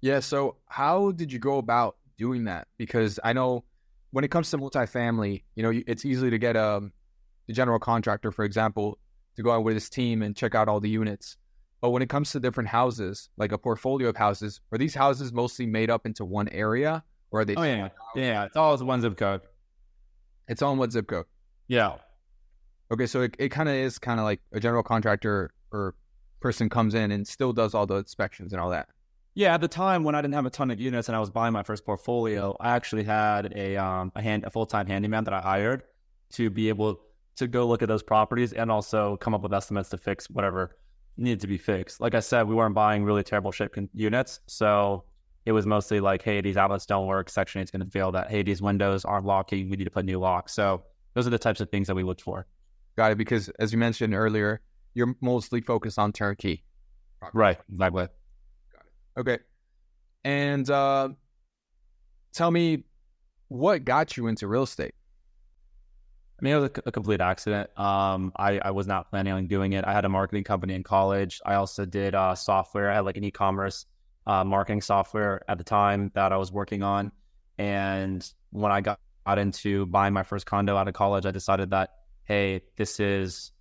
Yeah. 0.00 0.18
So 0.18 0.56
how 0.66 1.12
did 1.12 1.32
you 1.32 1.38
go 1.38 1.58
about 1.58 1.98
doing 2.18 2.42
that? 2.44 2.66
Because 2.78 3.20
I 3.22 3.32
know 3.32 3.62
when 4.10 4.24
it 4.24 4.32
comes 4.32 4.50
to 4.50 4.58
multifamily, 4.58 5.44
you 5.54 5.62
know, 5.62 5.72
it's 5.86 6.04
easy 6.04 6.30
to 6.30 6.38
get 6.38 6.56
a 6.56 6.78
um, 6.78 6.92
the 7.46 7.52
general 7.52 7.78
contractor, 7.78 8.32
for 8.32 8.44
example, 8.44 8.98
to 9.36 9.42
go 9.44 9.52
out 9.52 9.62
with 9.62 9.74
his 9.74 9.88
team 9.88 10.22
and 10.22 10.34
check 10.34 10.56
out 10.56 10.66
all 10.66 10.80
the 10.80 10.90
units. 10.90 11.36
But 11.80 11.90
when 11.90 12.02
it 12.02 12.08
comes 12.08 12.30
to 12.32 12.40
different 12.40 12.68
houses, 12.68 13.30
like 13.36 13.52
a 13.52 13.58
portfolio 13.58 14.08
of 14.08 14.16
houses, 14.16 14.60
are 14.70 14.78
these 14.78 14.94
houses 14.94 15.32
mostly 15.32 15.66
made 15.66 15.90
up 15.90 16.04
into 16.04 16.24
one 16.24 16.48
area, 16.48 17.02
or 17.30 17.40
are 17.40 17.44
they? 17.44 17.54
Oh 17.54 17.62
yeah, 17.62 17.88
yeah. 18.14 18.44
It's 18.44 18.56
all 18.56 18.76
one 18.78 19.00
zip 19.00 19.16
code. 19.16 19.40
It's 20.48 20.62
all 20.62 20.72
in 20.72 20.78
one 20.78 20.90
zip 20.90 21.06
code. 21.06 21.24
Yeah. 21.68 21.96
Okay, 22.92 23.06
so 23.06 23.22
it, 23.22 23.36
it 23.38 23.48
kind 23.50 23.68
of 23.68 23.74
is 23.76 23.98
kind 23.98 24.18
of 24.18 24.24
like 24.24 24.40
a 24.52 24.60
general 24.60 24.82
contractor 24.82 25.52
or 25.72 25.94
person 26.40 26.68
comes 26.68 26.94
in 26.94 27.12
and 27.12 27.26
still 27.26 27.52
does 27.52 27.74
all 27.74 27.86
the 27.86 27.96
inspections 27.96 28.52
and 28.52 28.60
all 28.60 28.70
that. 28.70 28.88
Yeah, 29.34 29.54
at 29.54 29.60
the 29.60 29.68
time 29.68 30.02
when 30.02 30.14
I 30.14 30.20
didn't 30.20 30.34
have 30.34 30.46
a 30.46 30.50
ton 30.50 30.70
of 30.70 30.80
units 30.80 31.08
and 31.08 31.16
I 31.16 31.20
was 31.20 31.30
buying 31.30 31.52
my 31.52 31.62
first 31.62 31.86
portfolio, 31.86 32.56
I 32.60 32.70
actually 32.74 33.04
had 33.04 33.52
a 33.56 33.76
um 33.76 34.12
a 34.14 34.20
hand 34.20 34.44
a 34.44 34.50
full 34.50 34.66
time 34.66 34.86
handyman 34.86 35.24
that 35.24 35.32
I 35.32 35.40
hired 35.40 35.84
to 36.32 36.50
be 36.50 36.68
able 36.68 37.00
to 37.36 37.46
go 37.46 37.66
look 37.66 37.80
at 37.80 37.88
those 37.88 38.02
properties 38.02 38.52
and 38.52 38.70
also 38.70 39.16
come 39.16 39.34
up 39.34 39.42
with 39.42 39.54
estimates 39.54 39.88
to 39.90 39.98
fix 39.98 40.28
whatever 40.28 40.76
needed 41.20 41.40
to 41.40 41.46
be 41.46 41.58
fixed. 41.58 42.00
Like 42.00 42.14
I 42.14 42.20
said, 42.20 42.48
we 42.48 42.54
weren't 42.54 42.74
buying 42.74 43.04
really 43.04 43.22
terrible 43.22 43.52
ship 43.52 43.76
units, 43.94 44.40
so 44.46 45.04
it 45.46 45.52
was 45.52 45.66
mostly 45.66 46.00
like, 46.00 46.22
hey, 46.22 46.40
these 46.40 46.56
outlets 46.56 46.86
don't 46.86 47.06
work. 47.06 47.30
Section 47.30 47.60
8 47.60 47.64
is 47.64 47.70
going 47.70 47.84
to 47.84 47.90
fail 47.90 48.12
that. 48.12 48.30
Hey, 48.30 48.42
these 48.42 48.60
windows 48.60 49.04
aren't 49.04 49.26
locking. 49.26 49.70
We 49.70 49.76
need 49.76 49.84
to 49.84 49.90
put 49.90 50.04
new 50.04 50.18
locks. 50.18 50.52
So 50.52 50.82
those 51.14 51.26
are 51.26 51.30
the 51.30 51.38
types 51.38 51.60
of 51.60 51.70
things 51.70 51.86
that 51.86 51.94
we 51.94 52.02
looked 52.02 52.20
for. 52.20 52.46
Got 52.96 53.12
it. 53.12 53.18
Because 53.18 53.48
as 53.58 53.72
you 53.72 53.78
mentioned 53.78 54.14
earlier, 54.14 54.60
you're 54.94 55.14
mostly 55.20 55.60
focused 55.60 55.98
on 55.98 56.12
turnkey. 56.12 56.62
Right. 57.32 57.58
Exactly. 57.72 58.06
Got 58.72 58.84
it. 58.84 59.20
Okay. 59.20 59.38
And 60.24 60.68
uh, 60.68 61.08
tell 62.32 62.50
me, 62.50 62.84
what 63.48 63.84
got 63.84 64.16
you 64.16 64.26
into 64.26 64.46
real 64.46 64.64
estate? 64.64 64.94
I 66.40 66.44
mean, 66.44 66.54
it 66.54 66.60
was 66.60 66.70
a, 66.70 66.88
a 66.88 66.92
complete 66.92 67.20
accident. 67.20 67.68
Um, 67.78 68.32
I, 68.36 68.58
I 68.60 68.70
was 68.70 68.86
not 68.86 69.10
planning 69.10 69.34
on 69.34 69.46
doing 69.46 69.74
it. 69.74 69.84
I 69.84 69.92
had 69.92 70.06
a 70.06 70.08
marketing 70.08 70.44
company 70.44 70.74
in 70.74 70.82
college. 70.82 71.40
I 71.44 71.54
also 71.54 71.84
did 71.84 72.14
uh, 72.14 72.34
software. 72.34 72.90
I 72.90 72.94
had 72.94 73.04
like 73.04 73.18
an 73.18 73.24
e-commerce 73.24 73.84
uh, 74.26 74.42
marketing 74.44 74.80
software 74.80 75.42
at 75.48 75.58
the 75.58 75.64
time 75.64 76.10
that 76.14 76.32
I 76.32 76.38
was 76.38 76.50
working 76.50 76.82
on. 76.82 77.12
And 77.58 78.26
when 78.50 78.72
I 78.72 78.80
got, 78.80 78.98
got 79.26 79.38
into 79.38 79.84
buying 79.86 80.14
my 80.14 80.22
first 80.22 80.46
condo 80.46 80.76
out 80.76 80.88
of 80.88 80.94
college, 80.94 81.26
I 81.26 81.30
decided 81.30 81.70
that, 81.70 81.90
hey, 82.24 82.62
this 82.78 83.00
is 83.00 83.52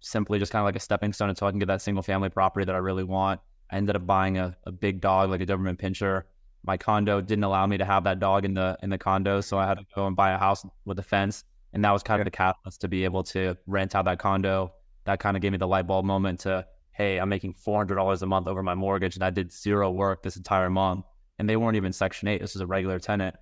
simply 0.00 0.38
just 0.38 0.52
kind 0.52 0.62
of 0.62 0.64
like 0.64 0.76
a 0.76 0.80
stepping 0.80 1.12
stone 1.12 1.28
until 1.28 1.48
I 1.48 1.50
can 1.50 1.58
get 1.58 1.68
that 1.68 1.82
single 1.82 2.02
family 2.02 2.30
property 2.30 2.64
that 2.64 2.74
I 2.74 2.78
really 2.78 3.04
want. 3.04 3.40
I 3.70 3.76
ended 3.76 3.94
up 3.94 4.06
buying 4.06 4.38
a, 4.38 4.56
a 4.64 4.72
big 4.72 5.02
dog, 5.02 5.28
like 5.28 5.42
a 5.42 5.46
Doberman 5.46 5.78
Pinscher. 5.78 6.22
My 6.64 6.78
condo 6.78 7.20
didn't 7.20 7.44
allow 7.44 7.66
me 7.66 7.76
to 7.76 7.84
have 7.84 8.04
that 8.04 8.20
dog 8.20 8.46
in 8.46 8.54
the 8.54 8.78
in 8.82 8.88
the 8.90 8.98
condo, 8.98 9.40
so 9.40 9.58
I 9.58 9.66
had 9.66 9.78
to 9.78 9.86
go 9.94 10.06
and 10.06 10.14
buy 10.14 10.30
a 10.30 10.38
house 10.38 10.64
with 10.84 10.98
a 10.98 11.02
fence 11.02 11.44
and 11.72 11.84
that 11.84 11.90
was 11.90 12.02
kind 12.02 12.20
of 12.20 12.24
the 12.24 12.30
catalyst 12.30 12.80
to 12.82 12.88
be 12.88 13.04
able 13.04 13.22
to 13.24 13.56
rent 13.66 13.94
out 13.94 14.04
that 14.04 14.18
condo. 14.18 14.72
That 15.04 15.20
kind 15.20 15.36
of 15.36 15.42
gave 15.42 15.52
me 15.52 15.58
the 15.58 15.66
light 15.66 15.86
bulb 15.86 16.04
moment 16.04 16.40
to, 16.40 16.66
hey, 16.92 17.18
I'm 17.18 17.28
making 17.28 17.54
$400 17.54 18.22
a 18.22 18.26
month 18.26 18.46
over 18.46 18.62
my 18.62 18.74
mortgage. 18.74 19.16
And 19.16 19.24
I 19.24 19.30
did 19.30 19.52
zero 19.52 19.90
work 19.90 20.22
this 20.22 20.36
entire 20.36 20.70
month. 20.70 21.06
And 21.38 21.48
they 21.48 21.56
weren't 21.56 21.76
even 21.76 21.92
Section 21.92 22.28
8. 22.28 22.40
This 22.40 22.54
is 22.54 22.60
a 22.60 22.66
regular 22.66 22.98
tenant. 22.98 23.34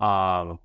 Um, 0.00 0.58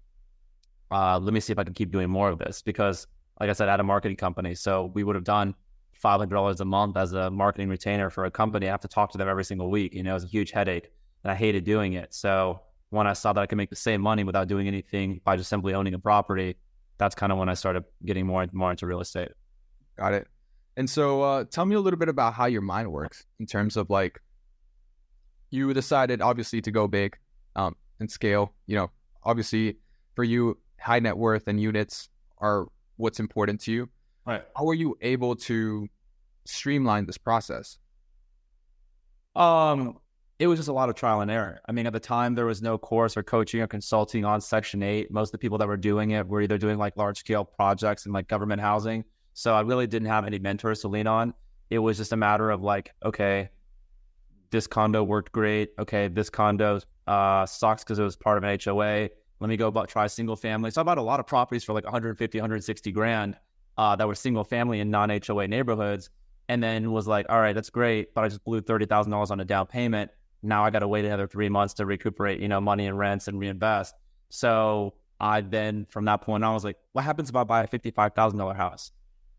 uh, 0.91 1.19
let 1.19 1.33
me 1.33 1.39
see 1.39 1.51
if 1.51 1.59
I 1.59 1.63
can 1.63 1.73
keep 1.73 1.91
doing 1.91 2.09
more 2.09 2.29
of 2.29 2.39
this 2.39 2.61
because 2.61 3.05
like 3.39 3.49
I 3.49 3.53
said, 3.53 3.69
at 3.69 3.79
a 3.79 3.83
marketing 3.83 4.17
company. 4.17 4.53
So 4.55 4.91
we 4.93 5.03
would 5.03 5.15
have 5.15 5.23
done 5.23 5.55
five 5.93 6.19
hundred 6.19 6.35
dollars 6.35 6.61
a 6.61 6.65
month 6.65 6.97
as 6.97 7.13
a 7.13 7.29
marketing 7.29 7.69
retainer 7.69 8.09
for 8.09 8.25
a 8.25 8.31
company. 8.31 8.67
I 8.67 8.71
have 8.71 8.81
to 8.81 8.87
talk 8.87 9.11
to 9.11 9.17
them 9.17 9.27
every 9.27 9.45
single 9.45 9.69
week. 9.69 9.93
You 9.93 10.03
know, 10.03 10.11
it 10.11 10.15
was 10.15 10.23
a 10.25 10.27
huge 10.27 10.51
headache, 10.51 10.91
and 11.23 11.31
I 11.31 11.35
hated 11.35 11.63
doing 11.63 11.93
it. 11.93 12.13
So 12.13 12.61
when 12.89 13.07
I 13.07 13.13
saw 13.13 13.33
that 13.33 13.41
I 13.41 13.45
could 13.45 13.57
make 13.57 13.69
the 13.69 13.75
same 13.75 14.01
money 14.01 14.23
without 14.23 14.47
doing 14.47 14.67
anything 14.67 15.21
by 15.23 15.37
just 15.37 15.49
simply 15.49 15.73
owning 15.73 15.93
a 15.93 15.99
property, 15.99 16.55
that's 16.99 17.15
kind 17.15 17.31
of 17.31 17.39
when 17.39 17.49
I 17.49 17.55
started 17.55 17.85
getting 18.05 18.27
more 18.27 18.43
and 18.43 18.53
more 18.53 18.69
into 18.69 18.85
real 18.85 19.01
estate. 19.01 19.29
Got 19.97 20.13
it. 20.13 20.27
And 20.77 20.89
so, 20.89 21.23
uh, 21.23 21.43
tell 21.45 21.65
me 21.65 21.75
a 21.75 21.79
little 21.79 21.97
bit 21.97 22.09
about 22.09 22.33
how 22.33 22.45
your 22.45 22.61
mind 22.61 22.91
works 22.91 23.25
in 23.39 23.45
terms 23.45 23.75
of 23.75 23.89
like 23.89 24.21
you 25.49 25.73
decided 25.73 26.21
obviously 26.21 26.61
to 26.61 26.71
go 26.71 26.87
big 26.87 27.17
um, 27.55 27.75
and 27.99 28.11
scale. 28.11 28.53
You 28.67 28.75
know, 28.75 28.91
obviously 29.23 29.77
for 30.15 30.23
you, 30.23 30.57
high 30.79 30.99
net 30.99 31.17
worth 31.17 31.47
and 31.47 31.59
units 31.59 32.09
are 32.37 32.67
what's 32.97 33.19
important 33.19 33.61
to 33.61 33.71
you. 33.71 33.89
Right. 34.25 34.43
How 34.55 34.65
were 34.65 34.73
you 34.73 34.97
able 35.01 35.35
to 35.35 35.87
streamline 36.45 37.05
this 37.05 37.17
process? 37.17 37.79
Um, 39.35 39.97
it 40.39 40.47
was 40.47 40.57
just 40.57 40.69
a 40.69 40.73
lot 40.73 40.87
of 40.87 40.95
trial 40.95 41.19
and 41.19 41.29
error. 41.29 41.59
I 41.67 41.73
mean, 41.73 41.85
at 41.85 41.91
the 41.91 41.99
time, 41.99 42.33
there 42.33 42.45
was 42.45 42.61
no 42.61 42.77
course 42.77 43.17
or 43.17 43.23
coaching 43.23 43.59
or 43.59 43.67
consulting 43.67 44.23
on 44.23 44.39
Section 44.39 44.81
8. 44.81 45.11
Most 45.11 45.29
of 45.29 45.31
the 45.33 45.37
people 45.37 45.57
that 45.57 45.67
were 45.67 45.77
doing 45.77 46.11
it 46.11 46.25
were 46.25 46.41
either 46.41 46.57
doing 46.57 46.77
like 46.77 46.95
large 46.95 47.19
scale 47.19 47.43
projects 47.43 48.05
and 48.05 48.13
like 48.13 48.29
government 48.29 48.61
housing. 48.61 49.03
So 49.33 49.53
I 49.53 49.61
really 49.61 49.85
didn't 49.85 50.07
have 50.07 50.25
any 50.25 50.39
mentors 50.39 50.79
to 50.81 50.87
lean 50.87 51.07
on. 51.07 51.33
It 51.69 51.79
was 51.79 51.97
just 51.97 52.13
a 52.13 52.15
matter 52.15 52.49
of 52.51 52.63
like, 52.63 52.91
okay, 53.03 53.49
this 54.49 54.65
condo 54.65 55.03
worked 55.03 55.33
great. 55.33 55.71
Okay, 55.77 56.07
this 56.07 56.29
condo 56.29 56.79
uh, 57.05 57.45
sucks 57.45 57.83
because 57.83 57.99
it 57.99 58.03
was 58.03 58.15
part 58.15 58.37
of 58.37 58.43
an 58.45 58.57
HOA. 58.63 59.09
Let 59.41 59.49
me 59.49 59.57
go 59.57 59.67
about 59.67 59.89
try 59.89 60.07
single 60.07 60.37
family. 60.37 60.71
So 60.71 60.79
I 60.79 60.83
bought 60.85 60.97
a 60.97 61.01
lot 61.01 61.19
of 61.19 61.27
properties 61.27 61.65
for 61.65 61.73
like 61.73 61.83
150, 61.83 62.37
160 62.37 62.91
grand 62.93 63.37
uh, 63.77 63.95
that 63.97 64.07
were 64.07 64.15
single 64.15 64.45
family 64.45 64.79
in 64.79 64.89
non 64.89 65.09
HOA 65.09 65.49
neighborhoods. 65.49 66.09
And 66.47 66.63
then 66.63 66.91
was 66.91 67.07
like, 67.07 67.25
all 67.29 67.39
right, 67.39 67.53
that's 67.53 67.69
great, 67.69 68.13
but 68.15 68.23
I 68.23 68.29
just 68.29 68.43
blew 68.43 68.59
thirty 68.61 68.87
thousand 68.87 69.11
dollars 69.11 69.29
on 69.29 69.39
a 69.39 69.45
down 69.45 69.67
payment. 69.67 70.09
Now 70.41 70.63
I 70.63 70.69
got 70.69 70.79
to 70.79 70.87
wait 70.87 71.05
another 71.05 71.27
three 71.27 71.49
months 71.49 71.73
to 71.75 71.85
recuperate, 71.85 72.39
you 72.39 72.47
know, 72.47 72.61
money 72.61 72.87
and 72.87 72.97
rents 72.97 73.27
and 73.27 73.39
reinvest. 73.39 73.93
So 74.29 74.93
I 75.19 75.41
then, 75.41 75.85
from 75.89 76.05
that 76.05 76.21
point 76.21 76.43
on, 76.43 76.51
I 76.51 76.53
was 76.53 76.63
like, 76.63 76.77
what 76.93 77.03
happens 77.03 77.29
if 77.29 77.35
I 77.35 77.43
buy 77.43 77.63
a 77.63 77.67
fifty-five 77.67 78.13
thousand 78.13 78.39
dollar 78.39 78.53
house? 78.53 78.91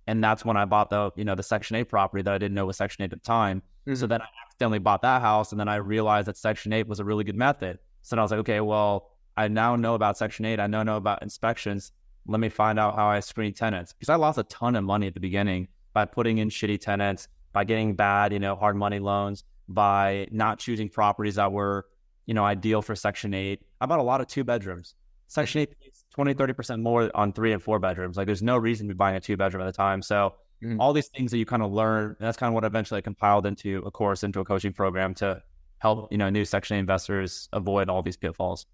And 0.07 0.23
that's 0.23 0.45
when 0.45 0.57
I 0.57 0.65
bought 0.65 0.91
the, 0.91 1.11
you 1.17 1.25
know, 1.25 1.35
the 1.35 1.43
Section 1.43 1.77
Eight 1.77 1.85
property 1.85 2.23
that 2.23 2.35
I 2.35 2.39
didn't 2.39 2.55
know 2.55 2.67
was 2.67 2.77
Section 2.77 3.05
Eight 3.05 3.13
at 3.13 3.23
the 3.23 3.27
time. 3.27 3.63
Mm-hmm. 3.87 3.95
So 3.95 4.07
then 4.07 4.21
I 4.21 4.27
accidentally 4.47 4.79
bought 4.79 5.03
that 5.03 5.23
house, 5.23 5.53
and 5.53 5.61
then 5.61 5.69
I 5.69 5.77
realized 5.77 6.27
that 6.29 6.37
Section 6.37 6.73
Eight 6.73 6.87
was 6.87 7.01
a 7.01 7.05
really 7.05 7.25
good 7.25 7.37
method. 7.37 7.79
So 8.03 8.17
then 8.17 8.19
I 8.19 8.23
was 8.23 8.31
like, 8.31 8.41
okay, 8.41 8.61
well, 8.61 9.11
I 9.37 9.49
now 9.49 9.77
know 9.77 9.95
about 9.95 10.19
Section 10.19 10.45
Eight. 10.45 10.61
I 10.61 10.67
now 10.67 10.83
know 10.83 10.97
about 10.97 11.23
inspections. 11.23 11.93
Let 12.27 12.41
me 12.41 12.49
find 12.49 12.79
out 12.79 12.95
how 12.95 13.07
I 13.07 13.21
screen 13.21 13.55
tenants 13.55 13.93
because 13.93 14.11
I 14.11 14.17
lost 14.17 14.39
a 14.39 14.43
ton 14.45 14.77
of 14.77 14.85
money 14.85 15.07
at 15.07 15.15
the 15.15 15.21
beginning 15.21 15.69
by 15.95 16.05
putting 16.05 16.39
in 16.39 16.51
shitty 16.51 16.81
tenants, 16.81 17.29
by 17.53 17.65
getting 17.65 17.95
bad, 17.95 18.33
you 18.33 18.39
know, 18.39 18.55
hard 18.55 18.77
money 18.77 18.99
loans, 18.99 19.45
by 19.74 20.26
not 20.30 20.59
choosing 20.59 20.88
properties 20.88 21.37
that 21.37 21.52
were, 21.52 21.87
you 22.26 22.35
know, 22.35 22.44
ideal 22.44 22.83
for 22.83 22.94
Section 22.94 23.35
8. 23.35 23.61
I 23.80 23.87
bought 23.87 23.98
a 23.98 24.02
lot 24.02 24.20
of 24.20 24.26
two 24.26 24.44
bedrooms. 24.44 24.94
Section 25.28 25.62
8 25.62 25.80
pays 25.80 26.04
20, 26.14 26.35
30% 26.35 26.83
more 26.83 27.11
on 27.14 27.33
three 27.33 27.52
and 27.52 27.62
four 27.62 27.78
bedrooms. 27.78 28.16
Like 28.16 28.26
there's 28.26 28.42
no 28.42 28.56
reason 28.56 28.88
to 28.88 28.94
be 28.94 28.98
buying 28.98 29.16
a 29.16 29.20
two 29.20 29.37
bedroom 29.37 29.62
at 29.62 29.66
the 29.66 29.72
time. 29.72 30.02
So 30.02 30.35
mm-hmm. 30.62 30.80
all 30.80 30.92
these 30.92 31.09
things 31.09 31.30
that 31.30 31.38
you 31.38 31.46
kind 31.46 31.62
of 31.62 31.72
learn, 31.72 32.16
that's 32.18 32.37
kind 32.37 32.48
of 32.48 32.54
what 32.54 32.64
eventually 32.64 32.98
I 32.98 33.00
compiled 33.00 33.46
into 33.46 33.83
a 33.87 33.90
course, 33.90 34.24
into 34.24 34.40
a 34.40 34.44
coaching 34.44 34.72
program 34.72 35.14
to 35.14 35.42
help, 35.78 36.11
you 36.11 36.18
know, 36.18 36.28
new 36.30 36.44
Section 36.44 36.76
8 36.76 36.80
investors 36.80 37.48
avoid 37.52 37.88
all 37.88 38.02
these 38.02 38.16
pitfalls. 38.16 38.66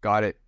Got 0.00 0.24
it. 0.24 0.38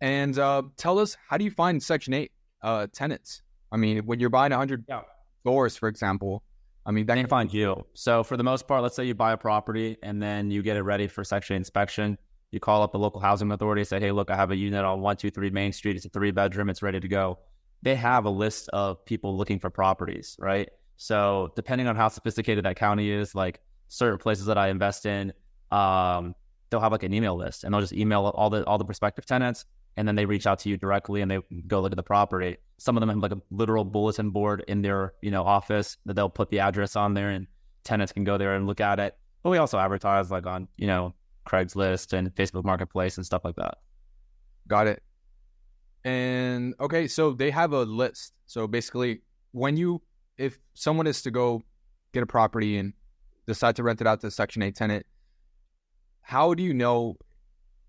And 0.00 0.38
uh, 0.38 0.62
tell 0.76 0.98
us, 0.98 1.16
how 1.28 1.38
do 1.38 1.44
you 1.44 1.50
find 1.50 1.82
Section 1.82 2.12
8 2.12 2.32
uh, 2.62 2.86
tenants? 2.92 3.42
I 3.72 3.78
mean, 3.78 4.04
when 4.04 4.20
you're 4.20 4.30
buying 4.30 4.50
100 4.50 4.84
yeah 4.88 5.00
floors, 5.46 5.76
for 5.76 5.88
example. 5.88 6.42
I 6.86 6.92
mean, 6.92 7.04
that 7.06 7.16
can 7.16 7.26
find 7.26 7.52
you. 7.52 7.84
So 7.94 8.22
for 8.22 8.36
the 8.36 8.44
most 8.44 8.68
part, 8.68 8.82
let's 8.82 8.94
say 8.94 9.04
you 9.04 9.14
buy 9.14 9.32
a 9.32 9.36
property 9.36 9.96
and 10.04 10.22
then 10.22 10.52
you 10.52 10.62
get 10.62 10.76
it 10.76 10.82
ready 10.82 11.08
for 11.08 11.24
section 11.24 11.56
inspection. 11.56 12.16
You 12.52 12.60
call 12.60 12.82
up 12.82 12.92
the 12.92 12.98
local 12.98 13.20
housing 13.20 13.50
authority, 13.50 13.82
say, 13.82 13.98
"Hey, 13.98 14.12
look, 14.12 14.30
I 14.30 14.36
have 14.36 14.52
a 14.52 14.56
unit 14.56 14.84
on 14.84 15.00
one 15.00 15.16
two 15.16 15.30
three 15.30 15.50
Main 15.50 15.72
Street. 15.72 15.96
It's 15.96 16.06
a 16.06 16.08
three 16.08 16.30
bedroom. 16.30 16.70
It's 16.70 16.82
ready 16.82 17.00
to 17.00 17.08
go." 17.08 17.40
They 17.82 17.96
have 17.96 18.24
a 18.24 18.30
list 18.30 18.68
of 18.68 19.04
people 19.04 19.36
looking 19.36 19.58
for 19.58 19.68
properties, 19.68 20.36
right? 20.38 20.68
So 20.96 21.52
depending 21.56 21.88
on 21.88 21.96
how 21.96 22.08
sophisticated 22.08 22.64
that 22.64 22.76
county 22.76 23.10
is, 23.10 23.34
like 23.34 23.60
certain 23.88 24.18
places 24.18 24.46
that 24.46 24.56
I 24.56 24.68
invest 24.68 25.06
in, 25.06 25.32
um, 25.72 26.34
they'll 26.70 26.80
have 26.80 26.92
like 26.92 27.02
an 27.02 27.12
email 27.12 27.36
list, 27.36 27.64
and 27.64 27.74
they'll 27.74 27.80
just 27.80 27.92
email 27.92 28.26
all 28.26 28.48
the 28.48 28.64
all 28.64 28.78
the 28.78 28.84
prospective 28.84 29.26
tenants 29.26 29.64
and 29.96 30.06
then 30.06 30.14
they 30.14 30.26
reach 30.26 30.46
out 30.46 30.58
to 30.60 30.68
you 30.68 30.76
directly 30.76 31.22
and 31.22 31.30
they 31.30 31.38
go 31.66 31.80
look 31.80 31.92
at 31.92 31.96
the 31.96 32.02
property. 32.02 32.58
Some 32.78 32.96
of 32.96 33.00
them 33.00 33.08
have 33.08 33.18
like 33.18 33.32
a 33.32 33.40
literal 33.50 33.84
bulletin 33.84 34.30
board 34.30 34.64
in 34.68 34.82
their, 34.82 35.14
you 35.22 35.30
know, 35.30 35.42
office 35.42 35.96
that 36.04 36.14
they'll 36.14 36.28
put 36.28 36.50
the 36.50 36.60
address 36.60 36.96
on 36.96 37.14
there 37.14 37.30
and 37.30 37.46
tenants 37.84 38.12
can 38.12 38.24
go 38.24 38.36
there 38.36 38.54
and 38.54 38.66
look 38.66 38.80
at 38.80 38.98
it. 38.98 39.16
But 39.42 39.50
we 39.50 39.58
also 39.58 39.78
advertise 39.78 40.30
like 40.30 40.46
on, 40.46 40.68
you 40.76 40.86
know, 40.86 41.14
Craigslist 41.46 42.12
and 42.12 42.34
Facebook 42.34 42.64
Marketplace 42.64 43.16
and 43.16 43.24
stuff 43.24 43.44
like 43.44 43.56
that. 43.56 43.78
Got 44.68 44.88
it. 44.88 45.02
And 46.04 46.74
okay, 46.78 47.08
so 47.08 47.32
they 47.32 47.50
have 47.50 47.72
a 47.72 47.82
list. 47.82 48.34
So 48.46 48.66
basically, 48.66 49.22
when 49.52 49.76
you, 49.76 50.02
if 50.36 50.58
someone 50.74 51.06
is 51.06 51.22
to 51.22 51.30
go 51.30 51.62
get 52.12 52.22
a 52.22 52.26
property 52.26 52.76
and 52.76 52.92
decide 53.46 53.76
to 53.76 53.82
rent 53.82 54.00
it 54.00 54.06
out 54.06 54.20
to 54.20 54.26
a 54.26 54.30
Section 54.30 54.62
8 54.62 54.74
tenant, 54.74 55.06
how 56.20 56.52
do 56.52 56.62
you 56.62 56.74
know 56.74 57.16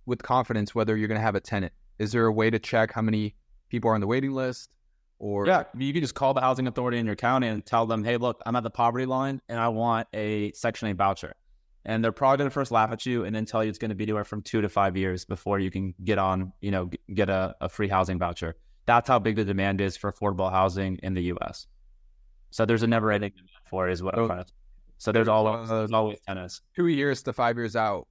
with 0.05 0.23
confidence 0.23 0.73
whether 0.73 0.95
you're 0.95 1.07
going 1.07 1.19
to 1.19 1.23
have 1.23 1.35
a 1.35 1.39
tenant? 1.41 1.73
Is 1.99 2.11
there 2.11 2.25
a 2.25 2.31
way 2.31 2.49
to 2.49 2.59
check 2.59 2.91
how 2.93 3.01
many 3.01 3.35
people 3.69 3.89
are 3.89 3.95
on 3.95 4.01
the 4.01 4.07
waiting 4.07 4.31
list? 4.31 4.71
Or 5.19 5.47
yeah, 5.47 5.63
you 5.75 5.93
can 5.93 6.01
just 6.01 6.13
call 6.13 6.33
the 6.33 6.41
housing 6.41 6.67
authority 6.67 6.99
in 6.99 7.05
your 7.05 7.15
county 7.15 7.47
and 7.47 7.65
tell 7.65 7.87
them, 7.87 8.03
hey, 8.03 8.17
look, 8.17 8.41
I'm 8.45 8.55
at 8.55 8.63
the 8.63 8.69
poverty 8.69 9.05
line 9.05 9.41
and 9.49 9.59
I 9.59 9.69
want 9.69 10.07
a 10.13 10.51
Section 10.51 10.89
8 10.89 10.93
voucher. 10.93 11.33
And 11.85 12.03
they're 12.03 12.11
probably 12.11 12.37
going 12.37 12.49
to 12.49 12.53
first 12.53 12.69
laugh 12.69 12.91
at 12.91 13.05
you 13.05 13.23
and 13.23 13.35
then 13.35 13.45
tell 13.45 13.63
you 13.63 13.69
it's 13.69 13.79
going 13.79 13.89
to 13.89 13.95
be 13.95 14.03
anywhere 14.03 14.25
from 14.25 14.41
two 14.41 14.61
to 14.61 14.69
five 14.69 14.95
years 14.95 15.25
before 15.25 15.57
you 15.57 15.71
can 15.71 15.95
get 16.03 16.19
on, 16.19 16.51
you 16.61 16.69
know, 16.69 16.89
get 17.13 17.29
a, 17.29 17.55
a 17.61 17.69
free 17.69 17.87
housing 17.87 18.19
voucher. 18.19 18.55
That's 18.85 19.07
how 19.07 19.19
big 19.19 19.37
the 19.37 19.45
demand 19.45 19.81
is 19.81 19.97
for 19.97 20.11
affordable 20.11 20.51
housing 20.51 20.99
in 21.01 21.13
the 21.13 21.23
U.S. 21.23 21.65
So 22.51 22.65
there's 22.65 22.83
a 22.83 22.87
never-ending 22.87 23.31
demand 23.31 23.49
for 23.69 23.87
it, 23.89 23.93
is 23.93 24.03
what 24.03 24.15
so, 24.15 24.21
I'm 24.21 24.27
trying 24.27 24.43
to. 24.43 24.51
So 24.97 25.11
there's 25.11 25.27
always 25.27 25.69
there's 25.69 25.91
always 25.91 26.19
tenants. 26.27 26.61
Two 26.75 26.87
years 26.87 27.21
to 27.23 27.33
five 27.33 27.55
years 27.57 27.75
out, 27.75 28.07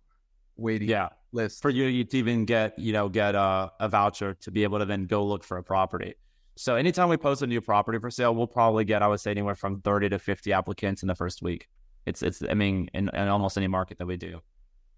waiting. 0.57 0.88
Yeah, 0.88 1.09
list 1.33 1.62
for 1.62 1.71
you 1.71 2.05
to 2.05 2.16
even 2.19 2.45
get 2.45 2.79
you 2.79 2.92
know 2.92 3.09
get 3.09 3.35
a, 3.35 3.73
a 3.81 3.88
voucher 3.88 4.35
to 4.35 4.51
be 4.51 4.62
able 4.62 4.79
to 4.79 4.85
then 4.85 5.07
go 5.07 5.25
look 5.25 5.45
for 5.45 5.59
a 5.59 5.62
property. 5.62 6.14
So 6.57 6.77
anytime 6.77 7.09
we 7.09 7.16
post 7.16 7.42
a 7.42 7.47
new 7.47 7.61
property 7.61 7.99
for 7.99 8.11
sale, 8.11 8.35
we'll 8.35 8.47
probably 8.47 8.85
get 8.85 9.03
I 9.03 9.09
would 9.09 9.21
say 9.21 9.31
anywhere 9.31 9.55
from 9.55 9.81
thirty 9.81 10.09
to 10.09 10.19
fifty 10.19 10.53
applicants 10.53 11.03
in 11.03 11.09
the 11.09 11.14
first 11.14 11.42
week. 11.42 11.69
It's 12.07 12.23
it's 12.23 12.42
I 12.49 12.55
mean 12.55 12.88
in, 12.95 13.09
in 13.09 13.29
almost 13.29 13.57
any 13.57 13.66
market 13.69 13.99
that 13.99 14.07
we 14.07 14.16
do. 14.16 14.40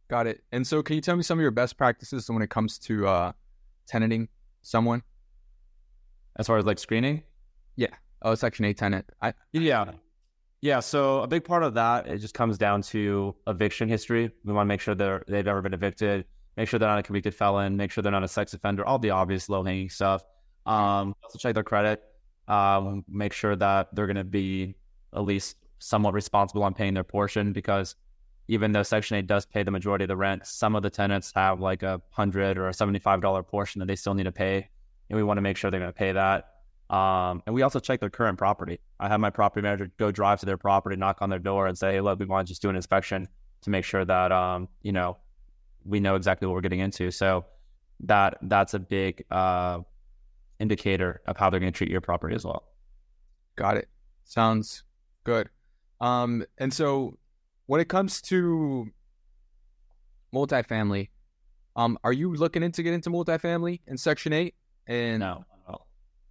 Got 0.09 0.27
it. 0.27 0.43
And 0.53 0.67
so 0.67 0.83
can 0.83 0.97
you 0.97 1.03
tell 1.03 1.17
me 1.17 1.23
some 1.23 1.39
of 1.39 1.43
your 1.43 1.51
best 1.51 1.77
practices 1.77 2.31
when 2.31 2.41
it 2.41 2.49
comes 2.49 2.79
to 2.81 3.07
uh, 3.07 3.33
tenanting 3.87 4.29
someone? 4.63 5.03
As 6.39 6.47
far 6.47 6.57
as 6.57 6.65
like 6.65 6.79
screening? 6.79 7.23
Yeah. 7.77 7.89
Oh, 8.23 8.35
Section 8.35 8.65
8 8.65 8.77
tenant. 8.77 9.11
I, 9.21 9.35
yeah. 9.53 9.93
Yeah, 10.61 10.81
so 10.81 11.23
a 11.23 11.29
big 11.29 11.45
part 11.45 11.63
of 11.63 11.75
that 11.75 12.09
it 12.09 12.19
just 12.19 12.35
comes 12.35 12.59
down 12.59 12.83
to 12.83 13.35
eviction 13.47 13.89
history. 13.89 14.31
We 14.45 14.53
want 14.53 14.67
to 14.67 14.69
make 14.69 14.81
sure 14.81 14.95
they're 14.95 15.23
they've 15.29 15.47
ever 15.47 15.63
been 15.63 15.75
evicted, 15.75 16.25
make 16.57 16.69
sure 16.69 16.79
they're 16.81 16.89
not 16.89 16.99
a 16.99 17.03
convicted 17.03 17.35
felon, 17.35 17.77
make 17.77 17.93
sure 17.93 18.03
they're 18.03 18.11
not 18.13 18.25
a 18.25 18.29
sex 18.29 18.55
offender, 18.55 18.85
all 18.85 18.99
the 18.99 19.11
obvious 19.11 19.49
low 19.49 19.63
hanging 19.63 19.89
stuff. 19.89 20.25
Um, 20.67 21.15
also 21.23 21.39
check 21.39 21.55
their 21.55 21.63
credit, 21.63 22.03
um, 22.49 23.05
make 23.09 23.33
sure 23.33 23.55
that 23.57 23.95
they're 23.95 24.07
going 24.07 24.17
to 24.17 24.25
be 24.25 24.75
at 25.15 25.23
least 25.23 25.57
somewhat 25.79 26.13
responsible 26.13 26.65
on 26.65 26.75
paying 26.75 26.93
their 26.93 27.05
portion 27.05 27.53
because 27.53 27.95
even 28.49 28.73
though 28.73 28.83
Section 28.83 29.17
8 29.19 29.27
does 29.27 29.47
pay 29.47 29.63
the 29.63 29.71
majority 29.71 30.05
of 30.05 30.09
the 30.09 30.17
rent, 30.17 30.47
some 30.47 30.75
of 30.75 30.83
the 30.83 30.91
tenants 30.91 31.33
have 31.37 31.61
like 31.61 31.83
a 31.83 32.01
hundred 32.11 32.59
or 32.59 32.69
a 32.69 32.75
seventy-five 32.75 33.21
dollar 33.21 33.43
portion 33.45 33.79
that 33.79 33.87
they 33.87 33.97
still 33.97 34.15
need 34.15 34.25
to 34.25 34.33
pay, 34.33 34.69
and 35.09 35.17
we 35.17 35.23
want 35.23 35.37
to 35.37 35.43
make 35.43 35.57
sure 35.57 35.71
they're 35.71 35.81
going 35.81 35.93
to 35.93 35.97
pay 35.99 36.13
that. 36.13 36.55
Um, 36.91 37.43
and 37.47 37.55
we 37.55 37.63
also 37.63 37.81
check 37.81 38.01
their 38.01 38.11
current 38.11 38.39
property. 38.39 38.81
I 38.99 39.09
have 39.09 39.21
my 39.21 39.31
property 39.31 39.63
manager 39.63 39.91
go 39.99 40.11
drive 40.11 40.41
to 40.41 40.47
their 40.47 40.57
property, 40.57 40.97
knock 40.97 41.19
on 41.21 41.29
their 41.29 41.39
door, 41.39 41.67
and 41.67 41.77
say, 41.77 41.93
"Hey, 41.93 42.01
look, 42.01 42.19
we 42.19 42.25
want 42.25 42.47
to 42.47 42.51
just 42.51 42.63
do 42.63 42.71
an 42.71 42.77
inspection 42.77 43.29
to 43.63 43.71
make 43.71 43.85
sure 43.85 44.05
that 44.05 44.33
um, 44.33 44.69
you 44.83 44.93
know 44.93 45.19
we 45.85 46.01
know 46.01 46.15
exactly 46.15 46.47
what 46.47 46.55
we're 46.55 46.63
getting 46.63 46.81
into." 46.81 47.11
So 47.11 47.45
that 48.01 48.39
that's 48.43 48.73
a 48.73 48.79
big 48.79 49.25
uh, 49.31 49.81
indicator 50.59 51.21
of 51.27 51.37
how 51.37 51.51
they're 51.51 51.61
going 51.61 51.73
to 51.73 51.77
treat 51.77 51.91
your 51.91 52.01
property 52.01 52.35
as 52.35 52.45
well. 52.45 52.65
Got 53.57 53.77
it. 53.77 53.89
Sounds 54.25 54.85
good. 55.25 55.51
Um, 56.01 56.45
and 56.57 56.73
so 56.73 57.19
when 57.67 57.83
it 57.83 57.89
comes 57.89 58.23
to 58.23 58.87
multifamily, 60.35 61.11
um, 61.77 61.99
are 62.03 62.15
you 62.15 62.35
looking 62.35 62.63
into 62.63 62.83
get 62.83 62.95
into 62.95 63.11
multifamily 63.11 63.81
in 63.87 63.99
Section 63.99 64.33
Eight? 64.33 64.55
And 64.87 65.21
no 65.21 65.45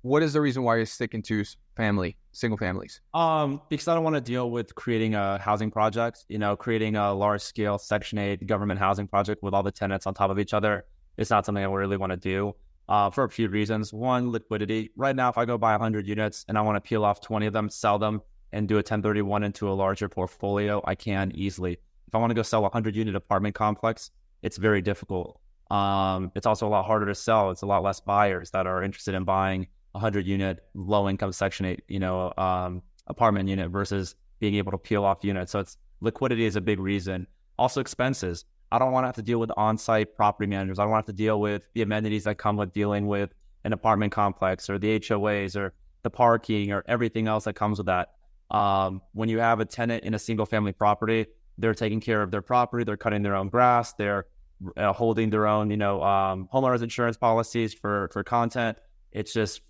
what 0.02 0.24
is 0.24 0.34
the 0.34 0.42
reason 0.42 0.64
why 0.64 0.78
you're 0.78 0.86
sticking 0.86 1.22
to 1.24 1.44
family, 1.76 2.18
single 2.32 2.58
families? 2.58 3.02
Um, 3.14 3.62
because 3.70 3.88
I 3.88 3.96
don't 3.96 4.04
want 4.04 4.16
to 4.16 4.22
deal 4.22 4.52
with 4.52 4.74
creating 4.76 5.16
a 5.16 5.38
housing 5.38 5.72
project, 5.72 6.26
you 6.30 6.38
know, 6.38 6.56
creating 6.56 6.96
a 6.96 7.14
large 7.14 7.42
scale 7.42 7.78
Section 7.78 8.18
8 8.18 8.48
government 8.48 8.80
housing 8.80 9.08
project 9.08 9.44
with 9.44 9.54
all 9.54 9.64
the 9.64 9.72
tenants 9.72 10.08
on 10.08 10.14
top 10.14 10.30
of 10.30 10.40
each 10.40 10.54
other. 10.54 10.86
It's 11.18 11.30
not 11.30 11.46
something 11.46 11.64
I 11.64 11.68
really 11.68 11.98
want 11.98 12.12
to 12.12 12.18
do. 12.18 12.56
uh, 12.90 13.10
for 13.10 13.24
a 13.24 13.30
few 13.30 13.50
reasons. 13.50 13.94
One, 13.94 14.32
liquidity. 14.32 14.92
Right 14.96 15.16
now, 15.16 15.30
if 15.30 15.38
I 15.38 15.46
go 15.46 15.58
buy 15.58 15.72
100 15.74 16.08
units 16.08 16.46
and 16.48 16.58
I 16.58 16.62
want 16.62 16.76
to 16.78 16.82
peel 16.82 17.04
off 17.04 17.22
20 17.22 17.46
of 17.46 17.54
them, 17.54 17.70
sell 17.70 18.00
them, 18.00 18.22
and 18.54 18.68
do 18.68 18.76
a 18.76 18.78
1031 18.78 19.44
into 19.44 19.70
a 19.70 19.74
larger 19.74 20.08
portfolio, 20.08 20.82
I 20.86 20.96
can 20.96 21.32
easily. 21.36 21.74
If 22.08 22.16
I 22.16 22.18
want 22.20 22.32
to 22.32 22.36
go 22.36 22.44
sell 22.44 22.62
a 22.62 22.64
100 22.64 22.96
unit 22.96 23.16
apartment 23.16 23.56
complex, 23.56 24.12
it's 24.42 24.58
very 24.58 24.82
difficult. 24.82 25.40
Um, 25.70 26.32
it's 26.36 26.46
also 26.46 26.66
a 26.68 26.70
lot 26.70 26.86
harder 26.86 27.06
to 27.08 27.16
sell. 27.16 27.52
It's 27.52 27.62
a 27.62 27.66
lot 27.66 27.84
less 27.84 28.00
buyers 28.00 28.52
that 28.52 28.68
are 28.68 28.84
interested 28.84 29.16
in 29.16 29.26
buying 29.26 29.68
100 29.98 30.26
unit 30.26 30.60
low 30.74 31.10
income 31.10 31.32
section 31.32 31.66
8, 31.66 31.84
you 31.88 32.00
know, 32.00 32.32
um, 32.38 32.82
apartment 33.08 33.50
unit 33.50 33.70
versus 33.72 34.16
being 34.40 34.56
able 34.56 34.72
to 34.72 34.78
peel 34.78 35.04
off 35.04 35.24
units. 35.24 35.52
So 35.52 35.60
it's 35.60 35.78
liquidity 36.02 36.46
is 36.46 36.56
a 36.56 36.62
big 36.62 36.80
reason. 36.80 37.28
Also 37.58 37.82
expenses. 37.82 38.46
I 38.72 38.80
don't 38.80 38.92
want 38.92 39.04
to 39.04 39.08
have 39.08 39.16
to 39.16 39.22
deal 39.22 39.40
with 39.40 39.50
on-site 39.58 40.16
property 40.16 40.48
managers. 40.48 40.78
I 40.78 40.84
don't 40.84 40.92
want 40.92 41.06
to 41.06 41.12
have 41.12 41.18
to 41.18 41.24
deal 41.24 41.40
with 41.40 41.68
the 41.74 41.82
amenities 41.82 42.26
that 42.26 42.38
come 42.38 42.58
with 42.58 42.74
dealing 42.74 43.08
with 43.08 43.34
an 43.64 43.74
apartment 43.74 44.12
complex 44.12 44.70
or 44.70 44.78
the 44.78 45.00
HOAs 45.00 45.56
or 45.56 45.74
the 46.04 46.10
parking 46.10 46.72
or 46.72 46.84
everything 46.88 47.28
else 47.28 47.46
that 47.46 47.54
comes 47.54 47.78
with 47.78 47.88
that. 47.88 48.14
Um, 48.52 49.02
when 49.14 49.30
you 49.30 49.40
have 49.40 49.60
a 49.60 49.66
tenant 49.66 50.04
in 50.04 50.14
a 50.14 50.20
single 50.20 50.46
family 50.46 50.74
property, 50.74 51.26
they're 51.58 51.74
taking 51.74 52.00
care 52.00 52.22
of 52.22 52.30
their 52.30 52.42
property. 52.42 52.84
They're 52.84 52.98
cutting 52.98 53.24
their 53.24 53.36
own 53.36 53.50
grass. 53.50 53.94
They're 53.94 54.26
uh, 54.76 54.94
holding 54.94 55.30
their 55.30 55.48
own, 55.48 55.70
you 55.70 55.78
know, 55.78 56.04
um, 56.04 56.48
homeowners 56.54 56.84
insurance 56.84 57.18
policies 57.18 57.74
for 57.74 58.10
for 58.12 58.24
content. 58.24 58.78
It's 59.12 59.34
just 59.34 59.62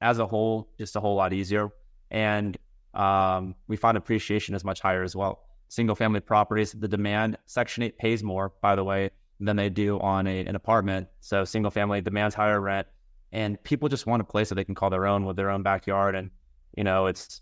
as 0.00 0.18
a 0.18 0.26
whole, 0.26 0.68
just 0.78 0.96
a 0.96 1.00
whole 1.00 1.16
lot 1.16 1.32
easier, 1.32 1.70
and 2.10 2.56
um, 2.94 3.54
we 3.66 3.76
find 3.76 3.96
appreciation 3.96 4.54
is 4.54 4.64
much 4.64 4.80
higher 4.80 5.02
as 5.02 5.16
well. 5.16 5.44
Single 5.68 5.96
family 5.96 6.20
properties, 6.20 6.72
the 6.72 6.88
demand 6.88 7.38
Section 7.46 7.82
Eight 7.82 7.98
pays 7.98 8.22
more, 8.22 8.52
by 8.60 8.76
the 8.76 8.84
way, 8.84 9.10
than 9.40 9.56
they 9.56 9.68
do 9.70 9.98
on 10.00 10.26
a, 10.26 10.44
an 10.44 10.54
apartment. 10.54 11.08
So 11.20 11.44
single 11.44 11.70
family 11.70 12.00
demands 12.00 12.34
higher 12.34 12.60
rent, 12.60 12.86
and 13.32 13.62
people 13.64 13.88
just 13.88 14.06
want 14.06 14.20
a 14.20 14.24
place 14.24 14.48
that 14.50 14.54
they 14.54 14.64
can 14.64 14.74
call 14.74 14.90
their 14.90 15.06
own 15.06 15.24
with 15.24 15.36
their 15.36 15.50
own 15.50 15.62
backyard, 15.62 16.14
and 16.14 16.30
you 16.76 16.84
know, 16.84 17.06
it's 17.06 17.40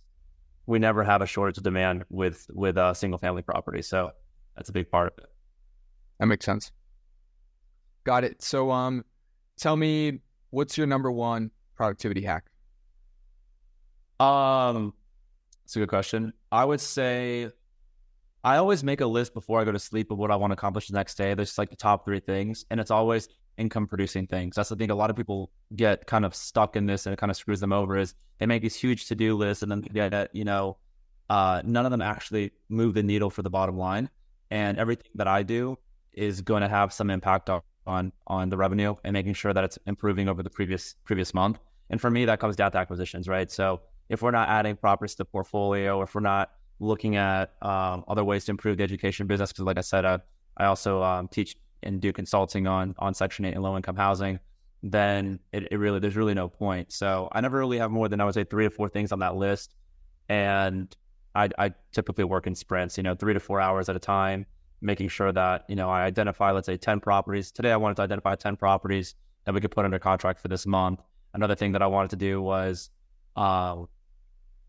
we 0.66 0.78
never 0.78 1.02
have 1.02 1.22
a 1.22 1.26
shortage 1.26 1.58
of 1.58 1.64
demand 1.64 2.04
with 2.08 2.46
with 2.52 2.76
a 2.76 2.94
single 2.94 3.18
family 3.18 3.42
property. 3.42 3.82
So 3.82 4.12
that's 4.56 4.68
a 4.68 4.72
big 4.72 4.90
part 4.90 5.12
of 5.12 5.24
it. 5.24 5.30
That 6.20 6.26
makes 6.26 6.44
sense. 6.44 6.70
Got 8.04 8.24
it. 8.24 8.42
So 8.42 8.70
um 8.70 9.04
tell 9.56 9.76
me 9.76 10.20
what's 10.50 10.76
your 10.78 10.86
number 10.86 11.10
one 11.10 11.50
productivity 11.82 12.22
hack? 12.22 12.44
Um 14.20 14.94
it's 15.64 15.76
a 15.76 15.80
good 15.80 15.88
question. 15.88 16.32
I 16.50 16.64
would 16.64 16.80
say 16.80 17.48
I 18.44 18.56
always 18.56 18.82
make 18.84 19.00
a 19.00 19.06
list 19.06 19.34
before 19.34 19.60
I 19.60 19.64
go 19.64 19.72
to 19.72 19.78
sleep 19.78 20.10
of 20.10 20.18
what 20.18 20.30
I 20.30 20.36
want 20.36 20.50
to 20.50 20.54
accomplish 20.54 20.88
the 20.88 20.94
next 20.94 21.14
day. 21.16 21.34
There's 21.34 21.56
like 21.58 21.70
the 21.70 21.76
top 21.76 22.04
three 22.04 22.20
things, 22.20 22.64
and 22.70 22.80
it's 22.80 22.90
always 22.90 23.28
income 23.56 23.86
producing 23.86 24.26
things. 24.26 24.56
That's 24.56 24.68
the 24.68 24.76
thing. 24.76 24.90
A 24.90 24.94
lot 24.94 25.10
of 25.10 25.16
people 25.16 25.50
get 25.76 26.06
kind 26.06 26.24
of 26.24 26.34
stuck 26.34 26.76
in 26.76 26.86
this, 26.86 27.06
and 27.06 27.12
it 27.12 27.18
kind 27.18 27.30
of 27.30 27.36
screws 27.36 27.60
them 27.60 27.72
over. 27.72 27.96
Is 27.96 28.14
they 28.38 28.46
make 28.46 28.62
these 28.62 28.74
huge 28.74 29.06
to 29.06 29.14
do 29.14 29.36
lists, 29.36 29.62
and 29.62 29.70
then 29.70 29.80
get 29.80 30.30
you 30.34 30.44
know, 30.44 30.76
uh, 31.30 31.62
none 31.64 31.84
of 31.84 31.90
them 31.90 32.02
actually 32.02 32.52
move 32.68 32.94
the 32.94 33.02
needle 33.02 33.30
for 33.30 33.42
the 33.42 33.50
bottom 33.50 33.76
line. 33.76 34.10
And 34.50 34.76
everything 34.78 35.10
that 35.14 35.28
I 35.28 35.42
do 35.42 35.78
is 36.12 36.42
going 36.42 36.62
to 36.62 36.68
have 36.68 36.92
some 36.92 37.10
impact 37.10 37.48
on, 37.86 38.12
on 38.26 38.50
the 38.50 38.56
revenue 38.56 38.94
and 39.04 39.12
making 39.14 39.34
sure 39.34 39.54
that 39.54 39.64
it's 39.64 39.78
improving 39.86 40.28
over 40.28 40.42
the 40.42 40.50
previous 40.50 40.94
previous 41.04 41.32
month. 41.32 41.58
And 41.92 42.00
for 42.00 42.10
me, 42.10 42.24
that 42.24 42.40
comes 42.40 42.56
down 42.56 42.72
to 42.72 42.78
acquisitions, 42.78 43.28
right? 43.28 43.50
So 43.50 43.82
if 44.08 44.22
we're 44.22 44.30
not 44.32 44.48
adding 44.48 44.76
properties 44.76 45.12
to 45.12 45.18
the 45.18 45.24
portfolio, 45.26 46.02
if 46.02 46.14
we're 46.14 46.22
not 46.22 46.50
looking 46.80 47.16
at 47.16 47.52
um, 47.62 48.04
other 48.08 48.24
ways 48.24 48.46
to 48.46 48.50
improve 48.50 48.78
the 48.78 48.82
education 48.82 49.26
business, 49.26 49.52
because 49.52 49.66
like 49.66 49.78
I 49.78 49.82
said, 49.82 50.04
I, 50.04 50.18
I 50.56 50.64
also 50.64 51.02
um, 51.02 51.28
teach 51.28 51.54
and 51.82 52.00
do 52.00 52.12
consulting 52.12 52.66
on 52.66 52.94
on 52.98 53.14
Section 53.14 53.44
Eight 53.44 53.54
and 53.54 53.62
low 53.62 53.76
income 53.76 53.96
housing, 53.96 54.40
then 54.82 55.38
it, 55.52 55.68
it, 55.70 55.76
really 55.76 55.98
there's 56.00 56.16
really 56.16 56.34
no 56.34 56.48
point. 56.48 56.92
So 56.92 57.28
I 57.32 57.40
never 57.40 57.58
really 57.58 57.78
have 57.78 57.90
more 57.90 58.08
than 58.08 58.20
I 58.20 58.24
would 58.24 58.34
say 58.34 58.44
three 58.44 58.66
or 58.66 58.70
four 58.70 58.88
things 58.88 59.12
on 59.12 59.18
that 59.20 59.36
list, 59.36 59.74
and 60.28 60.94
I, 61.34 61.50
I 61.58 61.72
typically 61.92 62.24
work 62.24 62.46
in 62.46 62.54
sprints, 62.54 62.96
you 62.96 63.02
know, 63.02 63.14
three 63.14 63.34
to 63.34 63.40
four 63.40 63.60
hours 63.60 63.88
at 63.88 63.96
a 63.96 63.98
time, 64.00 64.46
making 64.80 65.08
sure 65.08 65.32
that 65.32 65.64
you 65.68 65.76
know 65.76 65.90
I 65.90 66.04
identify, 66.04 66.52
let's 66.52 66.66
say, 66.66 66.76
ten 66.76 67.00
properties. 67.00 67.50
Today 67.50 67.72
I 67.72 67.76
wanted 67.76 67.96
to 67.96 68.02
identify 68.02 68.34
ten 68.34 68.56
properties 68.56 69.14
that 69.44 69.52
we 69.52 69.60
could 69.60 69.72
put 69.72 69.84
under 69.84 69.98
contract 69.98 70.40
for 70.40 70.48
this 70.48 70.66
month. 70.66 71.00
Another 71.34 71.54
thing 71.54 71.72
that 71.72 71.82
I 71.82 71.86
wanted 71.86 72.10
to 72.10 72.16
do 72.16 72.40
was 72.42 72.90
uh, 73.36 73.76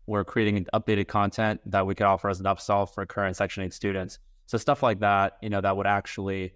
we're 0.06 0.24
creating 0.24 0.66
updated 0.74 1.08
content 1.08 1.60
that 1.66 1.86
we 1.86 1.94
could 1.94 2.06
offer 2.06 2.28
as 2.28 2.40
an 2.40 2.46
upsell 2.46 2.92
for 2.92 3.04
current 3.06 3.36
Section 3.36 3.64
8 3.64 3.72
students. 3.72 4.18
So 4.46 4.58
stuff 4.58 4.82
like 4.82 5.00
that, 5.00 5.38
you 5.42 5.50
know, 5.50 5.60
that 5.60 5.76
would 5.76 5.86
actually 5.86 6.52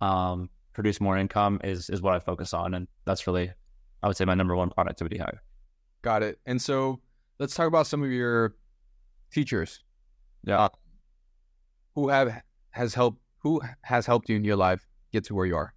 um, 0.00 0.50
produce 0.72 1.00
more 1.00 1.16
income 1.16 1.60
is 1.64 1.90
is 1.90 2.02
what 2.02 2.14
I 2.14 2.18
focus 2.18 2.52
on, 2.54 2.74
and 2.74 2.86
that's 3.04 3.26
really, 3.26 3.50
I 4.02 4.06
would 4.06 4.16
say, 4.16 4.24
my 4.24 4.34
number 4.34 4.54
one 4.54 4.70
productivity 4.70 5.18
hack. 5.18 5.38
Got 6.02 6.22
it. 6.22 6.38
And 6.46 6.60
so 6.60 7.00
let's 7.38 7.54
talk 7.54 7.66
about 7.66 7.86
some 7.86 8.02
of 8.02 8.10
your 8.10 8.54
teachers. 9.32 9.82
Yeah. 10.44 10.60
Uh, 10.60 10.68
who 11.94 12.08
have 12.08 12.42
has 12.70 12.94
helped 12.94 13.20
who 13.40 13.60
has 13.82 14.06
helped 14.06 14.28
you 14.28 14.36
in 14.36 14.44
your 14.44 14.56
life 14.56 14.86
get 15.12 15.24
to 15.24 15.34
where 15.34 15.46
you 15.46 15.56
are? 15.56 15.74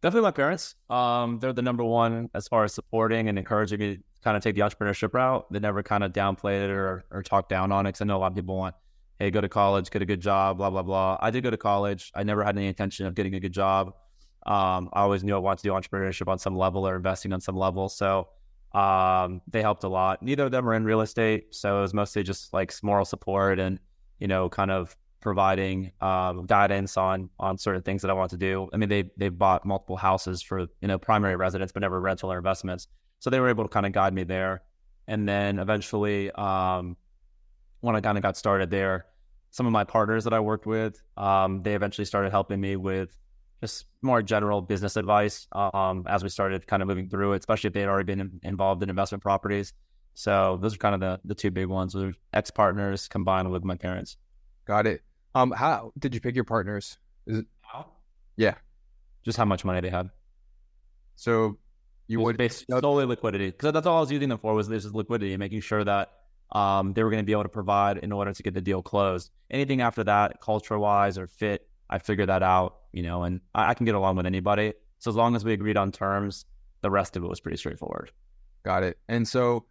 Definitely 0.00 0.26
my 0.26 0.30
parents. 0.30 0.76
Um, 0.88 1.40
they're 1.40 1.52
the 1.52 1.62
number 1.62 1.82
one 1.82 2.30
as 2.32 2.46
far 2.46 2.62
as 2.62 2.72
supporting 2.72 3.28
and 3.28 3.36
encouraging 3.36 3.80
me 3.80 3.96
to 3.96 4.02
kind 4.22 4.36
of 4.36 4.42
take 4.44 4.54
the 4.54 4.60
entrepreneurship 4.60 5.12
route. 5.12 5.52
They 5.52 5.58
never 5.58 5.82
kind 5.82 6.04
of 6.04 6.12
downplayed 6.12 6.64
it 6.64 6.70
or, 6.70 7.04
or 7.10 7.22
talked 7.22 7.48
down 7.48 7.72
on 7.72 7.84
it. 7.86 7.92
Cause 7.92 8.02
I 8.02 8.04
know 8.04 8.16
a 8.16 8.18
lot 8.18 8.30
of 8.30 8.36
people 8.36 8.56
want, 8.56 8.76
hey, 9.18 9.32
go 9.32 9.40
to 9.40 9.48
college, 9.48 9.90
get 9.90 10.00
a 10.00 10.06
good 10.06 10.20
job, 10.20 10.58
blah, 10.58 10.70
blah, 10.70 10.82
blah. 10.82 11.18
I 11.20 11.32
did 11.32 11.42
go 11.42 11.50
to 11.50 11.56
college. 11.56 12.12
I 12.14 12.22
never 12.22 12.44
had 12.44 12.56
any 12.56 12.68
intention 12.68 13.06
of 13.06 13.16
getting 13.16 13.34
a 13.34 13.40
good 13.40 13.52
job. 13.52 13.94
Um, 14.46 14.88
I 14.92 15.00
always 15.00 15.24
knew 15.24 15.34
I 15.34 15.38
wanted 15.38 15.58
to 15.58 15.62
do 15.64 15.72
entrepreneurship 15.72 16.28
on 16.28 16.38
some 16.38 16.56
level 16.56 16.86
or 16.86 16.94
investing 16.94 17.32
on 17.32 17.40
some 17.40 17.56
level. 17.56 17.88
So 17.88 18.28
um, 18.72 19.40
they 19.48 19.62
helped 19.62 19.82
a 19.82 19.88
lot. 19.88 20.22
Neither 20.22 20.44
of 20.44 20.52
them 20.52 20.68
are 20.68 20.74
in 20.74 20.84
real 20.84 21.00
estate. 21.00 21.56
So 21.56 21.78
it 21.78 21.80
was 21.80 21.92
mostly 21.92 22.22
just 22.22 22.52
like 22.52 22.72
moral 22.84 23.04
support 23.04 23.58
and, 23.58 23.80
you 24.20 24.28
know, 24.28 24.48
kind 24.48 24.70
of 24.70 24.96
providing 25.20 25.92
um, 26.00 26.46
guidance 26.46 26.96
on 26.96 27.30
on 27.38 27.58
certain 27.58 27.82
things 27.82 28.02
that 28.02 28.10
I 28.10 28.14
want 28.14 28.30
to 28.30 28.36
do. 28.36 28.68
I 28.72 28.76
mean, 28.76 28.88
they 28.88 29.10
they 29.16 29.28
bought 29.28 29.64
multiple 29.64 29.96
houses 29.96 30.42
for 30.42 30.60
you 30.60 30.88
know 30.88 30.98
primary 30.98 31.36
residence, 31.36 31.72
but 31.72 31.80
never 31.80 32.00
rental 32.00 32.32
or 32.32 32.38
investments. 32.38 32.88
So 33.18 33.30
they 33.30 33.40
were 33.40 33.48
able 33.48 33.64
to 33.64 33.68
kind 33.68 33.86
of 33.86 33.92
guide 33.92 34.14
me 34.14 34.24
there. 34.24 34.62
And 35.06 35.28
then 35.28 35.58
eventually, 35.58 36.30
um, 36.32 36.96
when 37.80 37.96
I 37.96 38.00
kind 38.00 38.18
of 38.18 38.22
got 38.22 38.36
started 38.36 38.70
there, 38.70 39.06
some 39.50 39.66
of 39.66 39.72
my 39.72 39.84
partners 39.84 40.24
that 40.24 40.32
I 40.32 40.40
worked 40.40 40.66
with, 40.66 41.02
um, 41.16 41.62
they 41.62 41.74
eventually 41.74 42.04
started 42.04 42.30
helping 42.30 42.60
me 42.60 42.76
with 42.76 43.16
just 43.60 43.86
more 44.02 44.22
general 44.22 44.60
business 44.60 44.96
advice 44.96 45.48
um, 45.52 46.04
as 46.08 46.22
we 46.22 46.28
started 46.28 46.66
kind 46.66 46.82
of 46.82 46.88
moving 46.88 47.08
through 47.08 47.32
it, 47.32 47.40
especially 47.40 47.68
if 47.68 47.74
they 47.74 47.80
had 47.80 47.88
already 47.88 48.14
been 48.14 48.38
involved 48.44 48.82
in 48.82 48.90
investment 48.90 49.22
properties. 49.22 49.72
So 50.14 50.58
those 50.60 50.74
are 50.74 50.78
kind 50.78 50.94
of 50.94 51.00
the 51.00 51.20
the 51.24 51.34
two 51.34 51.50
big 51.50 51.66
ones: 51.66 51.96
ex 52.32 52.50
partners 52.50 53.08
combined 53.08 53.50
with 53.50 53.64
my 53.64 53.76
parents. 53.76 54.16
Got 54.64 54.86
it. 54.86 55.02
Um, 55.38 55.52
how 55.52 55.92
did 55.96 56.14
you 56.14 56.20
pick 56.20 56.34
your 56.34 56.44
partners? 56.44 56.98
Is 57.26 57.38
it? 57.38 57.46
How? 57.60 57.86
Yeah. 58.36 58.54
Just 59.24 59.38
how 59.38 59.44
much 59.44 59.64
money 59.64 59.80
they 59.80 59.90
had. 59.90 60.10
So 61.14 61.58
you 62.08 62.18
would 62.20 62.36
based 62.36 62.64
solely 62.68 63.04
liquidity 63.04 63.46
because 63.46 63.72
that's 63.72 63.86
all 63.86 63.98
I 63.98 64.00
was 64.00 64.10
using 64.10 64.30
them 64.30 64.38
for 64.38 64.54
was 64.54 64.68
this 64.68 64.84
liquidity, 64.86 65.36
making 65.36 65.60
sure 65.60 65.84
that 65.84 66.10
um, 66.50 66.92
they 66.94 67.04
were 67.04 67.10
going 67.10 67.22
to 67.22 67.26
be 67.26 67.32
able 67.32 67.44
to 67.44 67.48
provide 67.48 67.98
in 67.98 68.10
order 68.10 68.32
to 68.32 68.42
get 68.42 68.54
the 68.54 68.60
deal 68.60 68.82
closed. 68.82 69.30
Anything 69.50 69.80
after 69.80 70.02
that, 70.04 70.40
culture 70.40 70.78
wise 70.78 71.18
or 71.18 71.28
fit, 71.28 71.68
I 71.88 71.98
figured 71.98 72.28
that 72.30 72.42
out, 72.42 72.78
you 72.92 73.04
know, 73.04 73.22
and 73.22 73.40
I, 73.54 73.70
I 73.70 73.74
can 73.74 73.86
get 73.86 73.94
along 73.94 74.16
with 74.16 74.26
anybody. 74.26 74.72
So 74.98 75.10
as 75.10 75.16
long 75.16 75.36
as 75.36 75.44
we 75.44 75.52
agreed 75.52 75.76
on 75.76 75.92
terms, 75.92 76.46
the 76.80 76.90
rest 76.90 77.16
of 77.16 77.22
it 77.22 77.28
was 77.28 77.38
pretty 77.38 77.58
straightforward. 77.58 78.10
Got 78.64 78.82
it. 78.82 78.98
And 79.08 79.28
so, 79.28 79.66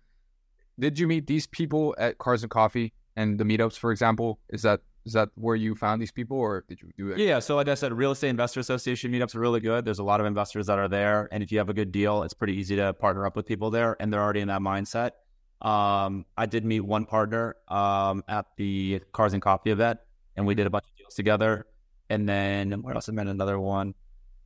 did 0.80 0.98
you 0.98 1.08
meet 1.08 1.28
these 1.28 1.48
people 1.48 1.94
at 1.98 2.20
Cars 2.20 2.44
and 2.44 2.52
Coffee 2.52 2.94
and 3.18 3.38
the 3.38 3.44
meetups, 3.44 3.78
for 3.78 3.92
example? 3.92 4.40
Is 4.50 4.62
that 4.62 4.82
is 5.08 5.14
that 5.14 5.30
where 5.36 5.56
you 5.56 5.74
found 5.74 6.02
these 6.02 6.12
people, 6.12 6.38
or 6.38 6.64
did 6.68 6.82
you 6.82 6.92
do 6.98 7.10
it? 7.12 7.18
Yeah. 7.18 7.40
So, 7.40 7.56
like 7.56 7.68
I 7.68 7.74
said, 7.74 7.94
Real 7.94 8.12
Estate 8.12 8.30
Investor 8.30 8.60
Association 8.60 9.12
meetups 9.12 9.36
are 9.36 9.40
really 9.40 9.60
good. 9.60 9.86
There's 9.86 10.00
a 10.00 10.04
lot 10.04 10.20
of 10.20 10.26
investors 10.26 10.68
that 10.68 10.78
are 10.78 10.88
there, 10.88 11.30
and 11.32 11.42
if 11.42 11.52
you 11.52 11.58
have 11.58 11.70
a 11.70 11.74
good 11.74 11.92
deal, 11.92 12.24
it's 12.24 12.34
pretty 12.34 12.54
easy 12.54 12.76
to 12.76 12.94
partner 12.94 13.26
up 13.26 13.36
with 13.36 13.46
people 13.46 13.72
there, 13.72 13.96
and 14.00 14.14
they're 14.14 14.22
already 14.22 14.42
in 14.42 14.50
that 14.50 14.62
mindset. 14.62 15.12
Um, 15.62 16.26
I 16.38 16.46
did 16.46 16.66
meet 16.66 16.82
one 16.82 17.06
partner 17.06 17.56
um, 17.68 18.24
at 18.28 18.46
the 18.58 19.02
Cars 19.12 19.34
and 19.34 19.42
Coffee 19.42 19.72
event, 19.72 20.00
and 20.36 20.46
we 20.46 20.54
did 20.54 20.68
a 20.68 20.70
bunch 20.70 20.86
of 20.86 20.98
deals 20.98 21.16
together. 21.16 21.66
And 22.10 22.28
then 22.28 22.82
where 22.84 22.96
else? 22.96 23.10
I 23.10 23.12
met 23.12 23.28
another 23.28 23.60
one. 23.60 23.94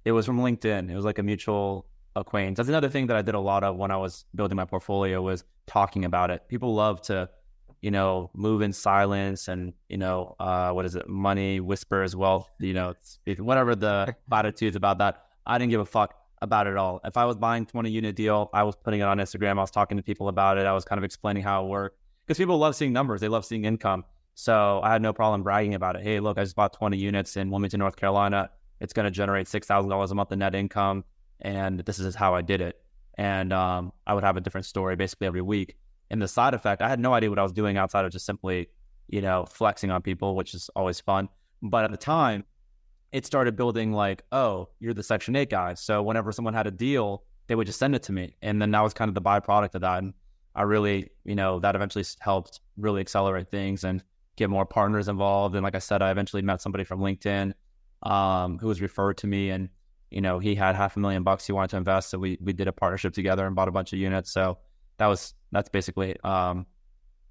It 0.06 0.14
was 0.14 0.26
from 0.26 0.40
LinkedIn. 0.40 0.90
It 0.90 0.96
was 0.96 1.06
like 1.06 1.20
a 1.20 1.24
mutual 1.24 1.86
acquaintance. 2.16 2.58
That's 2.58 2.70
another 2.70 2.90
thing 2.90 3.08
that 3.08 3.18
I 3.18 3.22
did 3.22 3.36
a 3.36 3.40
lot 3.40 3.64
of 3.64 3.76
when 3.78 3.92
I 3.92 3.98
was 3.98 4.26
building 4.34 4.56
my 4.56 4.66
portfolio 4.66 5.22
was 5.22 5.44
talking 5.68 6.06
about 6.06 6.32
it. 6.32 6.48
People 6.48 6.74
love 6.74 7.02
to 7.04 7.30
you 7.82 7.92
know, 7.92 8.30
move 8.34 8.62
in 8.62 8.72
silence 8.72 9.48
and, 9.48 9.74
you 9.90 9.98
know, 9.98 10.36
uh, 10.40 10.72
what 10.72 10.86
is 10.86 10.96
it? 10.96 11.08
Money 11.10 11.60
whispers 11.60 12.16
wealth, 12.16 12.50
you 12.60 12.74
know, 12.74 12.94
whatever 13.40 13.76
the 13.76 14.16
attitudes 14.32 14.76
about 14.76 15.00
that. 15.00 15.26
I 15.46 15.58
didn't 15.58 15.72
give 15.72 15.82
a 15.82 15.86
fuck 15.86 16.14
about 16.42 16.68
it 16.68 16.78
all. 16.78 17.02
If 17.04 17.18
I 17.18 17.26
was 17.26 17.38
buying 17.38 17.66
20 17.66 17.90
unit 17.90 18.16
deal, 18.16 18.50
I 18.54 18.64
was 18.64 18.76
putting 18.76 19.00
it 19.00 19.04
on 19.04 19.18
Instagram. 19.18 19.58
I 19.58 19.62
was 19.62 19.72
talking 19.72 19.98
to 19.98 20.04
people 20.04 20.28
about 20.28 20.58
it. 20.58 20.66
I 20.66 20.74
was 20.74 20.86
kind 20.86 20.98
of 20.98 21.04
explaining 21.04 21.44
how 21.44 21.66
it 21.66 21.70
worked 21.70 21.98
because 22.26 22.38
people 22.38 22.58
love 22.58 22.76
seeing 22.76 22.94
numbers. 22.94 23.22
They 23.22 23.28
love 23.28 23.46
seeing 23.46 23.66
income. 23.66 24.06
So 24.36 24.80
I 24.84 24.92
had 24.92 25.02
no 25.02 25.14
problem 25.14 25.44
bragging 25.44 25.74
about 25.74 25.96
it. 25.96 26.04
Hey, 26.04 26.20
look, 26.20 26.38
I 26.38 26.44
just 26.44 26.56
bought 26.56 26.74
20 26.74 26.98
units 26.98 27.36
in 27.36 27.50
Wilmington, 27.50 27.80
North 27.80 27.96
Carolina. 27.96 28.50
It's 28.80 28.94
going 28.94 29.06
to 29.06 29.12
generate 29.12 29.48
$6,000 29.48 30.12
a 30.12 30.16
month 30.16 30.32
in 30.32 30.40
net 30.40 30.56
income. 30.56 31.04
and 31.42 31.80
this 31.82 32.00
is 32.00 32.16
how 32.16 32.36
I 32.36 32.42
did 32.42 32.62
it. 32.62 32.82
And 33.18 33.52
um, 33.52 33.92
I 34.08 34.14
would 34.14 34.24
have 34.24 34.38
a 34.38 34.42
different 34.42 34.66
story 34.66 34.96
basically 34.96 35.28
every 35.28 35.42
week. 35.42 35.76
And 36.12 36.22
the 36.22 36.28
side 36.28 36.54
effect, 36.54 36.82
I 36.82 36.90
had 36.90 37.00
no 37.00 37.14
idea 37.14 37.30
what 37.30 37.40
I 37.40 37.44
was 37.44 37.54
doing 37.54 37.78
outside 37.78 38.04
of 38.04 38.12
just 38.12 38.26
simply, 38.26 38.68
you 39.08 39.22
know, 39.22 39.46
flexing 39.46 39.90
on 39.92 40.02
people, 40.02 40.36
which 40.36 40.54
is 40.54 40.70
always 40.76 41.00
fun. 41.00 41.30
But 41.64 41.86
at 41.86 41.92
the 41.92 41.98
time, 41.98 42.44
it 43.14 43.26
started 43.26 43.56
building 43.56 43.94
like, 43.94 44.24
oh, 44.34 44.68
you're 44.82 44.94
the 44.94 45.04
Section 45.04 45.38
8 45.38 45.50
guy. 45.50 45.74
So 45.74 46.04
whenever 46.04 46.34
someone 46.34 46.54
had 46.54 46.68
a 46.68 46.72
deal, 46.72 47.24
they 47.48 47.56
would 47.56 47.66
just 47.66 47.80
send 47.80 47.96
it 47.96 48.04
to 48.04 48.12
me. 48.12 48.36
And 48.42 48.62
then 48.62 48.72
that 48.72 48.82
was 48.82 48.94
kind 48.94 49.08
of 49.08 49.16
the 49.16 49.22
byproduct 49.22 49.74
of 49.76 49.82
that. 49.82 50.00
And 50.00 50.14
I 50.54 50.64
really, 50.64 51.10
you 51.24 51.36
know, 51.36 51.60
that 51.62 51.76
eventually 51.76 52.04
helped 52.20 52.60
really 52.78 53.00
accelerate 53.00 53.50
things 53.50 53.86
and 53.86 54.04
get 54.36 54.50
more 54.50 54.66
partners 54.66 55.08
involved. 55.08 55.56
And 55.56 55.64
like 55.64 55.76
I 55.76 55.80
said, 55.80 56.02
I 56.02 56.12
eventually 56.12 56.42
met 56.42 56.62
somebody 56.62 56.84
from 56.84 57.00
LinkedIn 57.00 57.54
um, 58.04 58.58
who 58.60 58.68
was 58.68 58.82
referred 58.82 59.18
to 59.20 59.28
me 59.28 59.50
and, 59.50 59.70
you 60.10 60.20
know, 60.20 60.40
he 60.40 60.56
had 60.56 60.76
half 60.76 60.98
a 60.98 61.00
million 61.00 61.24
bucks 61.24 61.48
he 61.48 61.54
wanted 61.54 61.70
to 61.70 61.78
invest. 61.78 62.10
So 62.10 62.20
we, 62.20 62.38
we 62.42 62.52
did 62.52 62.68
a 62.68 62.74
partnership 62.74 63.14
together 63.14 63.46
and 63.46 63.56
bought 63.56 63.70
a 63.70 63.72
bunch 63.72 63.94
of 63.94 64.00
units. 64.00 64.30
So 64.30 64.58
that 64.98 65.08
was, 65.08 65.34
that's 65.52 65.70
basically 65.70 66.16
um, 66.24 66.66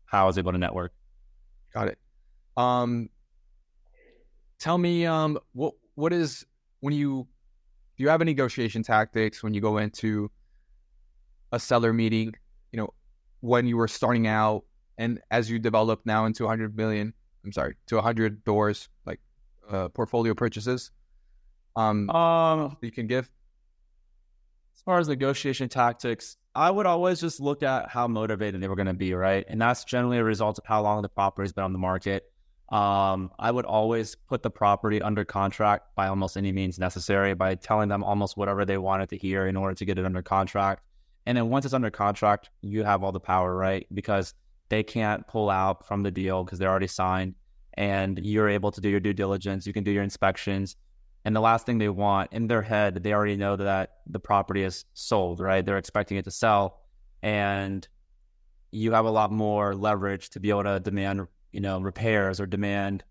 how 0.07 0.25
I 0.25 0.27
was 0.27 0.39
able 0.39 0.53
to 0.53 0.59
network. 0.59 0.93
Got 1.73 1.89
it. 1.89 1.99
Um, 2.57 3.09
tell 4.59 4.77
me, 4.79 5.07
um, 5.07 5.39
what, 5.53 5.75
what 5.95 6.13
is, 6.13 6.45
when 6.81 6.95
you, 6.95 7.27
do 7.97 8.05
you 8.05 8.09
have 8.09 8.21
any 8.21 8.33
negotiation 8.33 8.83
tactics 8.83 9.43
when 9.43 9.55
you 9.55 9.61
go 9.61 9.79
into 9.79 10.31
a 11.53 11.59
seller 11.59 11.93
meeting, 11.93 12.35
you 12.73 12.79
know, 12.79 12.91
when 13.41 13.67
you 13.67 13.77
were 13.77 13.89
starting 13.89 14.27
out 14.27 14.65
and 14.99 15.21
as 15.31 15.51
you 15.51 15.59
develop 15.59 16.03
now 16.05 16.27
into 16.27 16.45
100 16.45 16.77
million, 16.77 17.13
I'm 17.45 17.53
sorry, 17.53 17.77
to 17.87 17.97
100 17.97 18.45
doors, 18.45 18.89
like 19.07 19.21
uh, 19.71 19.89
portfolio 19.89 20.35
purchases, 20.35 20.91
um, 21.77 22.11
Um, 22.11 22.77
you 22.83 22.91
can 22.91 23.07
give? 23.07 23.31
as 24.77 24.83
far 24.83 24.99
as 24.99 25.09
negotiation 25.09 25.69
tactics, 25.69 26.37
I 26.55 26.71
would 26.71 26.87
always 26.87 27.21
just 27.21 27.41
look 27.41 27.63
at 27.63 27.89
how 27.89 28.09
motivated 28.09 28.61
they 28.61 28.69
were 28.69 28.77
going 28.77 28.87
to 28.87 28.95
be, 28.95 29.15
right? 29.15 29.45
And 29.49 29.61
that's 29.61 29.85
generally 29.85 30.19
a 30.19 30.25
result 30.25 30.59
of 30.59 30.65
how 30.67 30.83
long 30.83 31.03
the 31.03 31.09
property's 31.09 31.53
been 31.53 31.65
on 31.65 31.73
the 31.73 31.79
market. 31.79 32.25
Um, 32.71 33.31
I 33.39 33.51
would 33.51 33.65
always 33.65 34.15
put 34.15 34.43
the 34.43 34.51
property 34.51 35.01
under 35.03 35.25
contract 35.25 35.95
by 35.95 36.09
almost 36.09 36.37
any 36.37 36.53
means 36.53 36.79
necessary 36.79 37.35
by 37.35 37.57
telling 37.57 37.89
them 37.89 38.05
almost 38.05 38.37
whatever 38.37 38.65
they 38.65 38.79
wanted 38.79 39.09
to 39.11 39.17
hear 39.17 39.47
in 39.47 39.57
order 39.57 39.75
to 39.75 39.85
get 39.85 39.99
it 39.99 40.05
under 40.05 40.23
contract. 40.23 40.83
And 41.27 41.37
then 41.37 41.51
once 41.51 41.65
it's 41.65 41.75
under 41.75 41.91
contract, 41.91 42.51
you 42.63 42.85
have 42.85 43.03
all 43.03 43.13
the 43.13 43.21
power, 43.21 43.55
right? 43.55 43.87
Because 43.93 44.35
they 44.69 44.83
can't 44.83 45.27
pull 45.27 45.51
out 45.51 45.87
from 45.87 46.03
the 46.03 46.11
deal 46.11 46.45
because 46.45 46.59
they're 46.59 46.71
already 46.71 46.87
signed 46.87 47.35
and 47.75 48.19
you're 48.25 48.49
able 48.49 48.71
to 48.73 48.81
do 48.81 48.89
your 48.89 49.01
due 49.01 49.13
diligence. 49.13 49.67
You 49.67 49.73
can 49.73 49.85
do 49.85 49.91
your 49.91 50.03
inspections. 50.03 50.77
And 51.25 51.37
the 51.37 51.41
last 51.41 51.67
thing 51.67 51.79
they 51.79 51.89
want 51.89 52.33
in 52.33 52.47
their 52.47 52.63
head, 52.63 53.03
they 53.03 53.13
already 53.13 53.37
know 53.37 53.57
that 53.57 53.97
the 54.07 54.21
property 54.21 54.63
is 54.63 54.85
sold, 54.95 55.41
right? 55.41 55.65
They're 55.65 55.79
expecting 55.79 56.17
it 56.17 56.25
to 56.25 56.31
sell. 56.31 56.81
And 57.23 57.87
you 58.71 58.93
have 58.93 59.05
a 59.05 59.11
lot 59.11 59.31
more 59.31 59.75
leverage 59.75 60.31
to 60.31 60.41
be 60.41 60.51
able 60.51 60.65
to 60.65 60.81
demand, 60.81 61.27
you 61.53 61.61
know, 61.61 61.81
repairs 61.81 62.41
or 62.41 62.47
demand 62.47 63.05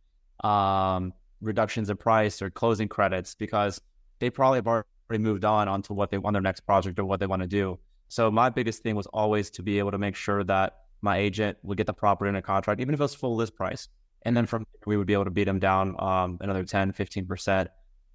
um, 0.44 1.14
reductions 1.42 1.90
in 1.90 1.98
price 1.98 2.42
or 2.42 2.50
closing 2.50 2.88
credits 2.88 3.36
because 3.36 3.80
they 4.20 4.30
probably 4.30 4.58
have 4.58 4.68
already 4.68 4.84
moved 5.24 5.46
on 5.46 5.68
onto 5.68 5.94
what 5.94 6.10
they 6.10 6.18
want 6.18 6.34
their 6.34 6.42
next 6.42 6.62
project 6.62 6.98
or 6.98 7.06
what 7.06 7.20
they 7.20 7.28
want 7.28 7.42
to 7.42 7.48
do. 7.48 7.78
So 8.08 8.32
my 8.32 8.50
biggest 8.50 8.82
thing 8.82 8.96
was 8.96 9.06
always 9.08 9.52
to 9.52 9.64
be 9.64 9.78
able 9.78 9.92
to 9.92 9.98
make 9.98 10.16
sure 10.16 10.44
that 10.46 10.78
my 11.02 11.18
agent 11.18 11.58
would 11.64 11.78
get 11.78 11.88
the 11.88 11.94
property 11.94 12.30
under 12.30 12.42
contract, 12.42 12.82
even 12.82 12.94
if 12.94 13.00
it 13.00 13.04
was 13.04 13.14
full 13.14 13.36
list 13.36 13.56
price. 13.56 13.88
And 14.24 14.36
then 14.36 14.46
from 14.46 14.66
we 14.86 14.98
would 14.98 15.08
be 15.08 15.14
able 15.14 15.26
to 15.26 15.32
beat 15.32 15.46
them 15.46 15.60
down 15.60 15.96
um, 16.00 16.38
another 16.42 16.64
10, 16.64 16.94
15% 16.94 17.68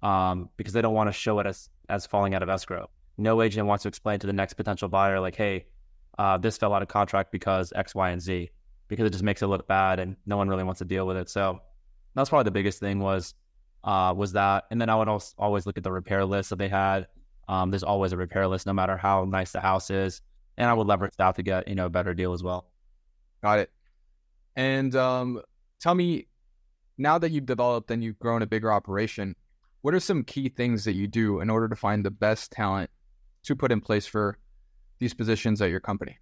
um, 0.05 0.49
because 0.55 0.71
they 0.71 0.83
don't 0.83 0.93
want 0.93 1.07
to 1.07 1.11
show 1.11 1.39
it 1.39 1.47
as, 1.47 1.67
as 1.89 2.05
falling 2.05 2.35
out 2.35 2.43
of 2.43 2.49
escrow. 2.49 2.87
No 3.17 3.41
agent 3.41 3.65
wants 3.65 3.81
to 3.83 3.87
explain 3.87 4.19
to 4.19 4.27
the 4.27 4.33
next 4.33 4.53
potential 4.53 4.87
buyer, 4.87 5.19
like, 5.19 5.35
hey, 5.35 5.65
uh, 6.19 6.37
this 6.37 6.57
fell 6.57 6.73
out 6.75 6.83
of 6.83 6.87
contract 6.87 7.31
because 7.31 7.73
X, 7.75 7.95
Y, 7.95 8.11
and 8.11 8.21
Z, 8.21 8.51
because 8.87 9.07
it 9.07 9.09
just 9.09 9.23
makes 9.23 9.41
it 9.41 9.47
look 9.47 9.67
bad 9.67 9.99
and 9.99 10.15
no 10.27 10.37
one 10.37 10.47
really 10.47 10.63
wants 10.63 10.77
to 10.77 10.85
deal 10.85 11.07
with 11.07 11.17
it. 11.17 11.27
So 11.27 11.59
that's 12.13 12.29
probably 12.29 12.43
the 12.43 12.51
biggest 12.51 12.79
thing 12.79 12.99
was 12.99 13.33
uh, 13.83 14.13
was 14.15 14.33
that. 14.33 14.65
And 14.69 14.79
then 14.79 14.89
I 14.89 14.95
would 14.95 15.07
also 15.07 15.33
always 15.39 15.65
look 15.65 15.77
at 15.77 15.83
the 15.83 15.91
repair 15.91 16.23
list 16.23 16.51
that 16.51 16.57
they 16.57 16.69
had. 16.69 17.07
Um, 17.47 17.71
there's 17.71 17.83
always 17.83 18.11
a 18.11 18.17
repair 18.17 18.47
list, 18.47 18.67
no 18.67 18.73
matter 18.73 18.97
how 18.97 19.25
nice 19.25 19.53
the 19.53 19.59
house 19.59 19.89
is. 19.89 20.21
And 20.57 20.69
I 20.69 20.73
would 20.73 20.85
leverage 20.85 21.15
that 21.17 21.35
to 21.35 21.43
get, 21.43 21.67
you 21.67 21.73
know, 21.73 21.87
a 21.87 21.89
better 21.89 22.13
deal 22.13 22.31
as 22.31 22.43
well. 22.43 22.69
Got 23.41 23.57
it. 23.59 23.71
And 24.55 24.95
um, 24.95 25.41
tell 25.79 25.95
me, 25.95 26.27
now 26.99 27.17
that 27.17 27.31
you've 27.31 27.47
developed 27.47 27.89
and 27.89 28.03
you've 28.03 28.19
grown 28.19 28.43
a 28.43 28.47
bigger 28.47 28.71
operation, 28.71 29.35
what 29.85 29.93
are 29.93 29.99
some 29.99 30.23
key 30.23 30.49
things 30.49 30.83
that 30.83 30.93
you 30.93 31.05
do 31.05 31.41
in 31.41 31.47
order 31.51 31.69
to 31.69 31.75
find 31.75 32.03
the 32.03 32.09
best 32.09 32.51
talent 32.51 32.89
to 33.43 33.55
put 33.55 33.71
in 33.71 33.79
place 33.79 34.07
for 34.07 34.35
these 34.97 35.13
positions 35.13 35.61
at 35.61 35.69
your 35.69 35.79
company? 35.79 36.17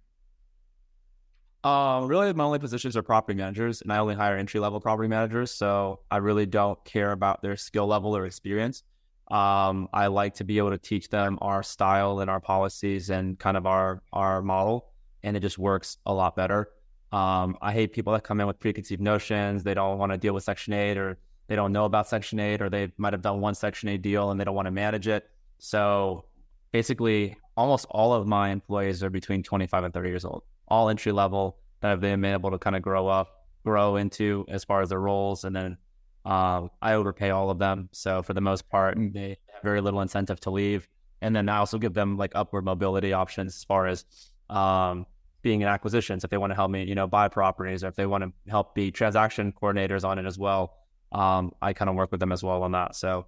Um, 1.64 2.06
really, 2.06 2.30
my 2.34 2.44
only 2.44 2.58
positions 2.58 2.94
are 2.94 3.02
property 3.02 3.38
managers, 3.38 3.80
and 3.80 3.90
I 3.90 3.96
only 3.96 4.16
hire 4.16 4.36
entry 4.36 4.60
level 4.60 4.82
property 4.82 5.08
managers. 5.08 5.50
So 5.50 6.00
I 6.10 6.18
really 6.18 6.44
don't 6.44 6.78
care 6.84 7.12
about 7.12 7.40
their 7.40 7.56
skill 7.56 7.86
level 7.86 8.14
or 8.14 8.26
experience. 8.26 8.82
Um, 9.30 9.88
I 9.94 10.08
like 10.08 10.34
to 10.34 10.44
be 10.44 10.58
able 10.58 10.72
to 10.72 10.76
teach 10.76 11.08
them 11.08 11.38
our 11.40 11.62
style 11.62 12.20
and 12.20 12.28
our 12.28 12.40
policies 12.40 13.08
and 13.08 13.38
kind 13.38 13.56
of 13.56 13.64
our 13.64 14.02
our 14.12 14.42
model, 14.42 14.92
and 15.22 15.38
it 15.38 15.40
just 15.40 15.58
works 15.58 15.96
a 16.04 16.12
lot 16.12 16.36
better. 16.36 16.68
Um, 17.12 17.56
I 17.62 17.72
hate 17.72 17.94
people 17.94 18.12
that 18.12 18.24
come 18.24 18.42
in 18.42 18.46
with 18.46 18.60
preconceived 18.60 19.00
notions. 19.00 19.62
They 19.62 19.72
don't 19.72 19.96
want 19.96 20.12
to 20.12 20.18
deal 20.18 20.34
with 20.34 20.44
Section 20.44 20.74
8 20.74 20.98
or 20.98 21.16
they 21.46 21.56
don't 21.56 21.72
know 21.72 21.84
about 21.84 22.08
Section 22.08 22.40
8 22.40 22.62
or 22.62 22.70
they 22.70 22.92
might 22.96 23.12
have 23.12 23.22
done 23.22 23.40
one 23.40 23.54
Section 23.54 23.88
8 23.88 24.00
deal 24.00 24.30
and 24.30 24.40
they 24.40 24.44
don't 24.44 24.54
want 24.54 24.66
to 24.66 24.72
manage 24.72 25.08
it. 25.08 25.28
So 25.58 26.24
basically, 26.72 27.36
almost 27.56 27.86
all 27.90 28.12
of 28.12 28.26
my 28.26 28.50
employees 28.50 29.02
are 29.02 29.10
between 29.10 29.42
25 29.42 29.84
and 29.84 29.94
30 29.94 30.08
years 30.08 30.24
old, 30.24 30.42
all 30.68 30.88
entry 30.88 31.12
level 31.12 31.58
that 31.80 31.88
have 31.88 32.00
been 32.00 32.24
able 32.24 32.50
to 32.50 32.58
kind 32.58 32.76
of 32.76 32.82
grow 32.82 33.08
up, 33.08 33.46
grow 33.64 33.96
into 33.96 34.44
as 34.48 34.64
far 34.64 34.82
as 34.82 34.88
their 34.88 35.00
roles. 35.00 35.44
And 35.44 35.54
then 35.54 35.76
um, 36.24 36.70
I 36.80 36.94
overpay 36.94 37.30
all 37.30 37.50
of 37.50 37.58
them. 37.58 37.88
So 37.92 38.22
for 38.22 38.32
the 38.32 38.40
most 38.40 38.68
part, 38.70 38.96
they 39.12 39.36
have 39.52 39.62
very 39.62 39.80
little 39.80 40.00
incentive 40.00 40.40
to 40.40 40.50
leave. 40.50 40.88
And 41.20 41.34
then 41.34 41.48
I 41.48 41.58
also 41.58 41.78
give 41.78 41.94
them 41.94 42.16
like 42.16 42.32
upward 42.34 42.64
mobility 42.64 43.12
options 43.12 43.56
as 43.56 43.64
far 43.64 43.86
as 43.86 44.04
um, 44.50 45.06
being 45.42 45.60
in 45.60 45.68
acquisitions 45.68 46.24
if 46.24 46.30
they 46.30 46.38
want 46.38 46.50
to 46.50 46.54
help 46.54 46.70
me, 46.70 46.84
you 46.84 46.94
know, 46.94 47.06
buy 47.06 47.28
properties 47.28 47.84
or 47.84 47.88
if 47.88 47.94
they 47.94 48.06
want 48.06 48.24
to 48.24 48.32
help 48.50 48.74
be 48.74 48.90
transaction 48.90 49.52
coordinators 49.52 50.04
on 50.04 50.18
it 50.18 50.26
as 50.26 50.38
well. 50.38 50.74
Um, 51.14 51.52
I 51.62 51.72
kind 51.72 51.88
of 51.88 51.94
work 51.94 52.10
with 52.10 52.20
them 52.20 52.32
as 52.32 52.42
well 52.42 52.62
on 52.64 52.72
that. 52.72 52.96
So 52.96 53.26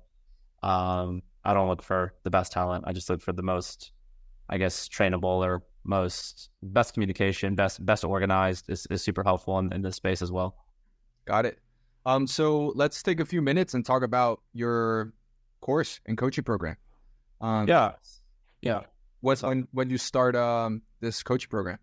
um, 0.62 1.22
I 1.44 1.54
don't 1.54 1.68
look 1.68 1.82
for 1.82 2.12
the 2.24 2.30
best 2.30 2.52
talent. 2.52 2.84
I 2.86 2.92
just 2.92 3.08
look 3.08 3.22
for 3.22 3.32
the 3.32 3.42
most, 3.42 3.92
I 4.50 4.58
guess, 4.58 4.88
trainable 4.88 5.46
or 5.46 5.62
most 5.84 6.50
best 6.62 6.94
communication, 6.94 7.54
best 7.54 7.84
best 7.86 8.02
organized 8.04 8.68
is, 8.68 8.86
is 8.90 9.02
super 9.02 9.22
helpful 9.22 9.58
in, 9.60 9.72
in 9.72 9.82
this 9.82 9.94
space 9.96 10.20
as 10.20 10.32
well. 10.32 10.56
Got 11.24 11.46
it. 11.46 11.58
Um, 12.04 12.26
so 12.26 12.72
let's 12.74 13.02
take 13.02 13.20
a 13.20 13.24
few 13.24 13.40
minutes 13.40 13.74
and 13.74 13.86
talk 13.86 14.02
about 14.02 14.40
your 14.52 15.12
course 15.60 16.00
and 16.06 16.18
coaching 16.18 16.44
program. 16.44 16.76
Um, 17.40 17.68
Yeah. 17.68 17.92
Yeah. 18.62 18.80
What's 19.20 19.42
when 19.42 19.68
when 19.72 19.90
you 19.90 19.98
start 19.98 20.34
um 20.36 20.82
this 21.00 21.22
coaching 21.22 21.50
program? 21.50 21.78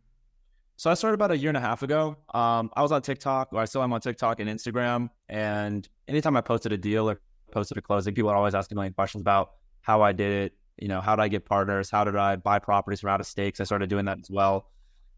So 0.83 0.91
I 0.91 0.95
started 0.95 1.13
about 1.13 1.31
a 1.31 1.37
year 1.37 1.49
and 1.49 1.55
a 1.55 1.61
half 1.61 1.81
ago. 1.81 2.17
Um, 2.33 2.69
I 2.75 2.81
was 2.81 2.91
on 2.91 3.01
TikTok, 3.01 3.53
or 3.53 3.61
I 3.61 3.63
still 3.63 3.81
am 3.83 3.93
on 3.93 4.01
TikTok 4.01 4.41
and 4.41 4.49
Instagram. 4.49 5.09
And 5.29 5.87
anytime 6.09 6.35
I 6.35 6.41
posted 6.41 6.73
a 6.73 6.77
deal 6.77 7.09
or 7.09 7.21
posted 7.51 7.77
a 7.77 7.81
closing, 7.81 8.13
people 8.13 8.27
would 8.27 8.35
always 8.35 8.53
ask 8.53 8.69
me 8.69 8.89
questions 8.89 9.21
about 9.21 9.51
how 9.79 10.01
I 10.01 10.11
did 10.11 10.33
it. 10.33 10.57
You 10.75 10.89
know, 10.89 10.99
how 10.99 11.15
did 11.15 11.21
I 11.21 11.29
get 11.29 11.45
partners? 11.45 11.89
How 11.89 12.03
did 12.03 12.17
I 12.17 12.35
buy 12.35 12.59
properties 12.59 12.99
from 12.99 13.11
out 13.11 13.21
of 13.21 13.27
stakes? 13.27 13.61
I 13.61 13.63
started 13.63 13.89
doing 13.89 14.03
that 14.03 14.19
as 14.19 14.29
well. 14.29 14.71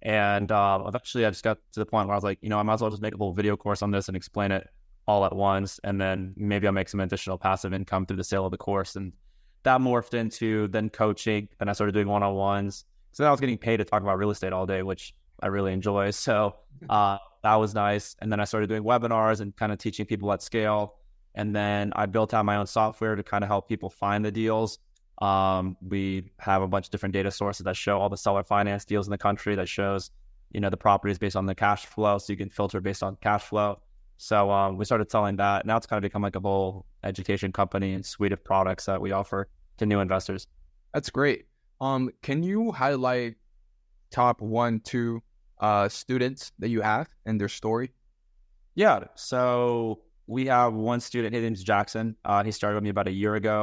And 0.03 0.51
um, 0.51 0.85
eventually, 0.85 1.25
I 1.25 1.31
just 1.31 1.43
got 1.43 1.57
to 1.71 1.79
the 1.79 1.85
point 1.87 2.07
where 2.07 2.13
I 2.13 2.17
was 2.17 2.23
like, 2.23 2.37
you 2.43 2.49
know, 2.49 2.59
I 2.59 2.61
might 2.61 2.75
as 2.75 2.81
well 2.81 2.91
just 2.91 3.01
make 3.01 3.15
a 3.15 3.17
little 3.17 3.33
video 3.33 3.57
course 3.57 3.81
on 3.81 3.89
this 3.89 4.07
and 4.07 4.15
explain 4.15 4.51
it 4.51 4.67
all 5.07 5.25
at 5.25 5.35
once. 5.35 5.79
And 5.83 5.99
then 5.99 6.35
maybe 6.37 6.67
I'll 6.67 6.73
make 6.73 6.89
some 6.89 6.99
additional 6.99 7.39
passive 7.39 7.73
income 7.73 8.05
through 8.05 8.17
the 8.17 8.23
sale 8.23 8.45
of 8.45 8.51
the 8.51 8.57
course. 8.57 8.97
And 8.97 9.13
that 9.63 9.81
morphed 9.81 10.13
into 10.13 10.67
then 10.67 10.91
coaching. 10.91 11.49
Then 11.57 11.69
I 11.69 11.73
started 11.73 11.93
doing 11.93 12.07
one 12.07 12.21
on 12.21 12.35
ones. 12.35 12.85
So 13.13 13.23
then 13.23 13.29
I 13.29 13.31
was 13.31 13.39
getting 13.39 13.57
paid 13.57 13.77
to 13.77 13.83
talk 13.83 14.03
about 14.03 14.19
real 14.19 14.29
estate 14.29 14.53
all 14.53 14.67
day, 14.67 14.83
which 14.83 15.15
I 15.41 15.47
really 15.47 15.73
enjoy. 15.73 16.11
So 16.11 16.55
uh, 16.89 17.17
that 17.43 17.55
was 17.55 17.73
nice. 17.73 18.15
And 18.21 18.31
then 18.31 18.39
I 18.39 18.45
started 18.45 18.67
doing 18.67 18.83
webinars 18.83 19.41
and 19.41 19.55
kind 19.55 19.71
of 19.71 19.77
teaching 19.77 20.05
people 20.05 20.31
at 20.31 20.41
scale. 20.41 20.95
And 21.35 21.55
then 21.55 21.91
I 21.95 22.05
built 22.05 22.33
out 22.33 22.45
my 22.45 22.55
own 22.55 22.67
software 22.67 23.15
to 23.15 23.23
kind 23.23 23.43
of 23.43 23.49
help 23.49 23.67
people 23.67 23.89
find 23.89 24.23
the 24.23 24.31
deals. 24.31 24.79
Um, 25.21 25.77
we 25.81 26.31
have 26.39 26.61
a 26.61 26.67
bunch 26.67 26.87
of 26.87 26.91
different 26.91 27.13
data 27.13 27.31
sources 27.31 27.63
that 27.65 27.75
show 27.75 27.99
all 27.99 28.09
the 28.09 28.17
seller 28.17 28.43
finance 28.43 28.85
deals 28.85 29.07
in 29.07 29.11
the 29.11 29.17
country 29.17 29.55
that 29.55 29.67
shows, 29.67 30.11
you 30.51 30.59
know, 30.59 30.69
the 30.69 30.77
properties 30.77 31.17
based 31.17 31.35
on 31.35 31.45
the 31.45 31.55
cash 31.55 31.85
flow. 31.85 32.17
So 32.17 32.33
you 32.33 32.37
can 32.37 32.49
filter 32.49 32.81
based 32.81 33.03
on 33.03 33.17
cash 33.21 33.43
flow. 33.43 33.79
So 34.17 34.49
um, 34.49 34.77
we 34.77 34.85
started 34.85 35.11
selling 35.11 35.35
that. 35.37 35.65
Now 35.65 35.77
it's 35.77 35.85
kind 35.85 35.97
of 35.97 36.03
become 36.03 36.21
like 36.21 36.35
a 36.35 36.39
whole 36.39 36.85
education 37.03 37.51
company 37.51 37.93
and 37.93 38.05
suite 38.05 38.31
of 38.31 38.43
products 38.43 38.85
that 38.85 38.99
we 39.01 39.11
offer 39.11 39.49
to 39.77 39.85
new 39.85 39.99
investors. 39.99 40.47
That's 40.93 41.09
great. 41.09 41.45
Um, 41.81 42.09
can 42.21 42.41
you 42.41 42.71
highlight 42.71 43.35
top 44.15 44.41
one, 44.41 44.79
two 44.93 45.21
uh, 45.59 45.87
students 45.89 46.51
that 46.59 46.69
you 46.69 46.81
have 46.81 47.05
and 47.25 47.39
their 47.39 47.49
story? 47.49 47.87
Yeah. 48.75 48.99
So 49.15 49.99
we 50.27 50.45
have 50.47 50.73
one 50.73 50.99
student. 50.99 51.33
His 51.35 51.43
name's 51.43 51.63
Jackson. 51.63 52.15
Uh, 52.25 52.43
he 52.43 52.51
started 52.51 52.75
with 52.75 52.83
me 52.83 52.89
about 52.89 53.07
a 53.07 53.11
year 53.23 53.35
ago. 53.35 53.59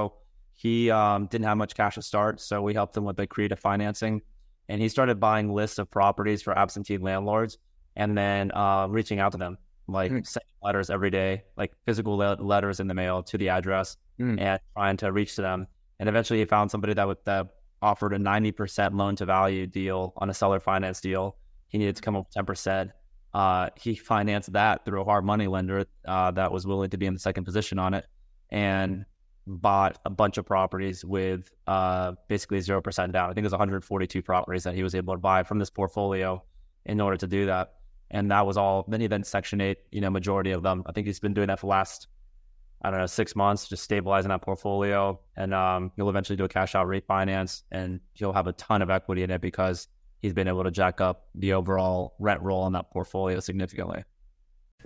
he 0.55 0.91
um, 0.91 1.27
didn't 1.27 1.47
have 1.51 1.57
much 1.57 1.75
cash 1.75 1.95
to 1.97 2.03
start, 2.03 2.41
so 2.41 2.55
we 2.63 2.73
helped 2.75 2.97
him 2.97 3.05
with 3.05 3.17
the 3.17 3.27
creative 3.27 3.59
financing, 3.59 4.21
and 4.69 4.81
he 4.81 4.89
started 4.89 5.19
buying 5.19 5.53
lists 5.53 5.79
of 5.79 5.91
properties 5.91 6.41
for 6.45 6.53
absentee 6.57 6.99
landlords, 6.99 7.59
and 7.97 8.17
then 8.17 8.53
uh, 8.55 8.87
reaching 8.89 9.19
out 9.19 9.33
to 9.33 9.39
them, 9.39 9.57
like 9.89 10.13
Mm. 10.13 10.25
sending 10.27 10.57
letters 10.63 10.89
every 10.91 11.11
day, 11.11 11.43
like 11.57 11.73
physical 11.87 12.15
le- 12.17 12.37
letters 12.55 12.79
in 12.81 12.87
the 12.87 12.95
mail 12.95 13.23
to 13.31 13.37
the 13.39 13.49
address, 13.49 13.97
Mm. 14.21 14.39
and 14.41 14.61
trying 14.77 14.97
to 14.99 15.11
reach 15.11 15.35
to 15.37 15.43
them. 15.43 15.67
And 15.99 16.09
eventually, 16.09 16.39
he 16.41 16.45
found 16.45 16.71
somebody 16.71 16.95
that 16.95 17.07
would 17.09 17.19
that 17.25 17.47
offered 17.83 18.15
a 18.15 18.19
ninety 18.19 18.53
percent 18.53 18.95
loan 18.95 19.17
to 19.17 19.27
value 19.27 19.67
deal 19.67 20.13
on 20.17 20.31
a 20.31 20.35
seller 20.35 20.61
finance 20.61 21.01
deal. 21.01 21.37
He 21.69 21.79
needed 21.79 21.97
to 21.97 22.03
come 22.03 22.17
up 22.17 22.27
with 22.27 22.35
ten 22.35 22.47
percent. 22.47 22.91
Uh, 23.35 23.71
he 23.77 23.95
financed 23.95 24.53
that 24.53 24.85
through 24.85 25.01
a 25.01 25.05
hard 25.05 25.25
money 25.25 25.47
lender 25.47 25.87
uh, 26.07 26.31
that 26.33 26.53
was 26.53 26.67
willing 26.67 26.91
to 26.91 26.99
be 26.99 27.07
in 27.07 27.15
the 27.15 27.21
second 27.21 27.45
position 27.45 27.79
on 27.79 27.95
it, 27.95 28.07
and 28.51 29.05
bought 29.47 29.99
a 30.05 30.11
bunch 30.11 30.39
of 30.39 30.47
properties 30.47 31.05
with 31.05 31.51
uh, 31.67 32.13
basically 32.29 32.61
zero 32.61 32.81
percent 32.81 33.13
down. 33.13 33.31
I 33.31 33.33
think 33.33 33.45
it 33.45 33.47
was 33.47 33.53
142 33.53 34.23
properties 34.23 34.65
that 34.65 34.75
he 34.75 34.83
was 34.83 34.95
able 34.95 35.15
to 35.15 35.19
buy 35.19 35.43
from 35.43 35.59
this 35.59 35.71
portfolio 35.71 36.43
in 36.87 37.01
order 37.01 37.17
to 37.17 37.27
do 37.27 37.47
that. 37.47 37.75
And 38.11 38.31
that 38.31 38.47
was 38.47 38.57
all. 38.57 38.85
Then 38.89 39.01
he 39.01 39.07
then 39.07 39.25
Section 39.25 39.61
Eight, 39.61 39.79
you 39.91 40.01
know, 40.01 40.11
majority 40.11 40.51
of 40.51 40.63
them. 40.63 40.83
I 40.87 40.93
think 40.93 41.07
he's 41.07 41.21
been 41.21 41.35
doing 41.35 41.49
that 41.49 41.59
for 41.59 41.67
the 41.67 41.71
last, 41.71 42.09
I 42.83 42.91
don't 42.91 42.99
know, 42.99 43.07
six 43.07 43.37
months, 43.37 43.69
just 43.69 43.85
stabilizing 43.85 44.31
that 44.31 44.43
portfolio. 44.43 45.21
And 45.37 45.55
um, 45.55 45.93
he'll 45.97 46.11
eventually 46.11 46.37
do 46.37 46.45
a 46.45 46.49
cash 46.49 46.75
out 46.75 46.87
refinance, 46.87 47.63
and 47.71 48.01
he'll 48.15 48.33
have 48.33 48.49
a 48.49 48.53
ton 48.55 48.83
of 48.83 48.91
equity 48.91 49.23
in 49.23 49.31
it 49.31 49.41
because 49.41 49.87
he's 50.21 50.33
been 50.33 50.49
able 50.49 50.65
to 50.65 50.71
jack 50.71 51.01
up 51.01 51.27
the 51.35 51.53
overall 51.53 52.15
rent 52.19 52.41
roll 52.43 52.63
on 52.63 52.73
that 52.73 52.91
portfolio 52.91 53.39
significantly. 53.41 54.03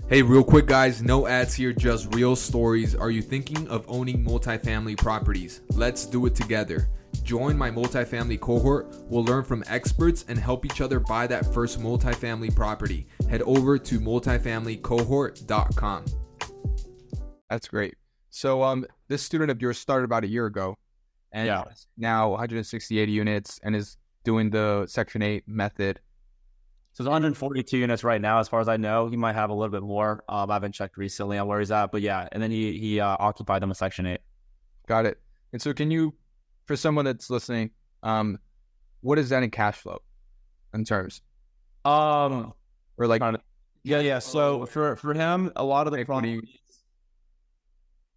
Hey, 0.09 0.23
real 0.23 0.45
quick, 0.45 0.67
guys, 0.67 1.03
no 1.03 1.27
ads 1.27 1.55
here, 1.55 1.73
just 1.73 2.15
real 2.15 2.37
stories. 2.37 2.95
Are 2.95 3.11
you 3.11 3.23
thinking 3.23 3.67
of 3.69 3.85
owning 3.89 4.25
multifamily 4.25 4.97
properties? 4.99 5.63
Let's 5.73 6.07
do 6.07 6.27
it 6.27 6.37
together. 6.37 6.89
Join 7.25 7.59
my 7.59 7.71
multifamily 7.71 8.39
cohort. 8.39 8.95
We'll 9.09 9.25
learn 9.25 9.43
from 9.43 9.65
experts 9.67 10.25
and 10.29 10.39
help 10.39 10.65
each 10.65 10.81
other 10.81 11.01
buy 11.01 11.27
that 11.29 11.53
first 11.53 11.81
multifamily 11.81 12.55
property. 12.55 13.09
Head 13.29 13.43
over 13.43 13.79
to 13.79 13.99
multifamilycohort.com. 13.99 16.05
That's 17.51 17.69
great. 17.69 17.95
So 18.31 18.63
um, 18.63 18.85
this 19.09 19.23
student 19.23 19.51
of 19.51 19.61
yours 19.63 19.79
started 19.79 20.05
about 20.05 20.25
a 20.25 20.27
year 20.27 20.47
ago, 20.47 20.77
and 21.33 21.47
Yeah. 21.47 21.65
now 21.97 22.31
168 22.31 23.09
units 23.09 23.59
and 23.63 23.75
is 23.77 23.97
doing 24.25 24.51
the 24.51 24.87
Section 24.89 25.23
8 25.23 25.45
method. 25.47 26.01
So 26.93 27.03
it's 27.03 27.09
142 27.09 27.77
units 27.77 28.03
right 28.05 28.21
now, 28.21 28.39
as 28.41 28.49
far 28.49 28.61
as 28.61 28.69
I 28.69 28.77
know. 28.79 29.07
He 29.09 29.17
might 29.17 29.35
have 29.35 29.51
a 29.51 29.55
little 29.55 29.71
bit 29.71 29.83
more. 29.83 30.25
Um, 30.29 30.51
I 30.51 30.55
haven't 30.55 30.73
checked 30.73 30.97
recently 30.97 31.37
on 31.39 31.47
where 31.47 31.59
he's 31.61 31.71
at, 31.71 31.93
but 31.93 32.01
yeah. 32.03 32.27
And 32.33 32.43
then 32.43 32.51
he 32.51 32.79
he 32.79 33.01
uh, 33.01 33.17
occupied 33.19 33.61
them 33.63 33.71
in 33.71 33.75
Section 33.75 34.07
Eight. 34.07 34.21
Got 34.89 35.05
it. 35.05 35.19
And 35.53 35.61
so, 35.61 35.73
can 35.75 35.91
you, 35.91 36.15
for 36.65 36.75
someone 36.75 37.05
that's 37.05 37.29
listening, 37.29 37.71
um, 38.03 38.39
what 39.03 39.19
is 39.19 39.29
that 39.29 39.43
in 39.43 39.51
cash 39.51 39.77
flow, 39.77 40.01
in 40.75 40.85
terms, 40.85 41.23
Um, 41.85 42.53
or 42.97 43.07
like 43.07 43.23
yeah, 43.85 44.01
yeah. 44.01 44.19
So 44.19 44.65
for 44.67 44.97
for 44.97 45.13
him, 45.15 45.53
a 45.55 45.65
lot 45.65 45.87
of 45.87 45.93
the. 45.93 46.41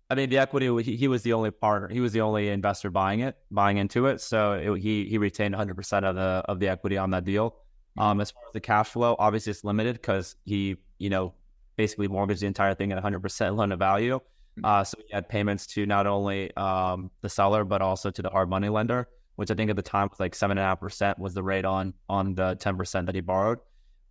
I 0.10 0.16
mean, 0.16 0.30
the 0.30 0.40
equity. 0.40 0.84
He, 0.84 0.96
he 0.96 1.08
was 1.08 1.22
the 1.22 1.34
only 1.34 1.52
partner. 1.52 1.88
He 1.88 2.00
was 2.00 2.14
the 2.14 2.22
only 2.22 2.50
investor 2.50 2.90
buying 2.90 3.20
it, 3.20 3.38
buying 3.52 3.78
into 3.78 4.08
it. 4.08 4.22
So 4.22 4.54
it, 4.54 4.80
he 4.80 5.06
he 5.06 5.18
retained 5.18 5.54
100 5.54 5.76
percent 5.76 6.06
of 6.06 6.16
the 6.16 6.44
of 6.46 6.60
the 6.60 6.68
equity 6.68 6.98
on 6.98 7.12
that 7.12 7.26
deal. 7.26 7.56
Um, 7.98 8.22
as 8.22 8.32
far 8.32 8.44
as 8.48 8.54
the 8.54 8.62
cash 8.62 8.90
flow, 8.90 9.16
obviously 9.20 9.52
it's 9.52 9.64
limited 9.64 9.96
because 9.96 10.36
he, 10.46 10.78
you 10.98 11.10
know, 11.10 11.34
basically 11.76 12.08
mortgaged 12.08 12.42
the 12.42 12.48
entire 12.48 12.74
thing 12.74 12.92
at 12.92 12.96
100 12.96 13.20
percent 13.20 13.56
loan 13.56 13.70
to 13.70 13.78
value. 13.78 14.20
Uh, 14.64 14.84
so 14.84 14.98
he 15.06 15.14
had 15.14 15.30
payments 15.30 15.68
to 15.68 15.86
not 15.86 16.08
only 16.08 16.56
um, 16.58 17.12
the 17.22 17.30
seller 17.30 17.64
but 17.64 17.82
also 17.82 18.10
to 18.10 18.22
the 18.22 18.30
hard 18.30 18.50
money 18.50 18.68
lender, 18.68 19.08
which 19.36 19.52
I 19.52 19.54
think 19.54 19.70
at 19.70 19.76
the 19.76 19.82
time 19.82 20.10
was 20.10 20.20
like 20.20 20.34
seven 20.34 20.58
and 20.58 20.66
a 20.66 20.68
half 20.68 20.80
percent 20.80 21.20
was 21.20 21.34
the 21.34 21.44
rate 21.44 21.66
on 21.66 21.94
on 22.10 22.36
the 22.36 22.56
10 22.60 22.78
percent 22.78 23.06
that 23.06 23.16
he 23.16 23.22
borrowed. 23.22 23.60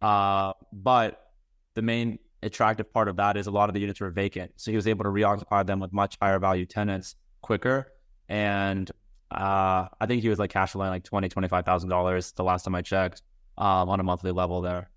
Uh, 0.00 0.52
but 0.72 1.32
the 1.74 1.82
main 1.82 2.18
attractive 2.42 2.92
part 2.92 3.08
of 3.08 3.16
that 3.16 3.36
is 3.36 3.46
a 3.46 3.50
lot 3.50 3.68
of 3.68 3.74
the 3.74 3.80
units 3.80 4.00
were 4.00 4.10
vacant, 4.10 4.52
so 4.56 4.70
he 4.70 4.76
was 4.76 4.86
able 4.86 5.04
to 5.04 5.10
reoccupy 5.10 5.62
them 5.64 5.80
with 5.80 5.92
much 5.92 6.16
higher 6.20 6.38
value 6.38 6.66
tenants 6.66 7.16
quicker. 7.42 7.92
And 8.28 8.90
uh, 9.30 9.88
I 10.00 10.06
think 10.06 10.22
he 10.22 10.28
was 10.28 10.38
like 10.38 10.50
cash 10.50 10.72
flowing 10.72 10.90
like 10.90 11.04
twenty 11.04 11.28
twenty 11.28 11.48
five 11.48 11.64
thousand 11.64 11.88
dollars 11.90 12.32
the 12.32 12.44
last 12.44 12.64
time 12.64 12.74
I 12.74 12.82
checked 12.82 13.22
um, 13.56 13.88
on 13.88 14.00
a 14.00 14.02
monthly 14.02 14.32
level 14.32 14.60
there. 14.60 14.90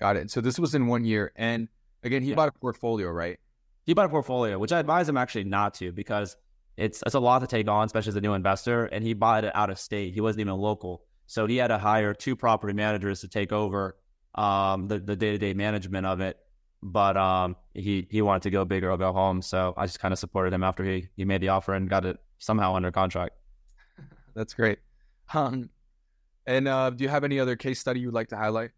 got 0.00 0.16
it. 0.16 0.30
So 0.30 0.40
this 0.40 0.58
was 0.58 0.74
in 0.74 0.86
one 0.86 1.04
year, 1.04 1.32
and 1.36 1.68
again, 2.02 2.22
he 2.22 2.30
Yeah. 2.30 2.36
bought 2.36 2.48
a 2.48 2.52
portfolio, 2.52 3.08
right? 3.10 3.38
He 3.84 3.94
bought 3.94 4.06
a 4.06 4.10
portfolio, 4.10 4.58
which 4.58 4.70
I 4.72 4.78
advise 4.80 5.08
him 5.08 5.16
actually 5.16 5.44
not 5.44 5.74
to 5.74 5.92
because 5.92 6.36
it's 6.76 7.02
it's 7.04 7.14
a 7.14 7.20
lot 7.20 7.40
to 7.40 7.46
take 7.46 7.68
on, 7.68 7.86
especially 7.86 8.10
as 8.10 8.16
a 8.16 8.20
new 8.20 8.34
investor. 8.34 8.84
And 8.86 9.02
he 9.02 9.14
bought 9.14 9.44
it 9.44 9.52
out 9.56 9.70
of 9.70 9.78
state; 9.78 10.14
he 10.14 10.20
wasn't 10.20 10.42
even 10.42 10.54
local, 10.54 11.02
so 11.26 11.46
he 11.46 11.56
had 11.56 11.68
to 11.68 11.78
hire 11.78 12.14
two 12.14 12.36
property 12.36 12.72
managers 12.74 13.20
to 13.22 13.28
take 13.28 13.50
over 13.52 13.96
um, 14.34 14.88
the 14.88 14.98
the 14.98 15.16
day 15.16 15.32
to 15.32 15.38
day 15.38 15.54
management 15.54 16.06
of 16.06 16.20
it. 16.20 16.38
But 16.82 17.16
um, 17.16 17.56
he 17.74 18.06
he 18.10 18.22
wanted 18.22 18.42
to 18.42 18.50
go 18.50 18.64
big 18.64 18.84
or 18.84 18.96
go 18.96 19.12
home, 19.12 19.42
so 19.42 19.74
I 19.76 19.86
just 19.86 19.98
kind 19.98 20.12
of 20.12 20.18
supported 20.18 20.52
him 20.52 20.62
after 20.62 20.84
he 20.84 21.08
he 21.16 21.24
made 21.24 21.40
the 21.40 21.48
offer 21.48 21.74
and 21.74 21.88
got 21.90 22.04
it 22.04 22.18
somehow 22.38 22.74
under 22.74 22.92
contract. 22.92 23.34
That's 24.34 24.54
great. 24.54 24.78
Um, 25.34 25.70
and 26.46 26.68
uh, 26.68 26.90
do 26.90 27.04
you 27.04 27.10
have 27.10 27.24
any 27.24 27.40
other 27.40 27.56
case 27.56 27.80
study 27.80 28.00
you'd 28.00 28.14
like 28.14 28.28
to 28.28 28.36
highlight? 28.36 28.70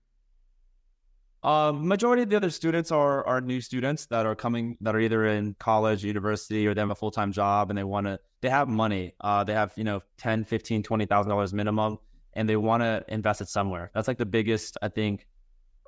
Um, 1.42 1.88
majority 1.88 2.22
of 2.22 2.28
the 2.28 2.36
other 2.36 2.50
students 2.50 2.92
are 2.92 3.26
are 3.26 3.40
new 3.40 3.60
students 3.60 4.06
that 4.06 4.26
are 4.26 4.34
coming 4.34 4.76
that 4.82 4.94
are 4.94 5.00
either 5.00 5.26
in 5.26 5.54
college, 5.58 6.04
university, 6.04 6.66
or 6.66 6.74
they 6.74 6.80
have 6.80 6.90
a 6.90 6.94
full 6.94 7.10
time 7.10 7.32
job 7.32 7.70
and 7.70 7.78
they 7.78 7.84
want 7.84 8.06
to 8.06 8.18
they 8.42 8.50
have 8.50 8.68
money. 8.68 9.14
Uh, 9.20 9.44
they 9.44 9.54
have 9.54 9.72
you 9.76 9.84
know 9.84 10.02
10, 10.18 10.44
15, 10.44 10.82
20,000 10.82 11.30
dollars 11.30 11.54
minimum, 11.54 11.98
and 12.34 12.48
they 12.48 12.56
want 12.56 12.82
to 12.82 13.04
invest 13.08 13.40
it 13.40 13.48
somewhere. 13.48 13.90
That's 13.94 14.08
like 14.08 14.18
the 14.18 14.26
biggest 14.26 14.76
I 14.82 14.88
think 14.88 15.26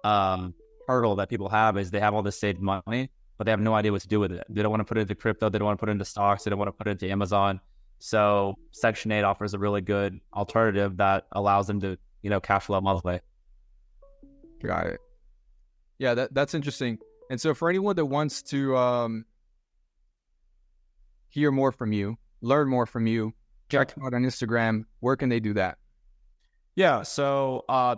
um 0.05 0.55
hurdle 0.87 1.17
that 1.17 1.29
people 1.29 1.49
have 1.49 1.77
is 1.77 1.91
they 1.91 2.01
have 2.01 2.15
all 2.15 2.23
this 2.23 2.39
saved 2.39 2.61
money, 2.61 3.11
but 3.39 3.45
they 3.45 3.51
have 3.51 3.61
no 3.61 3.75
idea 3.75 3.93
what 3.93 4.03
to 4.03 4.09
do 4.09 4.21
with 4.21 4.33
it. 4.33 4.45
They 4.49 4.63
don't 4.63 4.71
want 4.71 4.81
to 4.81 4.85
put 4.85 4.99
it 4.99 5.03
into 5.03 5.15
crypto. 5.15 5.49
They 5.49 5.59
don't 5.59 5.67
want 5.67 5.79
to 5.79 5.81
put 5.81 5.89
it 5.89 5.93
into 5.93 6.05
stocks. 6.05 6.45
They 6.45 6.51
don't 6.51 6.59
want 6.59 6.69
to 6.69 6.73
put 6.73 6.87
it 6.89 6.93
into 6.93 7.11
Amazon. 7.11 7.61
So 7.99 8.57
Section 8.73 9.13
Eight 9.13 9.23
offers 9.23 9.55
a 9.55 9.59
really 9.59 9.81
good 9.81 10.21
alternative 10.35 10.97
that 10.97 11.27
allows 11.33 11.67
them 11.67 11.81
to 11.81 11.97
you 12.23 12.31
know 12.31 12.41
cash 12.41 12.65
flow 12.65 12.81
monthly. 12.81 13.21
Got 14.63 14.87
it. 14.87 15.01
Yeah, 15.99 16.15
that 16.15 16.35
that's 16.35 16.55
interesting. 16.55 16.99
And 17.31 17.41
so, 17.41 17.55
for 17.55 17.71
anyone 17.71 17.97
that 17.97 18.07
wants 18.07 18.43
to 18.43 18.77
um, 18.77 19.25
hear 21.29 21.51
more 21.51 21.73
from 21.73 21.93
you, 21.93 22.19
learn 22.41 22.69
more 22.69 22.87
from 22.87 23.07
you, 23.07 23.33
check 23.71 23.95
out 24.05 24.13
on 24.15 24.23
Instagram. 24.23 24.85
Where 25.01 25.17
can 25.17 25.29
they 25.29 25.41
do 25.41 25.55
that? 25.55 25.79
Yeah. 26.75 27.03
So, 27.03 27.65
uh, 27.69 27.97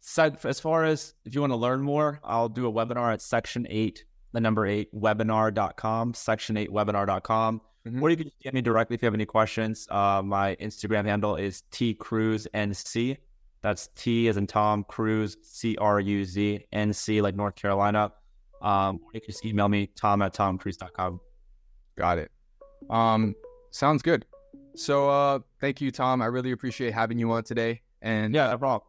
side, 0.00 0.44
as 0.44 0.60
far 0.60 0.84
as 0.84 1.14
if 1.24 1.34
you 1.34 1.40
want 1.40 1.52
to 1.52 1.56
learn 1.56 1.80
more, 1.82 2.20
I'll 2.24 2.48
do 2.48 2.66
a 2.66 2.72
webinar 2.72 3.12
at 3.12 3.20
section 3.22 3.66
eight, 3.68 4.04
the 4.32 4.40
number 4.40 4.66
eight, 4.66 4.92
webinar.com, 4.94 6.14
section 6.14 6.56
eight, 6.56 6.70
webinar.com. 6.70 7.60
Mhm. 7.86 8.02
Or 8.02 8.10
you 8.10 8.16
can 8.16 8.26
just 8.26 8.40
get 8.40 8.54
me 8.54 8.60
directly 8.60 8.94
if 8.94 9.02
you 9.02 9.06
have 9.06 9.14
any 9.14 9.26
questions. 9.26 9.86
Uh, 9.90 10.22
my 10.24 10.56
Instagram 10.56 11.04
handle 11.04 11.36
is 11.36 11.62
T 11.70 11.94
Cruz 11.94 12.46
NC. 12.54 13.16
That's 13.62 13.88
T 13.96 14.28
as 14.28 14.36
in 14.36 14.46
Tom 14.46 14.84
Cruise 14.84 15.34
Cruz, 15.36 15.46
C 15.48 15.76
R 15.76 16.00
U 16.00 16.24
Z 16.24 16.66
N 16.72 16.92
C, 16.92 17.20
like 17.22 17.34
North 17.34 17.54
Carolina. 17.54 18.12
Um, 18.60 19.00
or 19.04 19.10
you 19.14 19.20
can 19.20 19.30
just 19.30 19.44
email 19.44 19.68
me, 19.68 19.86
tom 19.94 20.20
at 20.22 20.34
tomcruz.com. 20.34 21.20
Got 21.96 22.18
it. 22.18 22.30
Um, 22.90 23.34
sounds 23.70 24.02
good. 24.02 24.26
So, 24.74 25.08
uh, 25.08 25.40
thank 25.60 25.80
you, 25.80 25.90
Tom. 25.90 26.22
I 26.22 26.26
really 26.26 26.52
appreciate 26.52 26.92
having 26.92 27.18
you 27.18 27.30
on 27.32 27.44
today. 27.44 27.82
And 28.02 28.34
Yeah, 28.34 28.50
no 28.50 28.58
problem. 28.58 28.82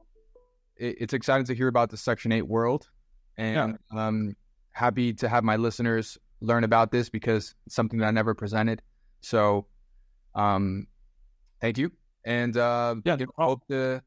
It, 0.79 0.97
it's 0.99 1.13
exciting 1.13 1.45
to 1.45 1.55
hear 1.55 1.67
about 1.67 1.89
the 1.89 1.97
Section 1.97 2.31
8 2.31 2.43
world. 2.43 2.89
And 3.37 3.77
um, 3.91 4.35
happy 4.71 5.13
to 5.13 5.29
have 5.29 5.43
my 5.43 5.55
listeners 5.55 6.17
learn 6.41 6.63
about 6.63 6.91
this 6.91 7.09
because 7.09 7.55
it's 7.65 7.75
something 7.75 7.99
that 7.99 8.07
I 8.07 8.11
never 8.11 8.33
presented. 8.33 8.81
So, 9.21 9.67
um, 10.35 10.87
thank 11.61 11.77
you. 11.77 11.91
And 12.25 12.57
uh, 12.57 12.95
Yeah, 13.05 13.13
you 13.13 13.25
no 13.25 13.31
know, 13.37 13.45
hope 13.45 13.67
to, 13.67 14.01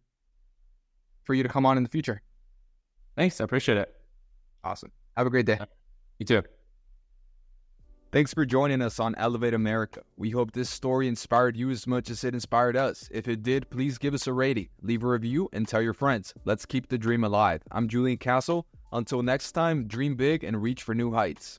for 1.24 1.34
you 1.34 1.42
to 1.42 1.48
come 1.48 1.64
on 1.64 1.76
in 1.76 1.82
the 1.82 1.88
future. 1.88 2.22
Thanks. 3.16 3.40
I 3.40 3.44
appreciate 3.44 3.78
it. 3.78 3.94
Awesome. 4.64 4.92
Have 5.16 5.26
a 5.26 5.30
great 5.30 5.46
day. 5.46 5.58
You 6.18 6.26
too. 6.26 6.42
Thanks 8.12 8.34
for 8.34 8.44
joining 8.44 8.82
us 8.82 9.00
on 9.00 9.14
Elevate 9.14 9.54
America. 9.54 10.02
We 10.18 10.28
hope 10.28 10.52
this 10.52 10.68
story 10.68 11.08
inspired 11.08 11.56
you 11.56 11.70
as 11.70 11.86
much 11.86 12.10
as 12.10 12.24
it 12.24 12.34
inspired 12.34 12.76
us. 12.76 13.08
If 13.10 13.26
it 13.26 13.42
did, 13.42 13.70
please 13.70 13.96
give 13.96 14.12
us 14.12 14.26
a 14.26 14.34
rating, 14.34 14.68
leave 14.82 15.02
a 15.02 15.08
review, 15.08 15.48
and 15.54 15.66
tell 15.66 15.80
your 15.80 15.94
friends. 15.94 16.34
Let's 16.44 16.66
keep 16.66 16.88
the 16.88 16.98
dream 16.98 17.24
alive. 17.24 17.62
I'm 17.70 17.88
Julian 17.88 18.18
Castle. 18.18 18.66
Until 18.92 19.22
next 19.22 19.52
time, 19.52 19.88
dream 19.88 20.14
big 20.14 20.44
and 20.44 20.62
reach 20.62 20.82
for 20.82 20.94
new 20.94 21.14
heights. 21.14 21.58